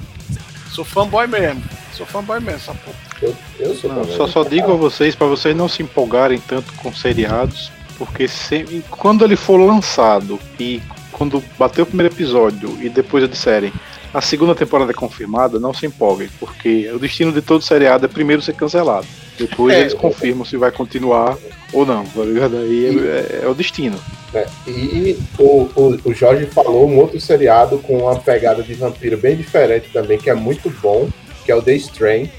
[0.71, 1.63] sou fanboy mesmo.
[1.93, 2.97] Sou fanboy mesmo, essa porra.
[3.23, 6.73] Eu, eu sou não, só, só digo a vocês, para vocês não se empolgarem tanto
[6.75, 12.91] com seriados, porque sempre, quando ele for lançado e quando bater o primeiro episódio e
[12.91, 13.73] depois eles disserem
[14.17, 18.09] a segunda temporada é confirmada, não se empolguem, porque o destino de todo seriado é
[18.09, 19.07] primeiro ser cancelado.
[19.39, 21.37] Depois é, eles confirmam se vai continuar
[21.71, 22.57] ou não, tá ligado?
[22.57, 24.01] Aí e, é, é, o destino.
[24.33, 29.19] É, e o, o, o, Jorge falou um outro seriado com uma pegada de vampiro
[29.19, 31.11] bem diferente também, que é muito bom,
[31.45, 32.31] que é o The Strain,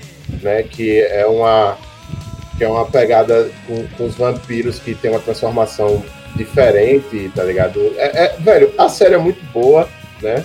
[0.42, 0.64] né?
[0.64, 1.78] Que é uma,
[2.58, 6.04] que é uma pegada com, com os vampiros que tem uma transformação
[6.36, 7.80] diferente, tá ligado?
[7.98, 9.88] É, é, velho, a série é muito boa,
[10.24, 10.44] né?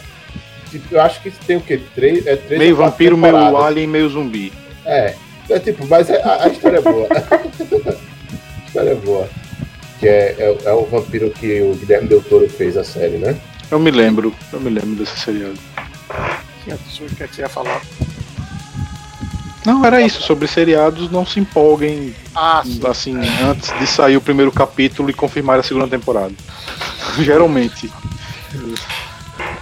[0.73, 1.79] Tipo, eu acho que tem o quê?
[1.95, 4.51] Três, é três meio vampiro, meio alien, meio zumbi.
[4.87, 5.15] É,
[5.51, 7.07] é tipo, mas é, a, a, história é boa.
[7.13, 9.29] a história é boa.
[10.01, 13.37] Que é, é, é, o vampiro que o Guilherme Del Toro fez a série, né?
[13.71, 15.59] Eu me lembro, eu me lembro desse seriado.
[16.65, 17.83] Sim, o que, é que você ia falar?
[19.67, 24.51] Não, era isso, sobre seriados, não se empolguem ah, assim, antes de sair o primeiro
[24.51, 26.33] capítulo e confirmar a segunda temporada.
[27.21, 27.93] Geralmente.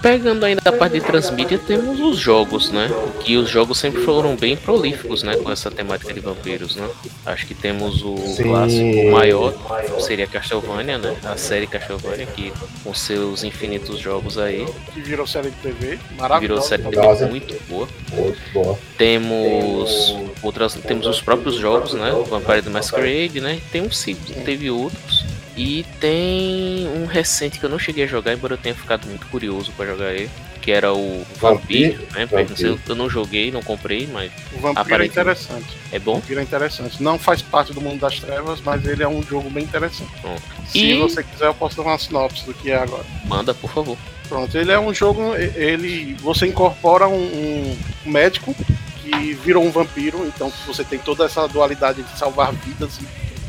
[0.02, 2.88] Pegando ainda a parte de transmídia, temos os jogos, né?
[3.20, 5.36] Que os jogos sempre foram bem prolíficos, né?
[5.36, 6.88] Com essa temática de vampiros, né?
[7.26, 8.44] Acho que temos o Sim.
[8.44, 9.54] clássico maior,
[10.00, 11.14] seria Castlevania, né?
[11.24, 12.52] A série Castlevania, que
[12.82, 14.66] com seus infinitos jogos aí.
[14.94, 16.40] Que virou série de TV, maravilhosa.
[16.40, 17.88] Virou série de TV muito boa.
[18.12, 18.78] Muito boa.
[18.96, 22.12] Temos outras, temos os próprios jogos, né?
[22.12, 23.60] O Vampire the Masquerade, né?
[23.70, 25.29] Tem um ciclo, teve outros.
[25.56, 29.26] E tem um recente que eu não cheguei a jogar, embora eu tenha ficado muito
[29.26, 32.26] curioso para jogar ele, que era o Vampiro, né?
[32.26, 32.80] Vampiro.
[32.88, 34.30] Eu não joguei, não comprei, mas.
[34.52, 35.76] O Vampiro é interessante.
[35.90, 36.12] É bom?
[36.12, 37.02] O Vampiro é interessante.
[37.02, 40.12] Não faz parte do mundo das trevas, mas ele é um jogo bem interessante.
[40.20, 40.42] Pronto.
[40.68, 40.98] Se e...
[40.98, 43.04] você quiser, eu posso dar uma sinopse do que é agora.
[43.24, 43.98] Manda, por favor.
[44.28, 45.34] Pronto, ele é um jogo.
[45.34, 46.14] Ele.
[46.20, 48.54] Você incorpora um, um médico
[49.02, 52.98] que virou um vampiro, então você tem toda essa dualidade de salvar vidas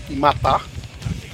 [0.10, 0.66] e, e matar.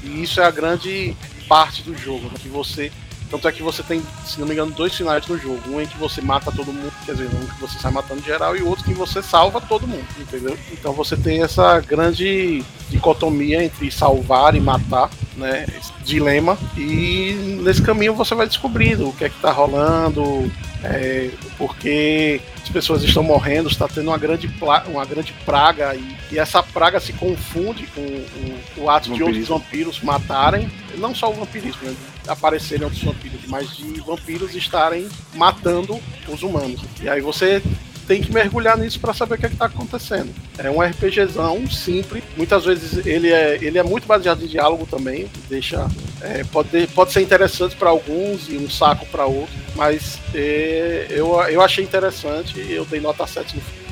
[0.07, 1.15] E isso é a grande
[1.47, 2.33] parte do jogo, né?
[2.39, 2.91] que você.
[3.29, 5.61] Tanto é que você tem, se não me engano, dois finais no jogo.
[5.69, 8.55] Um em que você mata todo mundo, quer dizer, um que você sai matando geral,
[8.55, 10.57] e outro que você salva todo mundo, entendeu?
[10.71, 15.65] Então você tem essa grande dicotomia entre salvar e matar, né?
[15.77, 16.57] Esse dilema.
[16.77, 20.49] E nesse caminho você vai descobrindo o que é que tá rolando,
[20.81, 24.49] é, porque as pessoas estão morrendo, está tendo uma grande,
[24.87, 29.47] uma grande praga e, e essa praga se confunde com o, o ato de outros
[29.47, 31.95] vampiros matarem, não só o vampirismo, né,
[32.27, 36.81] aparecerem outros vampiros, mas de vampiros estarem matando os humanos.
[37.01, 37.63] E aí você
[38.07, 40.33] tem que mergulhar nisso para saber o que é está acontecendo.
[40.57, 45.27] É um RPGzão simples, muitas vezes ele é, ele é muito baseado em diálogo também,
[45.49, 45.87] deixa
[46.21, 51.39] é, pode, pode ser interessante para alguns e um saco para outros, mas é, eu,
[51.41, 53.87] eu achei interessante e eu dei nota 7 no filme.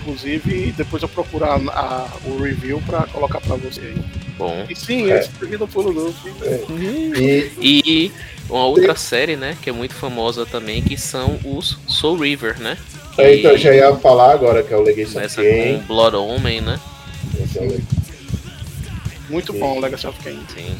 [0.00, 4.04] Inclusive, depois eu procurar a, a, o review para colocar para você aí.
[4.38, 4.64] Bom.
[4.68, 5.18] E sim, é.
[5.18, 6.14] esse não pulo não.
[6.42, 7.50] É.
[7.60, 8.12] E, e
[8.48, 12.78] uma outra série, né, que é muito famosa também, que são os Soul River, né?
[13.18, 15.78] É, então eu já ia falar agora que é o Legacy of Kain.
[15.80, 16.80] com Blood Omen, né?
[19.28, 19.58] Muito Sim.
[19.58, 20.40] bom o Legacy of Kain.
[20.54, 20.76] Sim.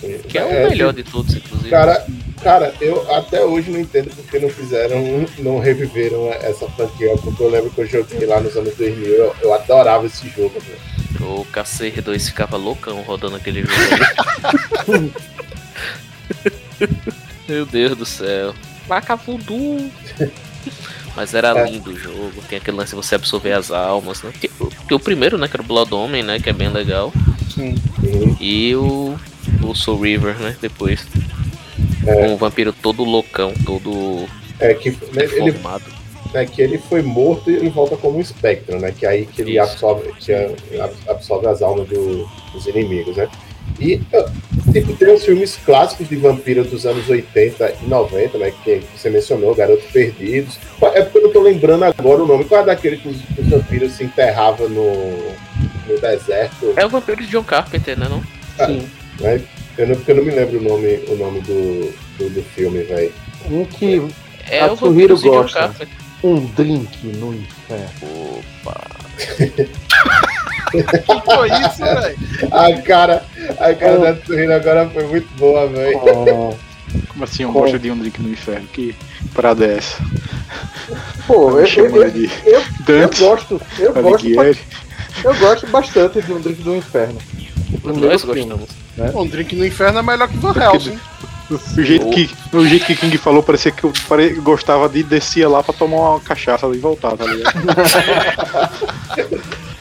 [0.00, 0.18] Sim.
[0.28, 1.70] Que é o é, melhor de todos, inclusive.
[1.70, 2.06] Cara,
[2.42, 7.50] cara, eu até hoje não entendo porque não fizeram, não reviveram essa franquia, porque eu
[7.50, 10.54] lembro que eu joguei lá nos anos 2000, eu, eu adorava esse jogo.
[10.60, 10.94] Velho.
[11.20, 15.12] O KCR2 ficava loucão rodando aquele jogo.
[17.48, 18.54] Meu Deus do céu.
[18.86, 19.90] Vaca voodoo.
[21.16, 21.70] Mas era é.
[21.70, 24.32] lindo o jogo, tem aquele lance de você absorver as almas, né?
[24.40, 24.50] Tem,
[24.90, 27.12] o primeiro, né, que era o Blood Omen, né, que é bem legal.
[27.54, 27.74] Sim.
[28.40, 29.16] E o,
[29.62, 31.06] o Soul River, né, depois.
[32.06, 32.14] É.
[32.14, 34.26] Com o vampiro todo loucão, todo
[34.58, 35.84] é, que, deformado.
[36.32, 38.92] Ele, é que ele foi morto e ele volta como um espectro, né?
[38.92, 40.32] Que é aí que ele absorve, que
[41.08, 43.28] absorve as almas do, dos inimigos, né?
[43.80, 44.00] E
[44.80, 48.52] tipo, tem os filmes clássicos de vampiro dos anos 80 e 90, né?
[48.64, 50.58] Que você mencionou, Garotos Perdidos.
[50.94, 52.44] É porque eu não tô lembrando agora o nome.
[52.44, 55.16] Qual é daquele que os, os vampiros se enterravam no,
[55.88, 56.72] no deserto?
[56.76, 58.06] É o vampiro de John Carpenter, né?
[58.08, 58.22] Não?
[58.66, 58.88] Sim.
[59.20, 59.40] Né?
[59.78, 62.82] Eu não, porque eu não me lembro o nome, o nome do, do, do filme,
[62.82, 63.12] velho.
[63.50, 64.02] Um que
[64.48, 65.60] É A o vampiro de John gosta.
[65.60, 65.88] Carpenter.
[66.22, 68.42] um drink no inferno.
[68.64, 68.80] Opa.
[70.82, 72.16] Que foi isso, velho?
[72.52, 73.24] A cara,
[73.58, 75.98] a cara da Tsuhiro agora foi muito boa, velho.
[76.00, 76.56] Com-
[77.08, 78.66] Como assim, um Com- gosta de um drink no inferno?
[78.72, 78.94] Que
[79.34, 79.96] parada é essa?
[81.26, 84.58] Pô, eu, eu, eu, de eu, eu Dante, gosto, eu gosto, Alighieri.
[85.24, 87.18] eu gosto bastante de um drink do inferno.
[87.82, 88.68] O Nós gostamos.
[89.14, 90.98] Um drink no inferno é melhor que Van Helsing.
[91.50, 95.46] O jeito, que, o jeito que King falou, parecia que eu pare- gostava de descer
[95.46, 97.54] lá pra tomar uma cachaça e voltar, tá ligado?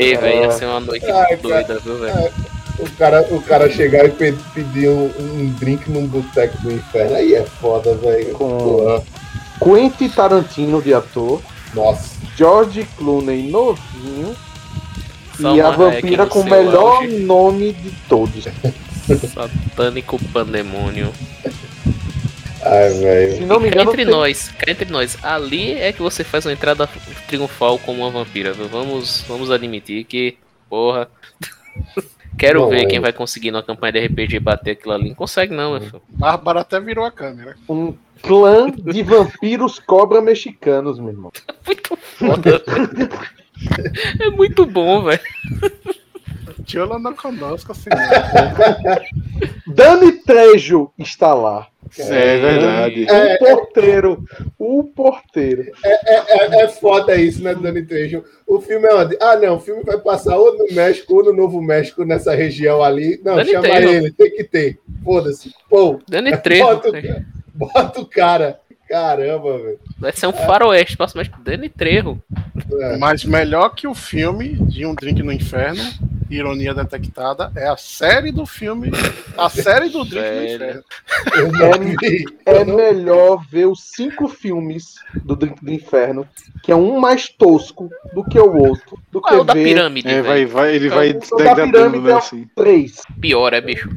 [0.00, 2.32] Ei, velho, ia ser uma noite Ai, doida, viu, velho?
[2.78, 7.14] O cara, o cara chegar e pe- pedir um, um drink num boteco do inferno,
[7.16, 8.30] aí é foda, velho.
[8.34, 9.02] Com- Porra.
[9.62, 11.42] Quentin Tarantino de ator,
[11.74, 12.16] Nossa.
[12.36, 14.34] George Clooney novinho
[15.38, 17.18] Salma e a vampira com o melhor auge.
[17.18, 18.44] nome de todos.
[19.34, 21.12] Satânico pandemônio.
[22.62, 23.36] Ai, velho.
[23.36, 26.52] Se não me engano, entre tem- nós, entre nós, ali é que você faz uma
[26.52, 26.88] entrada
[27.26, 28.68] triunfal como uma vampira, viu?
[28.68, 30.36] Vamos, vamos admitir que,
[30.68, 31.08] porra.
[32.38, 32.86] Quero Não, ver é.
[32.86, 35.08] quem vai conseguir na campanha de RPG bater aquilo ali.
[35.10, 36.02] Não consegue não, meu filho.
[36.08, 37.54] Bárbara até virou a câmera.
[37.68, 41.32] um clã de vampiros cobra mexicanos, meu irmão.
[41.66, 42.62] Muito foda.
[44.20, 45.20] é muito bom, velho.
[46.64, 47.90] Tiola não conosco, assim.
[49.66, 51.66] Dani Trejo está lá.
[51.98, 53.06] É verdade.
[53.10, 54.24] O porteiro.
[54.58, 55.72] O porteiro.
[55.84, 58.24] É, é foda isso, né, Dani Trejo?
[58.46, 59.16] O filme é onde?
[59.20, 62.82] Ah, não, o filme vai passar ou no México ou no Novo México, nessa região
[62.82, 63.20] ali.
[63.24, 63.88] Não, Dani chama Trejo.
[63.88, 64.78] ele, tem que ter.
[65.04, 65.52] Foda-se.
[65.68, 66.64] Pô, Dani Trejo.
[66.64, 67.24] bota, velho.
[67.60, 68.60] o- bota o cara.
[68.88, 69.78] Caramba, velho.
[69.98, 72.20] Vai ser um faroeste, passa mais Dani Trejo.
[72.80, 72.96] É.
[72.96, 75.82] Mas melhor que o filme de Um Drink no Inferno,
[76.30, 78.90] Ironia Detectada, é a série do filme,
[79.36, 80.54] a série do Drink Velho.
[80.54, 81.96] Inferno.
[82.00, 82.24] Vi.
[82.46, 84.94] É melhor ver os cinco filmes
[85.24, 86.26] do Drink do Inferno,
[86.62, 89.64] que é um mais tosco do que o outro, do é o que da ver
[89.64, 92.46] pirâmide, É, vai, vai, ele vai o da degradando, pirâmide né, é o- assim.
[92.54, 93.00] três.
[93.20, 93.90] Pior, é, bicho.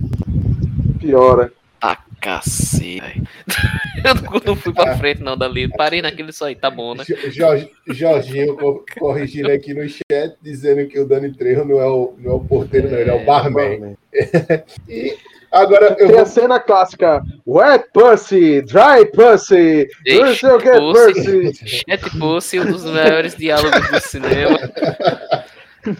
[0.99, 1.51] Piora.
[1.81, 3.21] Ah, cacete.
[4.03, 5.67] Eu não, não fui pra frente, não, dali.
[5.67, 7.03] Parei naquele só aí, tá bom, né?
[7.31, 12.13] Jorge- Jorginho co- corrigindo aqui no chat, dizendo que o Dani Trejo não é o,
[12.17, 13.95] não é o porteiro, não, ele é o barman.
[14.89, 15.15] E
[15.51, 16.25] agora eu Tem a vou.
[16.25, 19.87] cena clássica: Wet Pussy, Dry Pussy,
[20.19, 21.53] não sei o que, Pussy.
[21.89, 24.59] Chat Pussy, um dos maiores diálogos do cinema.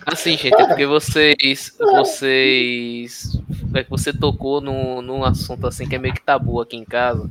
[0.05, 1.75] Assim, gente, é porque vocês.
[1.77, 3.41] Vocês.
[3.73, 6.85] É que você tocou num, num assunto assim que é meio que tabu aqui em
[6.85, 7.29] casa.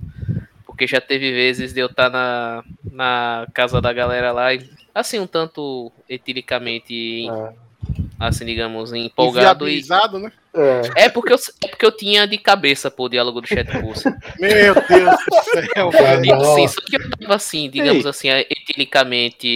[0.66, 4.68] Porque já teve vezes de eu estar na, na casa da galera lá e.
[4.94, 7.26] Assim, um tanto etiricamente,
[8.20, 9.82] Ah, assim, digamos, empolgado e.
[10.20, 10.32] Né?
[10.54, 11.04] É.
[11.04, 14.08] É porque, eu, é porque eu tinha de cabeça, pô, o diálogo do Chat Pussy.
[14.38, 15.90] Meu Deus do céu.
[16.54, 18.10] Sim, só que eu tava assim, digamos Ei.
[18.10, 19.46] assim, etiricamente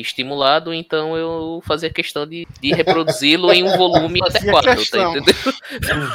[0.00, 6.12] estimulado, então eu fazia questão de, de reproduzi-lo em um volume Fazia adequado, tá entendendo?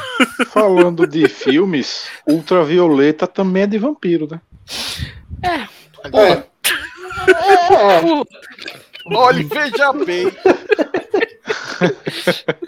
[0.48, 4.40] Falando de filmes, Ultravioleta também é de vampiro, né?
[5.42, 5.66] É,
[8.00, 8.26] Pô,
[9.06, 10.26] Olha, veja bem.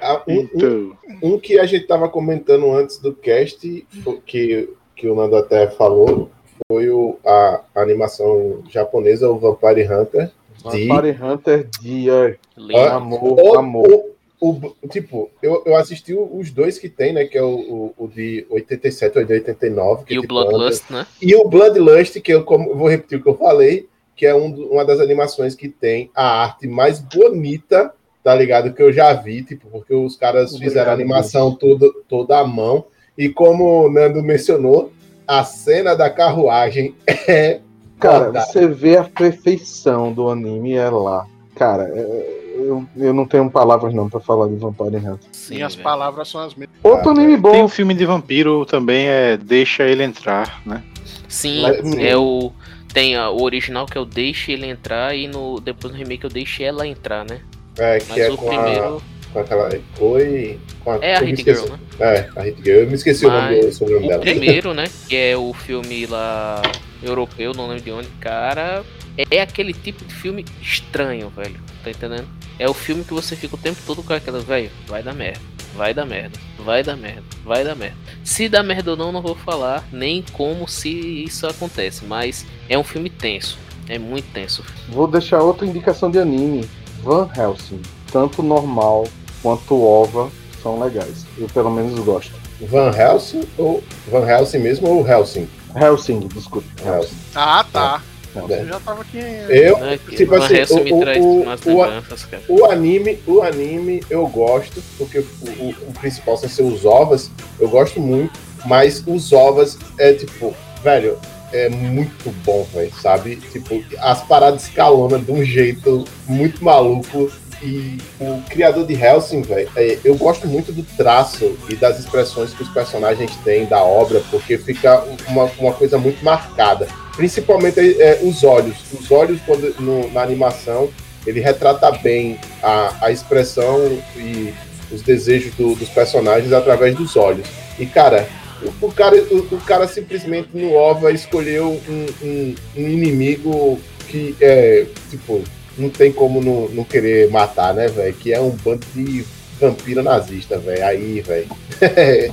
[0.00, 4.68] ah, um, um- Então, um que a gente tava comentando antes do cast, o que,
[4.96, 6.30] que o Nando até falou,
[6.66, 10.30] foi o, a, a animação japonesa, o Vampire Hunter.
[10.72, 10.88] De...
[10.88, 12.38] Vampire Hunter Dear.
[12.56, 12.78] lindo.
[12.78, 14.04] Ah, Amor, O, amor.
[14.40, 17.24] o, o- tipo, eu, eu assisti os dois que tem, né?
[17.24, 17.48] Que é o,
[17.96, 20.04] o, o de 87 ou de 89.
[20.04, 21.06] Que E é o tipo Bloodlust, né?
[21.22, 23.88] E o Bloodlust, que eu, como, eu vou repetir o que eu falei,
[24.18, 28.72] que é um uma das animações que tem a arte mais bonita, tá ligado?
[28.74, 32.44] Que eu já vi, tipo, porque os caras Obrigado, fizeram a animação toda, toda à
[32.44, 32.84] mão.
[33.16, 34.92] E como o Nando mencionou,
[35.26, 37.60] a cena da carruagem é.
[38.00, 41.26] Cara, você vê a perfeição do anime é lá.
[41.54, 45.28] Cara, é- eu, eu não tenho palavras não pra falar de Vampire Hunter.
[45.30, 45.78] Sim, velho.
[45.78, 46.76] palavras são as mesmas.
[46.82, 47.62] Outro Ah, anime tem bom.
[47.64, 50.82] um filme de vampiro também, é Deixa Ele Entrar, né?
[51.28, 52.52] Sim, me é o.
[52.92, 56.30] Tem a- o original que eu deixe ele entrar e no, depois no remake eu
[56.30, 57.40] deixe ela entrar, né?
[57.78, 59.70] É, que Mas é o com, primeiro a, com aquela.
[60.00, 60.58] Oi.
[60.82, 61.78] Com a, é a Hit Girl, né?
[62.00, 62.78] É, a Hit Girl.
[62.80, 64.20] Eu me esqueci o nome Mas do sobrenome O dela.
[64.22, 64.84] primeiro, né?
[65.08, 66.62] Que é o filme lá
[67.02, 68.84] europeu, não lembro de onde, cara.
[69.30, 71.60] É aquele tipo de filme estranho, velho.
[71.84, 72.26] Tá entendendo?
[72.58, 75.40] É o filme que você fica o tempo todo com aquela, velho, vai dar merda.
[75.74, 77.96] Vai dar merda, vai dar merda, vai dar merda.
[78.24, 80.88] Se dá merda ou não, não vou falar nem como se
[81.24, 83.58] isso acontece, mas é um filme tenso,
[83.88, 84.64] é muito tenso.
[84.88, 86.68] Vou deixar outra indicação de anime,
[87.02, 87.80] Van Helsing.
[88.12, 89.06] Tanto normal
[89.42, 90.30] quanto OVA
[90.62, 91.26] são legais.
[91.36, 92.32] Eu pelo menos gosto.
[92.60, 95.48] Van Helsing ou Van Helsing mesmo ou Helsing?
[95.76, 96.66] Helsing, desculpa.
[96.84, 97.16] Helsing.
[97.34, 98.02] Ah, tá.
[98.34, 99.18] Eu já tava aqui.
[99.48, 102.42] Eu, Não é que tipo assim, o- me o- traz o- umas o- lembranças, cara.
[102.48, 107.30] O anime, o anime eu gosto, porque o, o- o principal são ser os ovas,
[107.58, 111.18] eu gosto muito, mas os ovas é tipo, velho,
[111.52, 113.36] é muito bom, velho, sabe?
[113.36, 117.30] Tipo, as paradas escalonam de um jeito muito maluco.
[117.62, 122.54] E o criador de Helsing, velho, é, eu gosto muito do traço e das expressões
[122.54, 126.86] que os personagens têm da obra, porque fica uma, uma coisa muito marcada.
[127.16, 128.76] Principalmente é, os olhos.
[128.92, 130.88] Os olhos, quando no- na animação,
[131.26, 134.54] ele retrata bem a, a expressão e
[134.92, 137.46] os desejos do- dos personagens através dos olhos.
[137.76, 138.28] E, cara,
[138.62, 144.36] o, o cara, o, o cara simplesmente no OVA escolheu um, um- um inimigo que
[144.40, 145.42] é, tipo,
[145.78, 148.14] não tem como não, não querer matar, né, velho?
[148.14, 149.24] Que é um bando de
[149.60, 150.84] vampiro nazista, velho.
[150.84, 151.48] Aí, velho.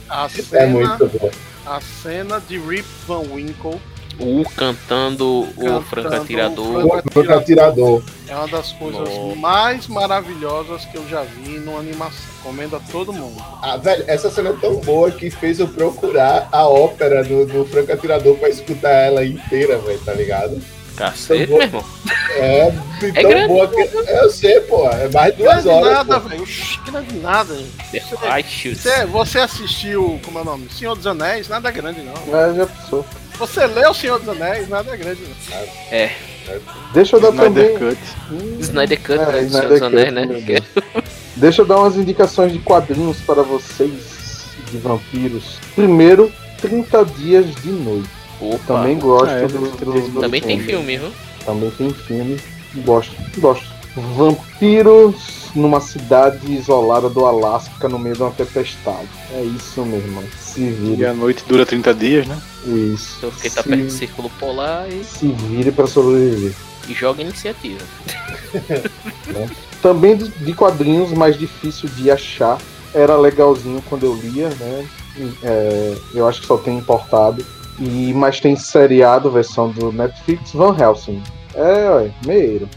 [0.09, 1.29] A é cena, muito bom.
[1.65, 3.79] a cena de Rip Van Winkle
[4.19, 6.85] O cantando o Cantando Franco Atirador.
[6.85, 8.03] o Franco O Franco Atirador.
[8.27, 9.35] é uma das coisas Nossa.
[9.35, 12.33] mais maravilhosas que eu já vi numa animação.
[12.43, 13.41] Comendo a todo mundo.
[13.61, 17.65] Ah, velho, essa cena é tão boa que fez eu procurar a ópera do, do
[17.65, 20.61] Franco Atirador pra escutar ela inteira, velho, tá ligado?
[20.95, 21.85] Cacete, meu irmão.
[22.37, 23.97] É, de É tão grande, boa que.
[24.09, 24.89] Eu sei, pô.
[24.89, 25.93] É mais é duas de horas.
[25.93, 26.45] nada, velho.
[26.45, 27.57] Que não é de nada.
[28.23, 28.75] Ai, chute.
[28.75, 30.67] Você, você assistiu, como é o nome?
[30.69, 32.37] Senhor dos Anéis, nada é grande, não.
[32.37, 33.05] É, já pensou.
[33.37, 35.57] Você leu Senhor dos Anéis, nada é grande, não.
[35.91, 36.11] É,
[36.93, 37.65] Deixa eu dar também.
[37.65, 38.01] Snyder Cut.
[38.31, 39.41] Hum, Snyder Cut, É, né?
[39.43, 40.63] Snyder Senhor dos Anéis, Cut,
[40.95, 41.03] né?
[41.35, 45.57] Deixa eu dar umas indicações de quadrinhos para vocês de vampiros.
[45.75, 46.31] Primeiro,
[46.61, 48.09] 30 Dias de Noite.
[48.41, 50.97] Opa, Também gosto Ah, é, do, 30 do- de do também tem filme.
[50.97, 51.11] viu?
[51.45, 52.39] Também tem filme.
[52.83, 53.65] Gosto, gosto.
[53.95, 55.15] Vampiros
[55.55, 59.07] numa cidade isolada do Alasca no meio de uma tempestade.
[59.33, 60.21] É isso mesmo.
[60.37, 61.05] Se E vire.
[61.05, 62.37] a noite dura 30 dias, né?
[62.65, 63.15] Isso.
[63.19, 66.53] Então, Porque tá perto do Se, círculo polar e, se vire para sobreviver.
[66.89, 67.79] e joga iniciativa.
[69.81, 72.57] Também de, de quadrinhos mais difícil de achar.
[72.93, 74.87] Era legalzinho quando eu lia, né?
[75.43, 77.45] É, eu acho que só tem importado.
[77.79, 81.21] E, mas tem seriado, versão do Netflix, Van Helsing.
[81.53, 82.69] É, ué, meio.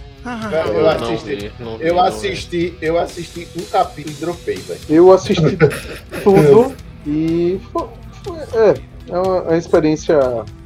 [0.50, 1.36] Velho, eu assisti.
[1.36, 4.80] vi, vi, Eu assisti, eu assisti um capítulo e dropei, velho.
[4.88, 5.56] Eu assisti
[6.22, 6.74] tudo
[7.06, 7.84] e foi,
[8.24, 8.74] foi- é,
[9.08, 10.18] é uma, uma experiência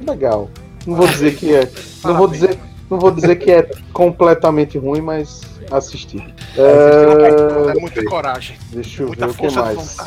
[0.05, 0.49] legal.
[0.85, 1.69] Não vou dizer que é.
[2.03, 5.41] Não vou dizer, não vou dizer que é completamente ruim, mas
[5.71, 6.17] assisti.
[6.57, 9.97] É, É muita coragem, deixa eu muita ver o que mais.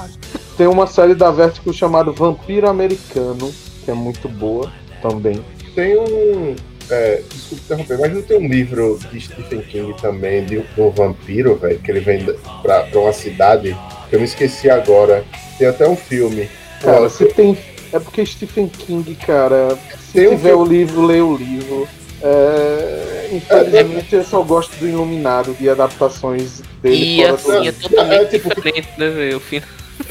[0.56, 3.52] Tem uma série da Vertigo chamada Vampiro Americano,
[3.86, 5.42] que é muito boa também.
[5.74, 6.54] Tem um.
[6.90, 11.56] É, desculpa interromper, mas não tem um livro de Stephen King também, de um vampiro,
[11.56, 12.24] velho, que ele vem
[12.62, 13.76] pra, pra uma cidade,
[14.08, 15.24] que eu me esqueci agora.
[15.58, 16.48] Tem até um filme.
[16.82, 17.56] Cara, Pô, se tem.
[17.92, 21.88] É porque Stephen King, cara, se Tem um tiver filme- o livro, lê o livro.
[22.22, 28.24] É, infelizmente eu só gosto do Iluminado, de adaptações dele E assim, é totalmente É,
[28.26, 29.40] tipo- diferente, né, velho?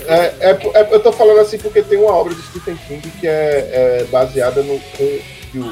[0.07, 3.27] É, é, é- eu tô falando assim porque tem uma obra de Stephen King que
[3.27, 4.79] é, é baseada no.
[4.97, 5.19] com-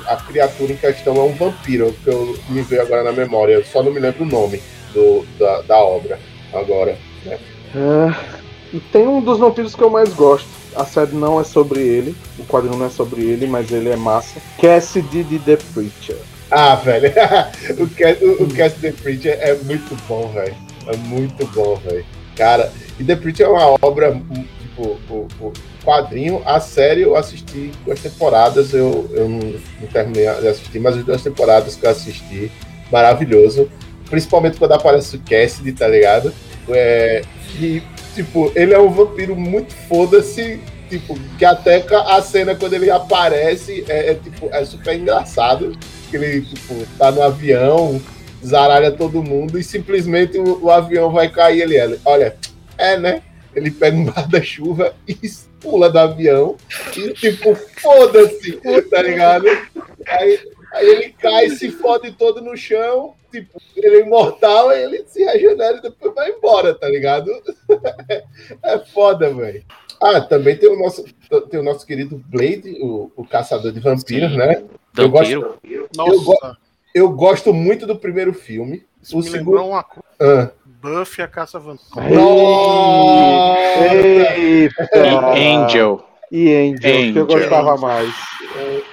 [0.08, 3.66] a criatura em questão é um vampiro, que eu me veio agora na memória, eu
[3.66, 4.62] só não me lembro o nome
[4.94, 6.18] do, da, da obra
[6.54, 6.98] agora.
[7.28, 8.16] É,
[8.74, 10.48] e tem um dos vampiros que eu mais gosto.
[10.76, 13.96] A série não é sobre ele, o quadrinho não é sobre ele, mas ele é
[13.96, 14.40] massa.
[14.60, 16.18] Cassidy de The Preacher.
[16.50, 17.12] Ah, velho,
[17.78, 20.56] o, Cast, o, o Cast The Preacher é muito bom, velho.
[20.88, 22.06] É muito bom, velho.
[22.36, 25.54] Cara, e The Preacher é uma obra, hum, tipo, o, o
[25.84, 29.40] quadrinho, a série eu assisti duas temporadas, eu, eu não,
[29.82, 32.52] não terminei de assistir, mas as duas temporadas que eu assisti,
[32.92, 33.70] maravilhoso.
[34.10, 36.34] Principalmente quando aparece o Cassidy, tá ligado?
[36.70, 37.24] É,
[37.60, 37.82] e,
[38.14, 43.84] tipo, ele é um vampiro muito foda-se, tipo, que até a cena quando ele aparece
[43.88, 45.76] é, é, tipo, é super engraçado.
[46.12, 48.00] Ele, tipo, tá no avião,
[48.46, 51.62] zaralha todo mundo e simplesmente o, o avião vai cair.
[51.62, 52.36] Ele, ele, olha,
[52.78, 53.22] é, né?
[53.56, 55.16] Ele pega um guarda-chuva e
[55.60, 56.58] pula do avião
[56.98, 58.60] e, tipo, foda-se,
[58.90, 59.46] tá ligado?
[60.08, 60.40] Aí,
[60.74, 65.24] aí ele cai, se fode todo no chão, tipo, ele é imortal, aí ele se
[65.24, 67.32] regenera e depois vai embora, tá ligado?
[68.62, 69.64] É foda, velho.
[70.02, 71.06] Ah, também tem o nosso,
[71.50, 74.38] tem o nosso querido Blade, o, o caçador de vampiros, Sim.
[74.38, 74.64] né?
[74.98, 75.58] Eu Vampiro.
[75.96, 76.58] Nossa, go-
[76.94, 78.86] Eu gosto muito do primeiro filme.
[79.02, 80.04] isso o me segundo- uma coisa.
[80.22, 80.50] Ah.
[80.82, 82.04] Buffy a caça vampiro.
[84.36, 84.70] E
[85.56, 86.06] Angel.
[86.32, 86.88] E Angel, que
[87.20, 87.26] eu Angel.
[87.26, 88.14] gostava mais.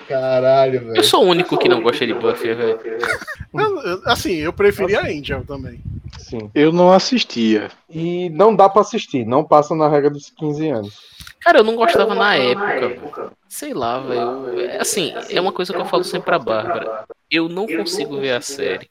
[0.08, 0.96] Caralho, velho.
[0.96, 2.78] Eu sou o único que não gosta de Buffy, velho.
[3.54, 5.80] Eu- eu- Assim, eu preferia Angel também.
[6.18, 6.50] Sim.
[6.54, 7.68] Eu não assistia.
[7.88, 10.98] E não dá pra assistir, não passa na regra dos 15 anos.
[11.40, 13.32] Cara, eu não gostava na época, velho.
[13.48, 14.60] Sei lá, velho.
[14.60, 17.04] É, Assim, é uma coisa que eu falo sempre pra Bárbara.
[17.30, 18.90] Eu não consigo ver a série.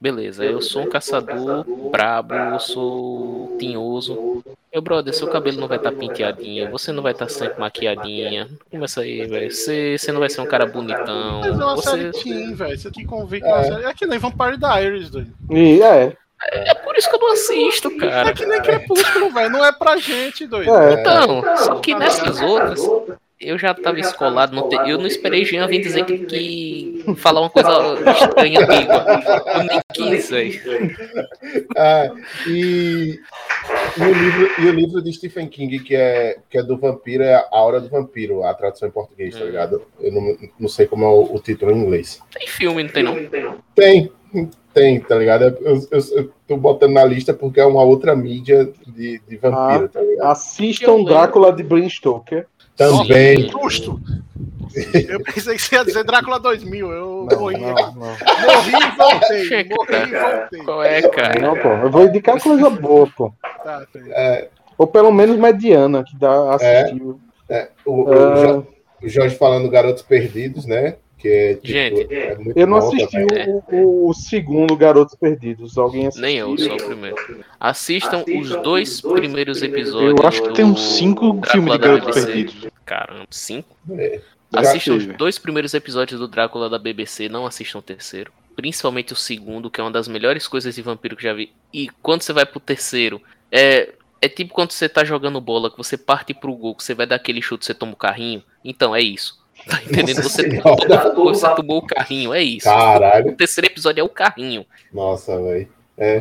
[0.00, 4.44] Beleza, eu sou um caçador brabo, eu sou tinhoso.
[4.72, 8.48] Meu brother, seu cabelo não vai estar penteadinho, você não vai estar sempre maquiadinha.
[8.70, 9.50] Começa aí, velho.
[9.50, 11.40] Você, você não vai ser um cara bonitão.
[11.40, 11.90] Mas é uma Você...
[11.90, 12.78] série teen, velho.
[12.78, 13.84] Você tem que convir que é uma série.
[13.84, 15.32] É que nem Vampire Diaries, doido.
[15.50, 16.16] E é,
[16.52, 18.32] É por isso que eu não assisto, É cara.
[18.32, 19.50] que nem Crepúsculo, velho.
[19.50, 20.72] Não é pra gente, doido.
[20.72, 21.00] é.
[21.00, 22.80] Então, só que nessas outras,
[23.40, 27.40] eu já tava escolado, não te- eu não esperei Jean vir dizer que, que falar
[27.40, 27.70] uma coisa
[28.22, 29.04] estranha ambígua.
[29.56, 30.60] Eu nem quis, velho.
[31.74, 32.10] Ah,
[32.46, 33.18] e,
[33.96, 37.22] e, o livro, e o livro de Stephen King, que é, que é do vampiro,
[37.22, 39.82] é A Hora do Vampiro, a tradução em português, tá ligado?
[39.98, 42.20] Eu não, não sei como é o, o título em inglês.
[42.38, 43.56] Tem filme, não tem não?
[43.74, 44.12] Tem,
[44.74, 45.44] tem, tá ligado?
[45.44, 49.88] Eu, eu, eu tô botando na lista porque é uma outra mídia de, de vampiro,
[49.88, 50.30] tá ligado?
[50.30, 52.46] Assistam Drácula de Bram Stoker.
[52.88, 53.48] Também.
[53.50, 54.00] Justo.
[55.08, 56.90] Eu pensei que você ia dizer Drácula 2000.
[56.92, 57.56] Eu Não, morri.
[57.58, 57.92] não, não.
[57.94, 59.64] Morri e voltei.
[59.68, 60.62] Morri e voltei.
[60.64, 61.40] Qual é, cara?
[61.40, 61.68] Não, pô.
[61.68, 63.32] Eu vou indicar coisa boa, pô.
[63.64, 63.98] Tá, tá.
[64.10, 64.48] É,
[64.78, 67.18] Ou pelo menos mediana, que dá assistível.
[67.48, 68.36] é, o, o.
[68.36, 68.66] Jo-
[69.02, 70.96] o Jorge falando Garotos Perdidos, né?
[71.20, 72.14] Que é, tipo, Gente.
[72.14, 73.62] é muito Eu não bom assisti também.
[73.72, 75.76] o, o- segundo Garotos Perdidos.
[75.76, 76.22] Alguém assistiu?
[76.26, 77.16] Nem eu, só o primeiro.
[77.58, 80.14] Assistam os dois primeiros episódios.
[80.18, 82.24] Eu acho que tem uns cinco filmes de Garotos.
[82.24, 82.66] Perdidos.
[82.86, 83.76] Caramba, cinco?
[83.92, 84.20] É.
[84.52, 88.32] Assistam os dois primeiros episódios do Drácula da BBC, não assistam o terceiro.
[88.56, 91.52] Principalmente o segundo, que é uma das melhores coisas de vampiro que já vi.
[91.72, 93.20] E quando você vai pro terceiro,
[93.52, 96.94] é, é tipo quando você tá jogando bola, que você parte pro gol, que você
[96.94, 98.42] vai dar aquele chute, você toma o carrinho.
[98.64, 99.38] Então, é isso.
[99.68, 100.16] Tá entendendo?
[100.16, 100.76] Nossa Você, Senhora.
[100.76, 102.64] vez você tomou o carrinho, é isso.
[102.64, 103.30] Caralho.
[103.30, 104.64] O terceiro episódio é o carrinho.
[104.92, 105.68] Nossa, velho.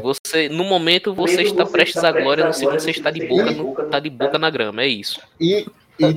[0.04, 3.74] Você, no momento, você está prestes à glória, no segundo você está de boca, no,
[3.90, 5.22] tá de boca na grama, é isso.
[5.40, 5.66] E,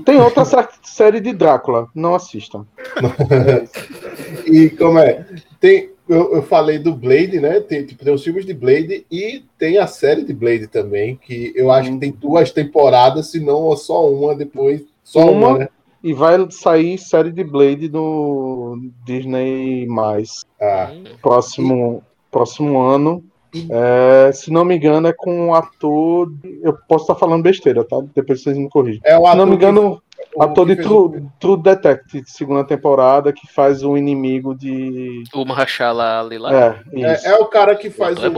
[0.04, 1.88] Tem outra sé- série de Drácula.
[1.94, 2.66] Não assistam.
[4.46, 5.24] e como é?
[5.60, 7.60] Tem, eu, eu falei do Blade, né?
[7.60, 11.52] Tem, tipo, tem os filmes de Blade e tem a série de Blade também, que
[11.54, 14.82] eu acho que tem duas temporadas, se não só uma depois.
[15.04, 15.58] Só uma, Uma?
[15.58, 15.68] né?
[16.02, 19.86] E vai sair série de Blade no Disney+.
[20.60, 23.22] Ah, Próximo, próximo ano.
[23.70, 26.32] É, se não me engano, é com um ator.
[26.62, 27.98] Eu posso estar falando besteira, tá?
[28.14, 29.00] Depois vocês me corrigem.
[29.04, 30.02] é Se não me que- engano,
[30.34, 35.22] o ator que de True, True Detective, segunda temporada, que faz o inimigo de.
[35.34, 36.52] O Mahershala Ali lá.
[36.54, 36.80] É,
[37.14, 37.28] isso.
[37.28, 38.32] É, é o cara que faz É o,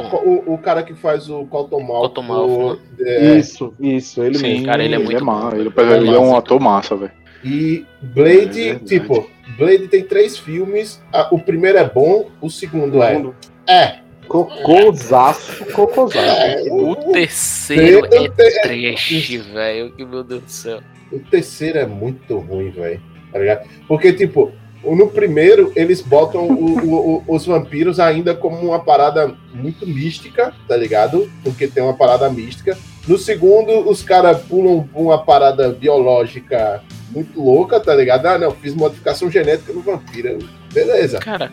[0.51, 2.01] o, o cara que faz o Cottonmouth.
[2.09, 4.66] Cottonmouth, o- é, Isso, isso, ele Sim, mesmo.
[4.66, 7.12] cara, ele é Ele muito é, ma- bom, ele, ele é um ator massa, velho.
[7.45, 8.85] E É Blade, verdade.
[8.87, 11.01] tipo, Blade tem três filmes.
[11.31, 13.23] O primeiro é bom, o segundo é.
[13.66, 13.99] É.
[14.27, 16.73] Cocôzaço, cocôzaço.
[16.73, 18.31] O terceiro é te-
[18.62, 19.93] trash, velho.
[19.93, 20.81] Que meu Deus do céu.
[21.12, 23.01] O terceiro é muito ruim, velho.
[23.33, 23.69] Tá ligado?
[23.87, 24.51] Porque, tipo,
[24.83, 30.55] no primeiro, eles botam o- o- o- os vampiros ainda como uma parada muito mística,
[30.66, 31.31] tá ligado?
[31.43, 32.77] Porque tem uma parada mística.
[33.06, 38.26] No segundo, os caras pulam uma parada biológica muito louca, tá ligado?
[38.26, 40.39] Ah, não, fiz modificação genética no vampiro.
[40.72, 41.52] Beleza, Cara,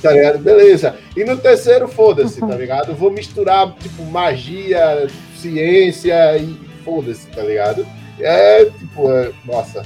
[0.00, 0.38] tá ligado?
[0.38, 0.96] Beleza.
[1.14, 2.94] E no terceiro, foda-se, tá ligado?
[2.94, 5.06] Vou misturar, tipo, magia,
[5.36, 7.86] ciência e foda-se, tá ligado?
[8.18, 9.84] É, tipo, é, nossa.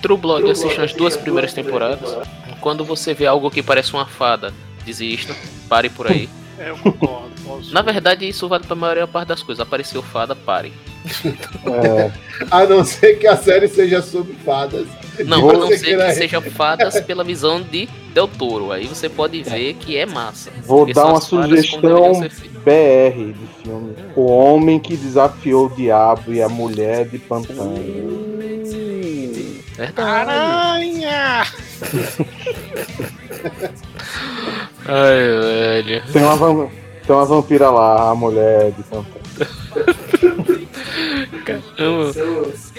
[0.00, 2.16] True Blood, assista as duas primeiras temporadas.
[2.60, 4.52] Quando você vê algo que parece uma fada,
[4.84, 5.34] desista,
[5.68, 6.28] pare por aí.
[6.58, 7.31] É, eu concordo.
[7.72, 9.60] Na verdade, isso vale pra maioria parte das coisas.
[9.60, 10.72] Apareceu fada, pare.
[11.66, 12.10] É,
[12.50, 14.86] A não ser que a série seja sobre fadas.
[15.26, 18.70] Não, a não ser queira- que seja fadas pela visão de Del Toro.
[18.72, 20.50] Aí você pode ver que é massa.
[20.64, 22.20] vou Porque dar uma sugestão.
[22.64, 23.94] BR de filme.
[24.14, 27.74] O homem que desafiou o diabo e a mulher de pantano.
[29.74, 30.30] Verdade.
[30.30, 31.44] Aranha!
[34.86, 36.02] Ai, velho.
[36.12, 36.70] Tem uma,
[37.12, 39.20] tem uma vampira lá, a mulher de pantano.
[41.44, 42.12] Caramba.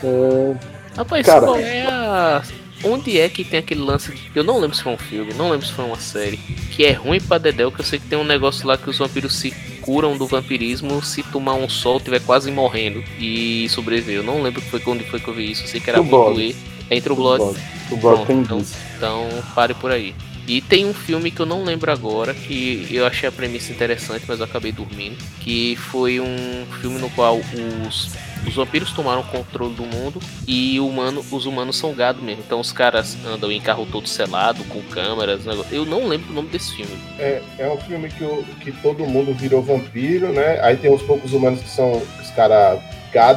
[0.04, 0.56] É,
[0.98, 1.46] Rapaz, Cara.
[1.46, 2.42] qual é a.
[2.86, 4.12] Onde é que tem aquele lance.
[4.12, 6.38] de- Eu não lembro se foi um filme, não lembro se foi uma série.
[6.72, 8.98] Que é ruim pra Dedéu, que eu sei que tem um negócio lá que os
[8.98, 9.52] vampiros se
[9.82, 14.16] curam do vampirismo se tomar um sol, tiver quase morrendo e sobreviver.
[14.18, 15.64] Eu não lembro que foi onde foi que eu vi isso.
[15.64, 16.56] Eu sei que era muito Blood.
[16.90, 17.58] É True Blood.
[17.92, 18.62] o Blood tem então,
[18.98, 20.14] então pare por aí.
[20.48, 24.26] E tem um filme que eu não lembro agora, que eu achei a premissa interessante,
[24.28, 25.18] mas eu acabei dormindo.
[25.40, 27.38] Que foi um filme no qual
[27.86, 28.10] os,
[28.46, 32.44] os vampiros tomaram o controle do mundo e humano, os humanos são gado mesmo.
[32.46, 35.46] Então os caras andam em carro todo selado, com câmeras.
[35.46, 35.74] Negócio.
[35.74, 36.92] Eu não lembro o nome desse filme.
[37.18, 38.26] É, é um filme que,
[38.66, 40.60] que todo mundo virou vampiro, né?
[40.62, 42.80] Aí tem uns poucos humanos que são os caras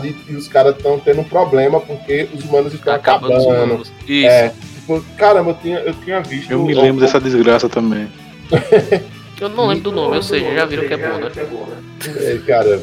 [0.03, 3.39] e, e os caras estão tendo um problema porque os humanos estão Acabando acabando.
[3.39, 3.93] os humanos.
[4.09, 4.27] Isso.
[4.27, 4.53] É,
[5.17, 6.51] caramba, eu tinha, eu tinha visto.
[6.51, 8.09] Eu me lembro dessa desgraça também.
[9.39, 11.31] Eu não lembro do nome, ou seja, já viram que é bom, né?
[12.07, 12.83] É, cara,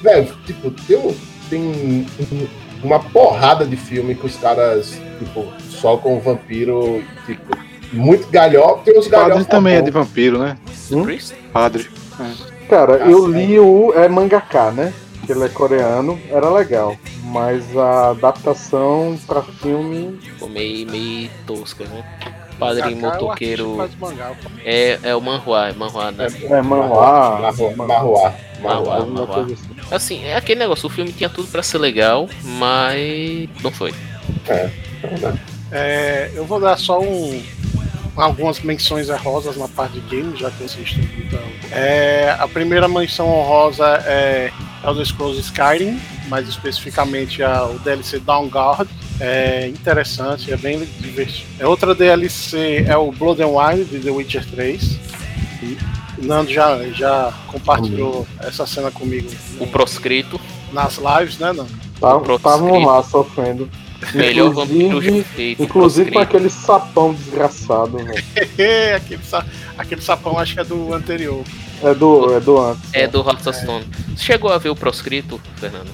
[0.00, 1.16] velho, tipo, tem,
[1.50, 2.06] tem um-
[2.82, 7.56] uma porrada de filme que os caras, tipo, só com o vampiro, tipo,
[7.92, 8.84] muito galhofa.
[8.86, 10.56] Tem uns Padre também é de vampiro, né?
[10.90, 11.04] Hum?
[11.52, 11.90] Padre.
[12.70, 14.94] Cara, eu li o é mangaká, né?
[15.26, 16.96] Que ele é coreano, era legal.
[17.32, 20.18] Mas a adaptação pra filme.
[20.22, 22.04] Ficou meio, meio tosca, né?
[22.58, 23.90] Padre Kaká é motoqueiro.
[24.64, 26.26] É, é o manhua, é manhua, né?
[26.42, 26.88] É manhwa.
[26.88, 27.40] Marruá.
[27.40, 27.86] man- Marruá.
[27.86, 28.34] Marruá.
[28.62, 28.96] Marruá.
[28.96, 29.68] alguma coisa assim.
[29.90, 33.92] Assim, é aquele negócio, o filme tinha tudo pra ser legal, mas não foi.
[35.72, 37.42] É, eu vou dar só um,
[38.14, 41.00] algumas menções honrosas na parte de game, já que eu assisto.
[41.18, 41.40] Então,
[41.72, 44.52] é, a primeira menção honrosa é
[44.84, 45.98] Elder Scrolls Skyrim,
[46.32, 48.88] mais especificamente a, o DLC Dawnguard.
[49.20, 51.46] É interessante, é bem divertido.
[51.58, 54.82] É outra DLC é o Blood and Wine de The Witcher 3.
[55.62, 55.78] E
[56.18, 59.28] o Nando já, já compartilhou essa cena comigo
[59.60, 60.40] O proscrito,
[60.72, 61.68] nas lives, né, Nando?
[61.94, 62.78] Estavam Proscrito.
[62.86, 63.70] lá sofrendo.
[64.14, 65.62] melhor vampiro já Inclusive, feito.
[65.62, 68.24] inclusive com aquele sapão desgraçado, velho.
[68.96, 69.44] aquele, sa-
[69.76, 71.44] aquele sapão acho que é do anterior.
[71.84, 72.82] É do, é do antes.
[72.92, 73.84] É do Hearthstone.
[74.16, 75.90] Você chegou a ver o proscrito, Fernando?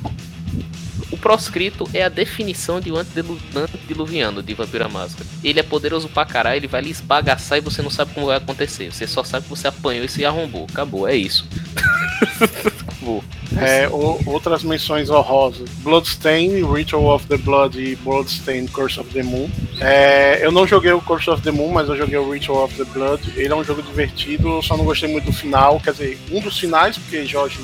[1.10, 5.26] O proscrito é a definição de um antedilu- antediluviano de Vampiro à Máscara.
[5.42, 8.36] Ele é poderoso pra caralho, ele vai lhe esbagaçar e você não sabe como vai
[8.36, 8.92] acontecer.
[8.92, 10.66] Você só sabe que você apanhou e se arrombou.
[10.70, 11.46] Acabou, é isso.
[12.86, 13.24] Acabou.
[13.56, 19.22] É, o- outras menções honrosas: Bloodstain, Ritual of the Blood e Bloodstain Curse of the
[19.22, 19.48] Moon.
[19.80, 22.74] É, eu não joguei o Curse of the Moon, mas eu joguei o Ritual of
[22.76, 23.22] the Blood.
[23.36, 25.80] Ele é um jogo divertido, eu só não gostei muito do final.
[25.80, 27.58] Quer dizer, um dos finais, porque Jorge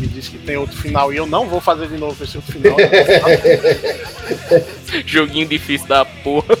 [0.00, 2.52] me disse que tem outro final e eu não vou fazer de novo esse outro
[2.52, 2.76] final.
[5.06, 6.56] Joguinho difícil da porra.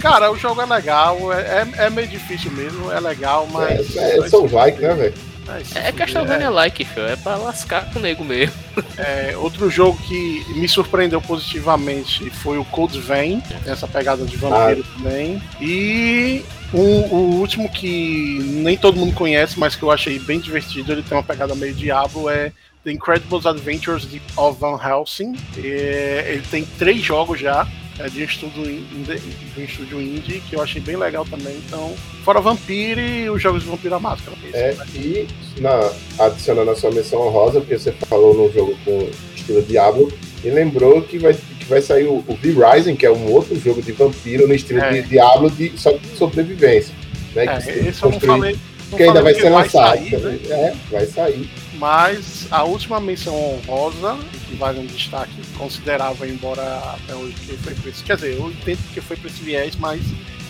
[0.00, 1.40] Cara, o jogo é legal, é,
[1.78, 3.96] é- é meio difícil mesmo, é legal, mas.
[3.96, 5.14] É, é Soul like, né, velho?
[5.46, 7.06] mas- É Castlevania like, filho.
[7.06, 8.54] É pra lascar com o nego mesmo.
[8.98, 14.36] É, outro jogo que me surpreendeu positivamente foi o Cold Vein, tem essa pegada de
[14.36, 15.42] vampiro também.
[15.60, 20.92] E o, o último que nem todo mundo conhece, mas que eu achei bem divertido,
[20.92, 22.52] ele tem uma pegada meio Diablo, é
[22.86, 24.06] The Incredible Adventures
[24.36, 25.34] of Van Helsing.
[25.58, 27.66] É, ele tem três jogos já.
[27.98, 31.56] É de um estúdio, indie, de um estúdio indie que eu achei bem legal também.
[31.66, 34.36] Então, fora Vampire e os jogos de Vampiro à Máscara.
[34.52, 35.26] É, e
[35.60, 40.12] na, adicionando a sua menção honrosa, porque você falou no jogo com estilo Diablo,
[40.44, 43.80] e lembrou que vai, que vai sair o, o V-Rising, que é um outro jogo
[43.82, 44.92] de vampiro no estilo É.
[44.92, 46.94] de Diablo, de, só de sobrevivência.
[47.34, 48.56] Né, É, que esse eu não falei.
[48.90, 49.96] não Que ainda vai ser lançado.
[49.96, 50.38] sair, né?
[50.50, 51.48] É, vai sair.
[51.78, 54.16] Mas a última menção honrosa,
[54.48, 56.62] que vale um destaque considerável, embora
[56.94, 58.02] até hoje que foi pra esse.
[58.02, 60.00] Quer dizer, eu entendo que foi pra esse viés, mas.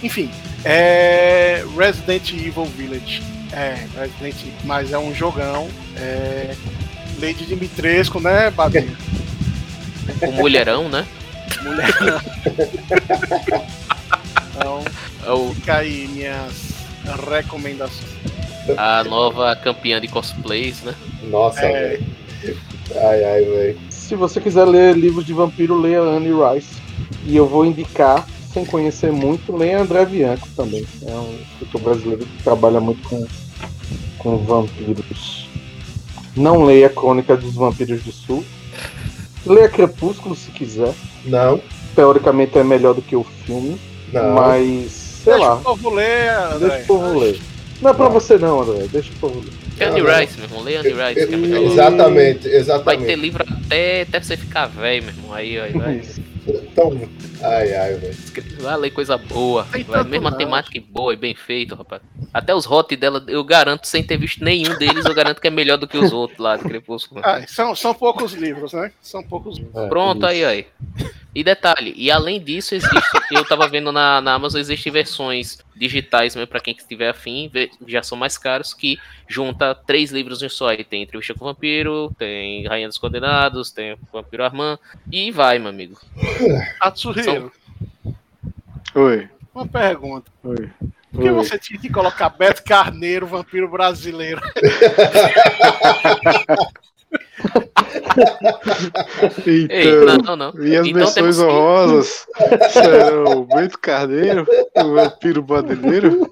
[0.03, 0.31] Enfim.
[0.65, 1.65] É.
[1.77, 3.23] Resident Evil Village.
[3.53, 5.69] É, Resident Evil, mas é um jogão.
[5.97, 6.55] É.
[7.21, 8.95] Lady Dimitrescu, né, Babinho?
[10.23, 11.07] O mulherão, né?
[11.63, 11.89] Mulher.
[14.55, 14.85] então,
[15.25, 16.53] É o- fica aí minhas
[17.31, 18.16] recomendações.
[18.77, 20.95] A nova campeã de cosplays, né?
[21.25, 21.89] Nossa, É.
[21.99, 22.07] velho.
[22.95, 23.79] Ai, ai, velho.
[23.91, 26.77] Se você quiser ler livros de vampiro, leia Anne Rice.
[27.25, 30.87] E eu vou indicar, sem conhecer muito, leia André Bianco também.
[31.07, 33.27] É um escritor brasileiro que trabalha muito com,
[34.19, 35.49] com vampiros.
[36.37, 38.45] Não leia Crônica dos Vampiros do Sul.
[39.45, 40.93] Leia Crepúsculo se quiser.
[41.25, 41.61] Não,
[41.95, 43.81] Teoricamente é melhor do que o filme,
[44.13, 44.35] não.
[44.35, 45.55] mas sei Deixa lá.
[45.57, 46.69] o povo ler, André.
[46.69, 47.41] Deixa o povo ler.
[47.83, 48.87] Não é pra você não, André.
[48.91, 49.53] Deixa o povo ler.
[49.79, 50.19] É Andy Ah.
[50.21, 50.63] Rice, meu irmão.
[50.63, 51.63] Leia Andy Rice, que é melhor.
[51.73, 53.15] Exatamente, Vai ter exatamente.
[53.17, 55.35] livro até, até você ficar velho, meu irmão.
[55.35, 56.01] Aí, aí vai.
[56.49, 57.01] Então,
[57.43, 58.17] ai, ai, velho.
[58.61, 59.67] Vai ler coisa boa.
[59.71, 60.39] Tem Vai, tanto mesma não.
[60.39, 62.03] temática boa e bem feito, rapaz.
[62.33, 65.51] Até os hot dela, eu garanto, sem ter visto nenhum deles, eu garanto que é
[65.51, 67.21] melhor do que os outros lá de Crepúsculo.
[67.25, 68.93] Ah, são, são poucos livros, né?
[69.01, 69.77] São poucos livros.
[69.77, 70.27] É, Pronto, isso.
[70.27, 70.67] aí, aí.
[71.35, 72.97] E detalhe, e além disso, existe,
[73.31, 77.51] eu tava vendo na, na Amazon, existem versões digitais mesmo pra quem que estiver afim,
[77.87, 78.99] já são mais caros, que
[79.29, 80.71] junta três livros em um só.
[80.71, 84.79] Aí tem Entrevista com o Vampiro, tem Rainha dos Condenados, tem o Vampiro Armand,
[85.13, 86.01] e vai, meu amigo.
[88.95, 89.29] Oi.
[89.55, 90.31] uma pergunta.
[90.45, 90.71] Oi.
[91.13, 94.41] Por que você tinha que colocar Beto Carneiro, vampiro brasileiro?
[99.47, 100.65] Então, Ei, não, não, não.
[100.65, 102.27] e as Então menções temos que- honrosas
[102.71, 104.47] serão Bento Carneiro,
[104.77, 106.31] o vampiro brasileiro,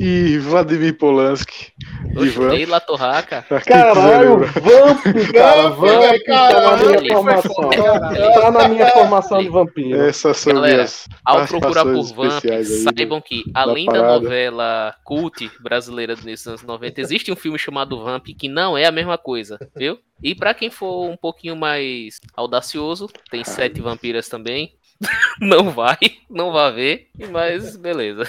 [0.00, 1.72] e Vladimir Polanski.
[2.14, 2.52] De Vamp.
[2.52, 3.44] Oxe, La Torraca.
[3.66, 7.70] Caralho, Vamp, cara, Vamp, tá na minha formação.
[8.34, 10.00] Tá na minha formação de vampiro.
[10.02, 12.42] Essas são Galera, minhas Ao procurar por Vamp,
[12.84, 14.20] saibam que, além da parada.
[14.20, 18.92] novela cult brasileira nesses anos 90, existe um filme chamado Vamp que não é a
[18.92, 19.98] mesma coisa, viu?
[20.22, 24.74] E pra quem for um pouquinho mais audacioso, tem sete vampiras também.
[25.40, 25.98] Não vai,
[26.30, 28.24] não vai ver, mas beleza.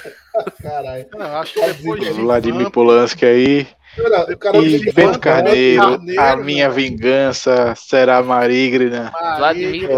[0.62, 1.06] Caralho.
[1.14, 3.68] Eu acho que depois de Vladimir Vamp, Polanski aí.
[4.40, 6.90] Cara E Bento Carneiro, Carneiro, a minha velho.
[6.90, 9.14] vingança será maligna.
[9.38, 9.90] Vladimir,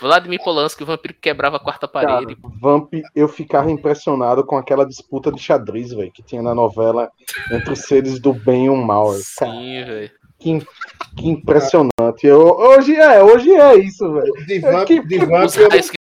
[0.00, 2.36] Vladimir Polanski, o vampiro que quebrava a quarta Cara, parede.
[2.60, 7.08] Vamp, eu ficava impressionado com aquela disputa de xadrez, velho, que tinha na novela
[7.52, 9.12] entre os seres do bem e o mal.
[9.38, 10.10] Cara, Sim, velho.
[10.40, 10.58] Que,
[11.16, 11.90] que impressionante.
[12.26, 14.32] Eu, hoje é, hoje é isso, velho.
[14.46, 15.96] De Vamp, Que- eu- raios que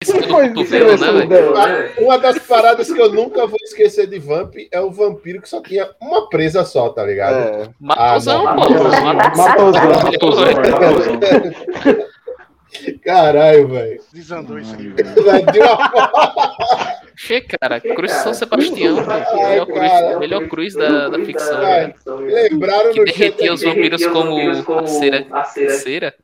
[0.54, 1.28] cotovelo, né, isso, velho?
[1.28, 1.64] dela.
[1.66, 5.48] a- uma das paradas que eu nunca vou esquecer de Vamp é o vampiro que
[5.48, 7.34] só tinha uma presa só, tá ligado?
[7.36, 8.60] É, Matosão, Ah, pô.
[8.60, 9.04] Matosão,
[9.36, 11.20] Matosão.
[13.04, 14.00] Caralho, velho.
[14.12, 14.88] Desandou isso aí.
[14.88, 19.48] Velho, de uma forma- Che, cara, Cruz de São Sebastião, pô.
[19.48, 20.18] Melhor cruz, cara.
[20.20, 21.58] melhor cruz da, da ficção.
[21.64, 24.06] Ai, Lembraram Que no chat derretia os vampiros
[24.64, 25.26] como cera.
[25.68, 26.14] Cera?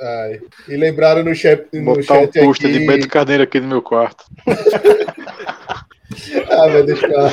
[0.00, 2.78] ai, e lembraram no chat, no Botar um pôster aqui.
[2.78, 4.24] de Bento Carneiro aqui no meu quarto.
[6.50, 7.08] Ah, vai deixar.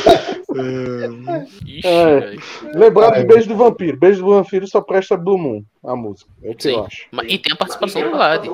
[1.66, 2.20] Ixi, É.
[2.20, 2.42] velho.
[2.76, 3.98] Lembrado Ai, de Beijo do Vampiro.
[3.98, 6.30] Beijo do Vampiro só presta Blue Moon, a música.
[6.44, 6.74] É o que Sim.
[6.74, 7.08] eu acho.
[7.28, 8.46] E tem a participação do Vlad.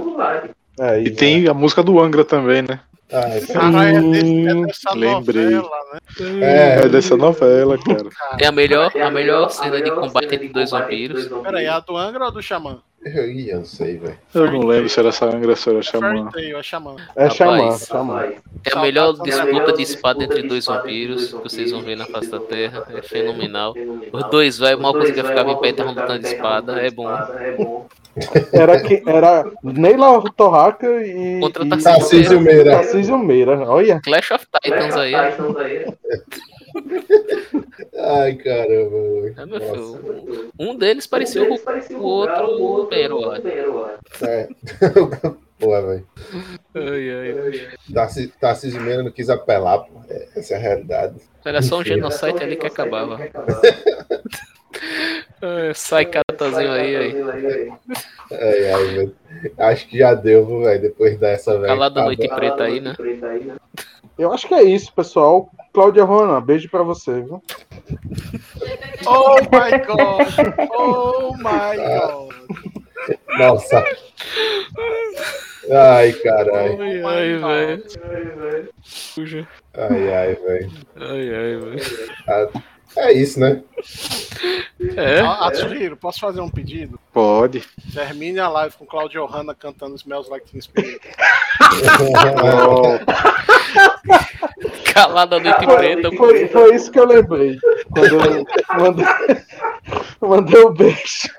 [0.79, 2.79] É, E tem a música do Angra também, né?
[3.09, 5.49] Caralho, é, desse, é dessa Lembrei.
[5.51, 5.99] novela, né?
[6.41, 6.85] É.
[6.85, 8.09] É dessa novela, cara.
[8.39, 11.27] É a melhor, a melhor cena de combate entre dois vampiros.
[11.27, 12.79] Peraí, a do Angra ou a do Xamã?
[13.05, 14.17] eu, eu não sei, velho.
[14.33, 16.29] Eu não lembro se era essa Angra, se era É Xamã.
[16.35, 16.95] É Xamã.
[17.15, 17.85] É Xamã, Rapaz.
[17.85, 18.23] Xamã.
[18.65, 22.31] É a melhor disputa de espada entre dois vampiros que vocês vão ver na face
[22.31, 22.83] da Terra.
[22.89, 23.75] É fenomenal.
[24.11, 26.79] Os dois velhos mal conseguiam ficar em pé e lutando de espada.
[26.81, 27.87] É bom.
[28.51, 31.39] Era, que, era Neila Torraca e.
[31.39, 32.71] Contra Tarcísio Meira.
[32.71, 33.59] Tarcísio Meira.
[33.67, 33.99] Olha.
[34.01, 35.13] Clash of Titans aí.
[37.97, 39.55] Ai, caramba.
[39.55, 40.51] É, filho.
[40.59, 43.41] Um deles parecia o Hulk, o outro o Herói.
[44.21, 44.47] É.
[45.59, 46.05] Pô, velho.
[47.93, 50.01] Tarcísio Tarcísio Meira não quis apelar, pô.
[50.09, 51.15] É, Essa é a realidade.
[51.45, 53.17] Era só um genocide ali que acabava.
[55.75, 57.73] Sai catazinho aí, aí.
[58.31, 59.15] Ai, ai, velho.
[59.57, 61.67] Acho que já deu, viu, velho, depois dessa, velho.
[61.67, 62.35] Calada Tá noite bom.
[62.35, 62.95] preta aí, né?
[64.17, 65.49] Eu acho que é isso, pessoal.
[65.73, 67.41] Cláudia Rona, beijo pra você, viu?
[69.05, 70.69] Oh my god!
[70.77, 72.33] Oh my god!
[73.37, 73.83] Nossa.
[75.71, 76.81] Ai, caralho.
[76.81, 78.69] Ai, ai, velho.
[79.15, 79.47] Puxa.
[79.73, 80.71] Ai, ai, velho.
[80.95, 82.63] Ai, ai, velho.
[82.95, 83.63] É isso, né?
[84.95, 85.21] É?
[85.21, 86.99] Ah, Atsuhiro, posso fazer um pedido?
[87.11, 87.63] Pode.
[87.93, 91.01] Termine a live com Claudio Hanna cantando Smells Like Teen Spirit.
[94.93, 96.11] Calada noite preta.
[96.15, 97.57] Foi, foi, isso que eu lembrei.
[97.91, 98.45] Quando eu
[98.77, 99.05] mandei,
[100.21, 101.29] mandei o beijo.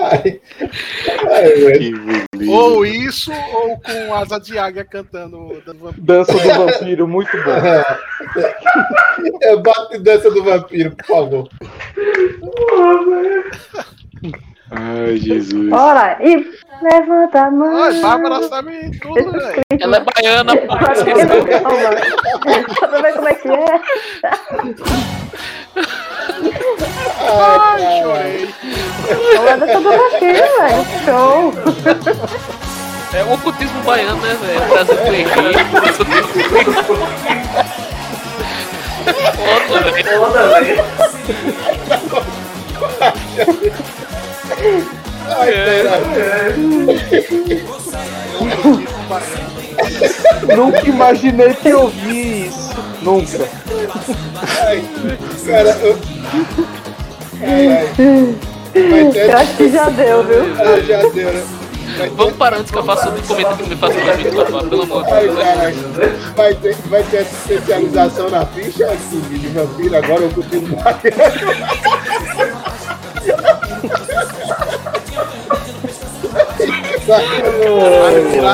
[0.00, 0.40] Ai,
[1.28, 1.92] ai.
[2.48, 5.62] Ou isso, ou com asa de águia cantando.
[5.98, 7.50] Dança do vampiro, muito bom.
[9.42, 11.48] É, bate dança do vampiro, por favor.
[14.70, 15.72] Ai, Jesus.
[15.72, 16.36] Ora, e
[16.80, 17.82] levanta a mão.
[17.82, 19.62] Ai, Bárbara sabe tudo, velho.
[19.80, 20.76] Ela é baiana, pô.
[20.76, 20.94] Pra
[23.02, 23.80] ver como é que é.
[27.28, 28.54] Ai, chorei.
[29.34, 30.84] Ela dança do vampiro, velho.
[31.04, 31.52] Show.
[33.12, 34.68] É o ocultismo baiano, né, velho?
[34.68, 36.04] Brasil com Egito.
[40.16, 40.84] Foda, velho.
[45.26, 46.56] Ai, caralho.
[50.56, 52.70] Nunca imaginei que eu vi isso.
[53.02, 53.48] Nunca.
[54.62, 54.84] Ai,
[55.46, 55.98] cara, eu...
[57.42, 57.88] Ai,
[59.32, 60.42] acho que já deu, viu?
[60.58, 61.42] Ah, já deu, né?
[61.96, 62.14] Vai ter...
[62.14, 64.62] Vamos parar antes que eu faça o comentário que me faça o vídeo, pelo amor
[64.62, 64.88] de Deus.
[66.36, 70.78] Vai ter, vai ter essa especialização na ficha assim, de vampiro, agora eu continuo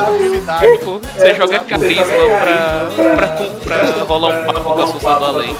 [0.05, 0.67] habilidade.
[1.17, 2.05] Você joga carisma
[2.41, 3.27] pra,
[3.63, 5.55] pra, pra rolar um papo com a Assunção do Além.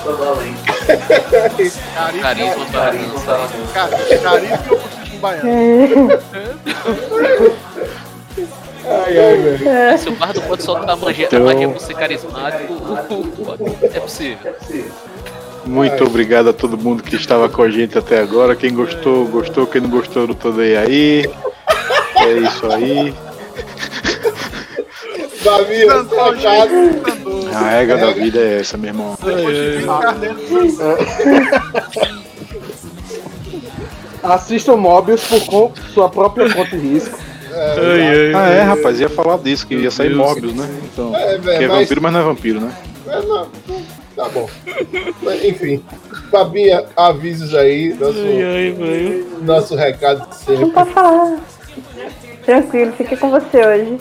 [2.21, 3.49] Carisma pra dançar.
[3.73, 6.09] Carisma e ocultismo baiano.
[8.89, 9.97] Ai, ai, velho.
[9.97, 12.73] Se o bardo pode soltar a magia, a Então- magia por ser carismático,
[13.93, 14.55] é possível.
[15.67, 18.55] Muito obrigado a todo mundo que estava com a gente até agora.
[18.55, 19.67] Quem gostou, gostou.
[19.67, 21.29] Quem não gostou, não tô nem aí.
[22.17, 23.13] É isso aí.
[25.43, 27.55] Davi, cantor.
[27.55, 29.15] A regra da vida é essa, meu irmão.
[29.15, 30.37] Vitor Carneiro,
[34.23, 37.17] Assistam Mobius por sua própria conta e risco.
[38.35, 40.67] Ah, é, rapaz, ia falar disso, que ia sair Mobius, né?
[40.83, 42.71] Então, É, que é mas- vampiro, mas não é vampiro, né?
[43.07, 43.47] É, não,
[44.17, 44.49] tá bom.
[45.21, 45.83] Mas, enfim,
[46.31, 50.71] Fabinha, avisos aí, nosso, nosso recado de Não sempre.
[50.71, 51.39] pode falar.
[52.43, 53.97] Tranquilo, fiquei com você hoje.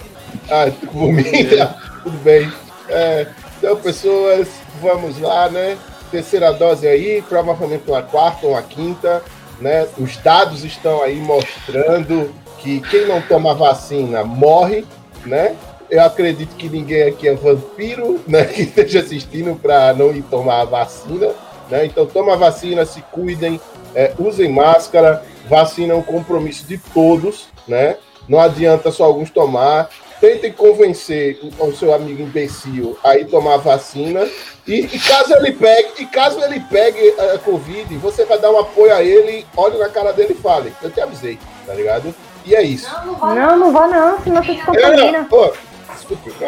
[0.51, 1.23] Ah, por mim,
[1.57, 2.51] tá tudo bem.
[2.89, 3.27] É,
[3.59, 4.49] então, pessoas,
[4.81, 5.77] vamos lá, né?
[6.11, 9.23] Terceira dose aí, provavelmente uma quarta ou uma quinta,
[9.61, 9.87] né?
[9.99, 14.85] Os dados estão aí mostrando que quem não toma vacina morre,
[15.27, 15.55] né?
[15.91, 18.45] Eu acredito que ninguém aqui é vampiro, né?
[18.45, 21.31] Que esteja assistindo para não ir tomar a vacina,
[21.71, 21.85] né?
[21.87, 23.61] Então, toma a vacina, se cuidem,
[23.95, 25.23] é, usem máscara.
[25.49, 27.97] Vacina é um compromisso de todos, né?
[28.29, 29.89] Não adianta só alguns tomar.
[30.21, 34.27] Tentem convencer o, seu amigo imbecil a ir tomar a vacina.
[34.67, 38.59] E, e caso ele pegue, e caso ele pegue a Covid, você vai dar um
[38.59, 40.73] apoio a ele, olhe na cara dele e fale.
[40.83, 42.15] Eu te avisei, tá ligado?
[42.47, 42.89] E é isso.
[43.23, 45.29] Não, não vou não, senão você se É, contamina.
[45.31, 45.59] não, ô, desculpe,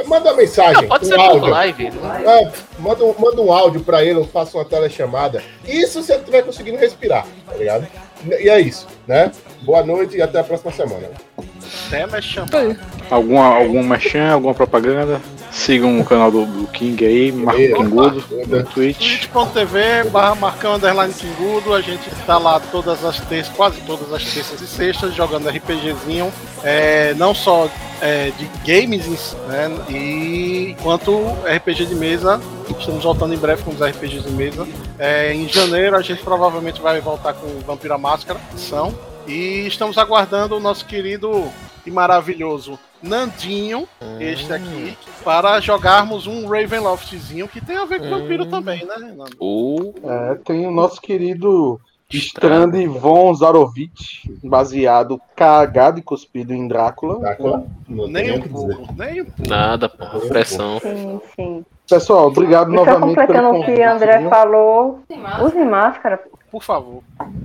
[0.06, 0.88] manda uma mensagem.
[0.88, 1.48] Pode um ser por áudio.
[1.50, 1.92] live.
[2.02, 5.42] Ah, manda, um, manda um áudio pra ele, eu faço uma telechamada.
[5.66, 7.86] Isso se ele estiver conseguindo respirar, tá ligado?
[8.24, 9.30] E é isso, né?
[9.62, 11.08] Boa noite e até a próxima semana.
[11.90, 12.76] tema é chamar.
[13.10, 15.20] Alguma, algum merchan, alguma propaganda?
[15.50, 19.28] Sigam o canal do, do King aí, Marco Opa, Kingudo, no Twitch.
[19.28, 24.22] twitch.tv barra marcão underline Kingudo, a gente tá lá todas as terças, quase todas as
[24.24, 27.68] terças e sextas, jogando RPGzinho, é, não só
[28.00, 32.40] é, de games, né, e quanto RPG de mesa,
[32.78, 34.66] estamos voltando em breve com os RPGs de mesa.
[34.98, 38.94] É, em janeiro a gente provavelmente vai voltar com Vampira Máscara, são,
[39.26, 41.50] e estamos aguardando o nosso querido
[41.86, 43.88] e maravilhoso Nandinho,
[44.18, 48.94] este aqui, para jogarmos um Ravenloftzinho que tem a ver com vampiro também, né?
[49.38, 51.80] Ou É, tem o nosso querido
[52.10, 57.20] Strand von Zarovich, baseado cagado e cuspido em Drácula.
[57.20, 57.66] Drácula?
[57.86, 59.48] Não Nem um o pouco, nem um pouco.
[59.48, 60.20] nada, pô.
[60.28, 60.80] Pressão.
[60.80, 61.64] Sim, sim.
[61.88, 65.00] Pessoal, obrigado E só novamente completando o que convite, André falou,
[65.44, 66.20] use máscara.
[66.50, 67.02] Por favor.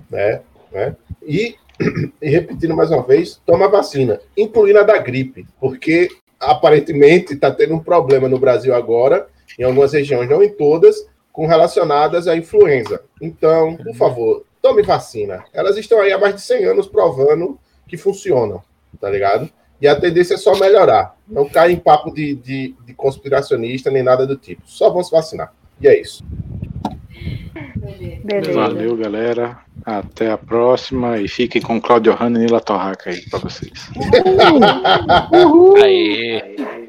[0.09, 0.41] né?
[0.71, 0.95] né?
[1.21, 1.55] E,
[2.21, 6.09] e repetindo mais uma vez, toma vacina, incluindo a da gripe, porque
[6.39, 9.27] aparentemente está tendo um problema no Brasil agora,
[9.57, 13.01] em algumas regiões, não em todas, com relacionadas à influenza.
[13.21, 15.43] Então, por favor, tome vacina.
[15.53, 18.61] Elas estão aí há mais de 100 anos provando que funcionam,
[18.99, 19.49] tá ligado?
[19.81, 21.17] E a tendência é só melhorar.
[21.27, 24.61] Não cai em papo de, de, de conspiracionista nem nada do tipo.
[24.65, 25.53] Só vão se vacinar.
[25.81, 26.23] E é isso.
[28.23, 28.53] Beleza.
[28.53, 29.57] Valeu, galera.
[29.85, 31.19] Até a próxima.
[31.19, 33.71] E fiquem com Claudio Hanna e Nila Torraca aí pra vocês.
[35.31, 35.75] Uhul.
[35.83, 36.55] Aê.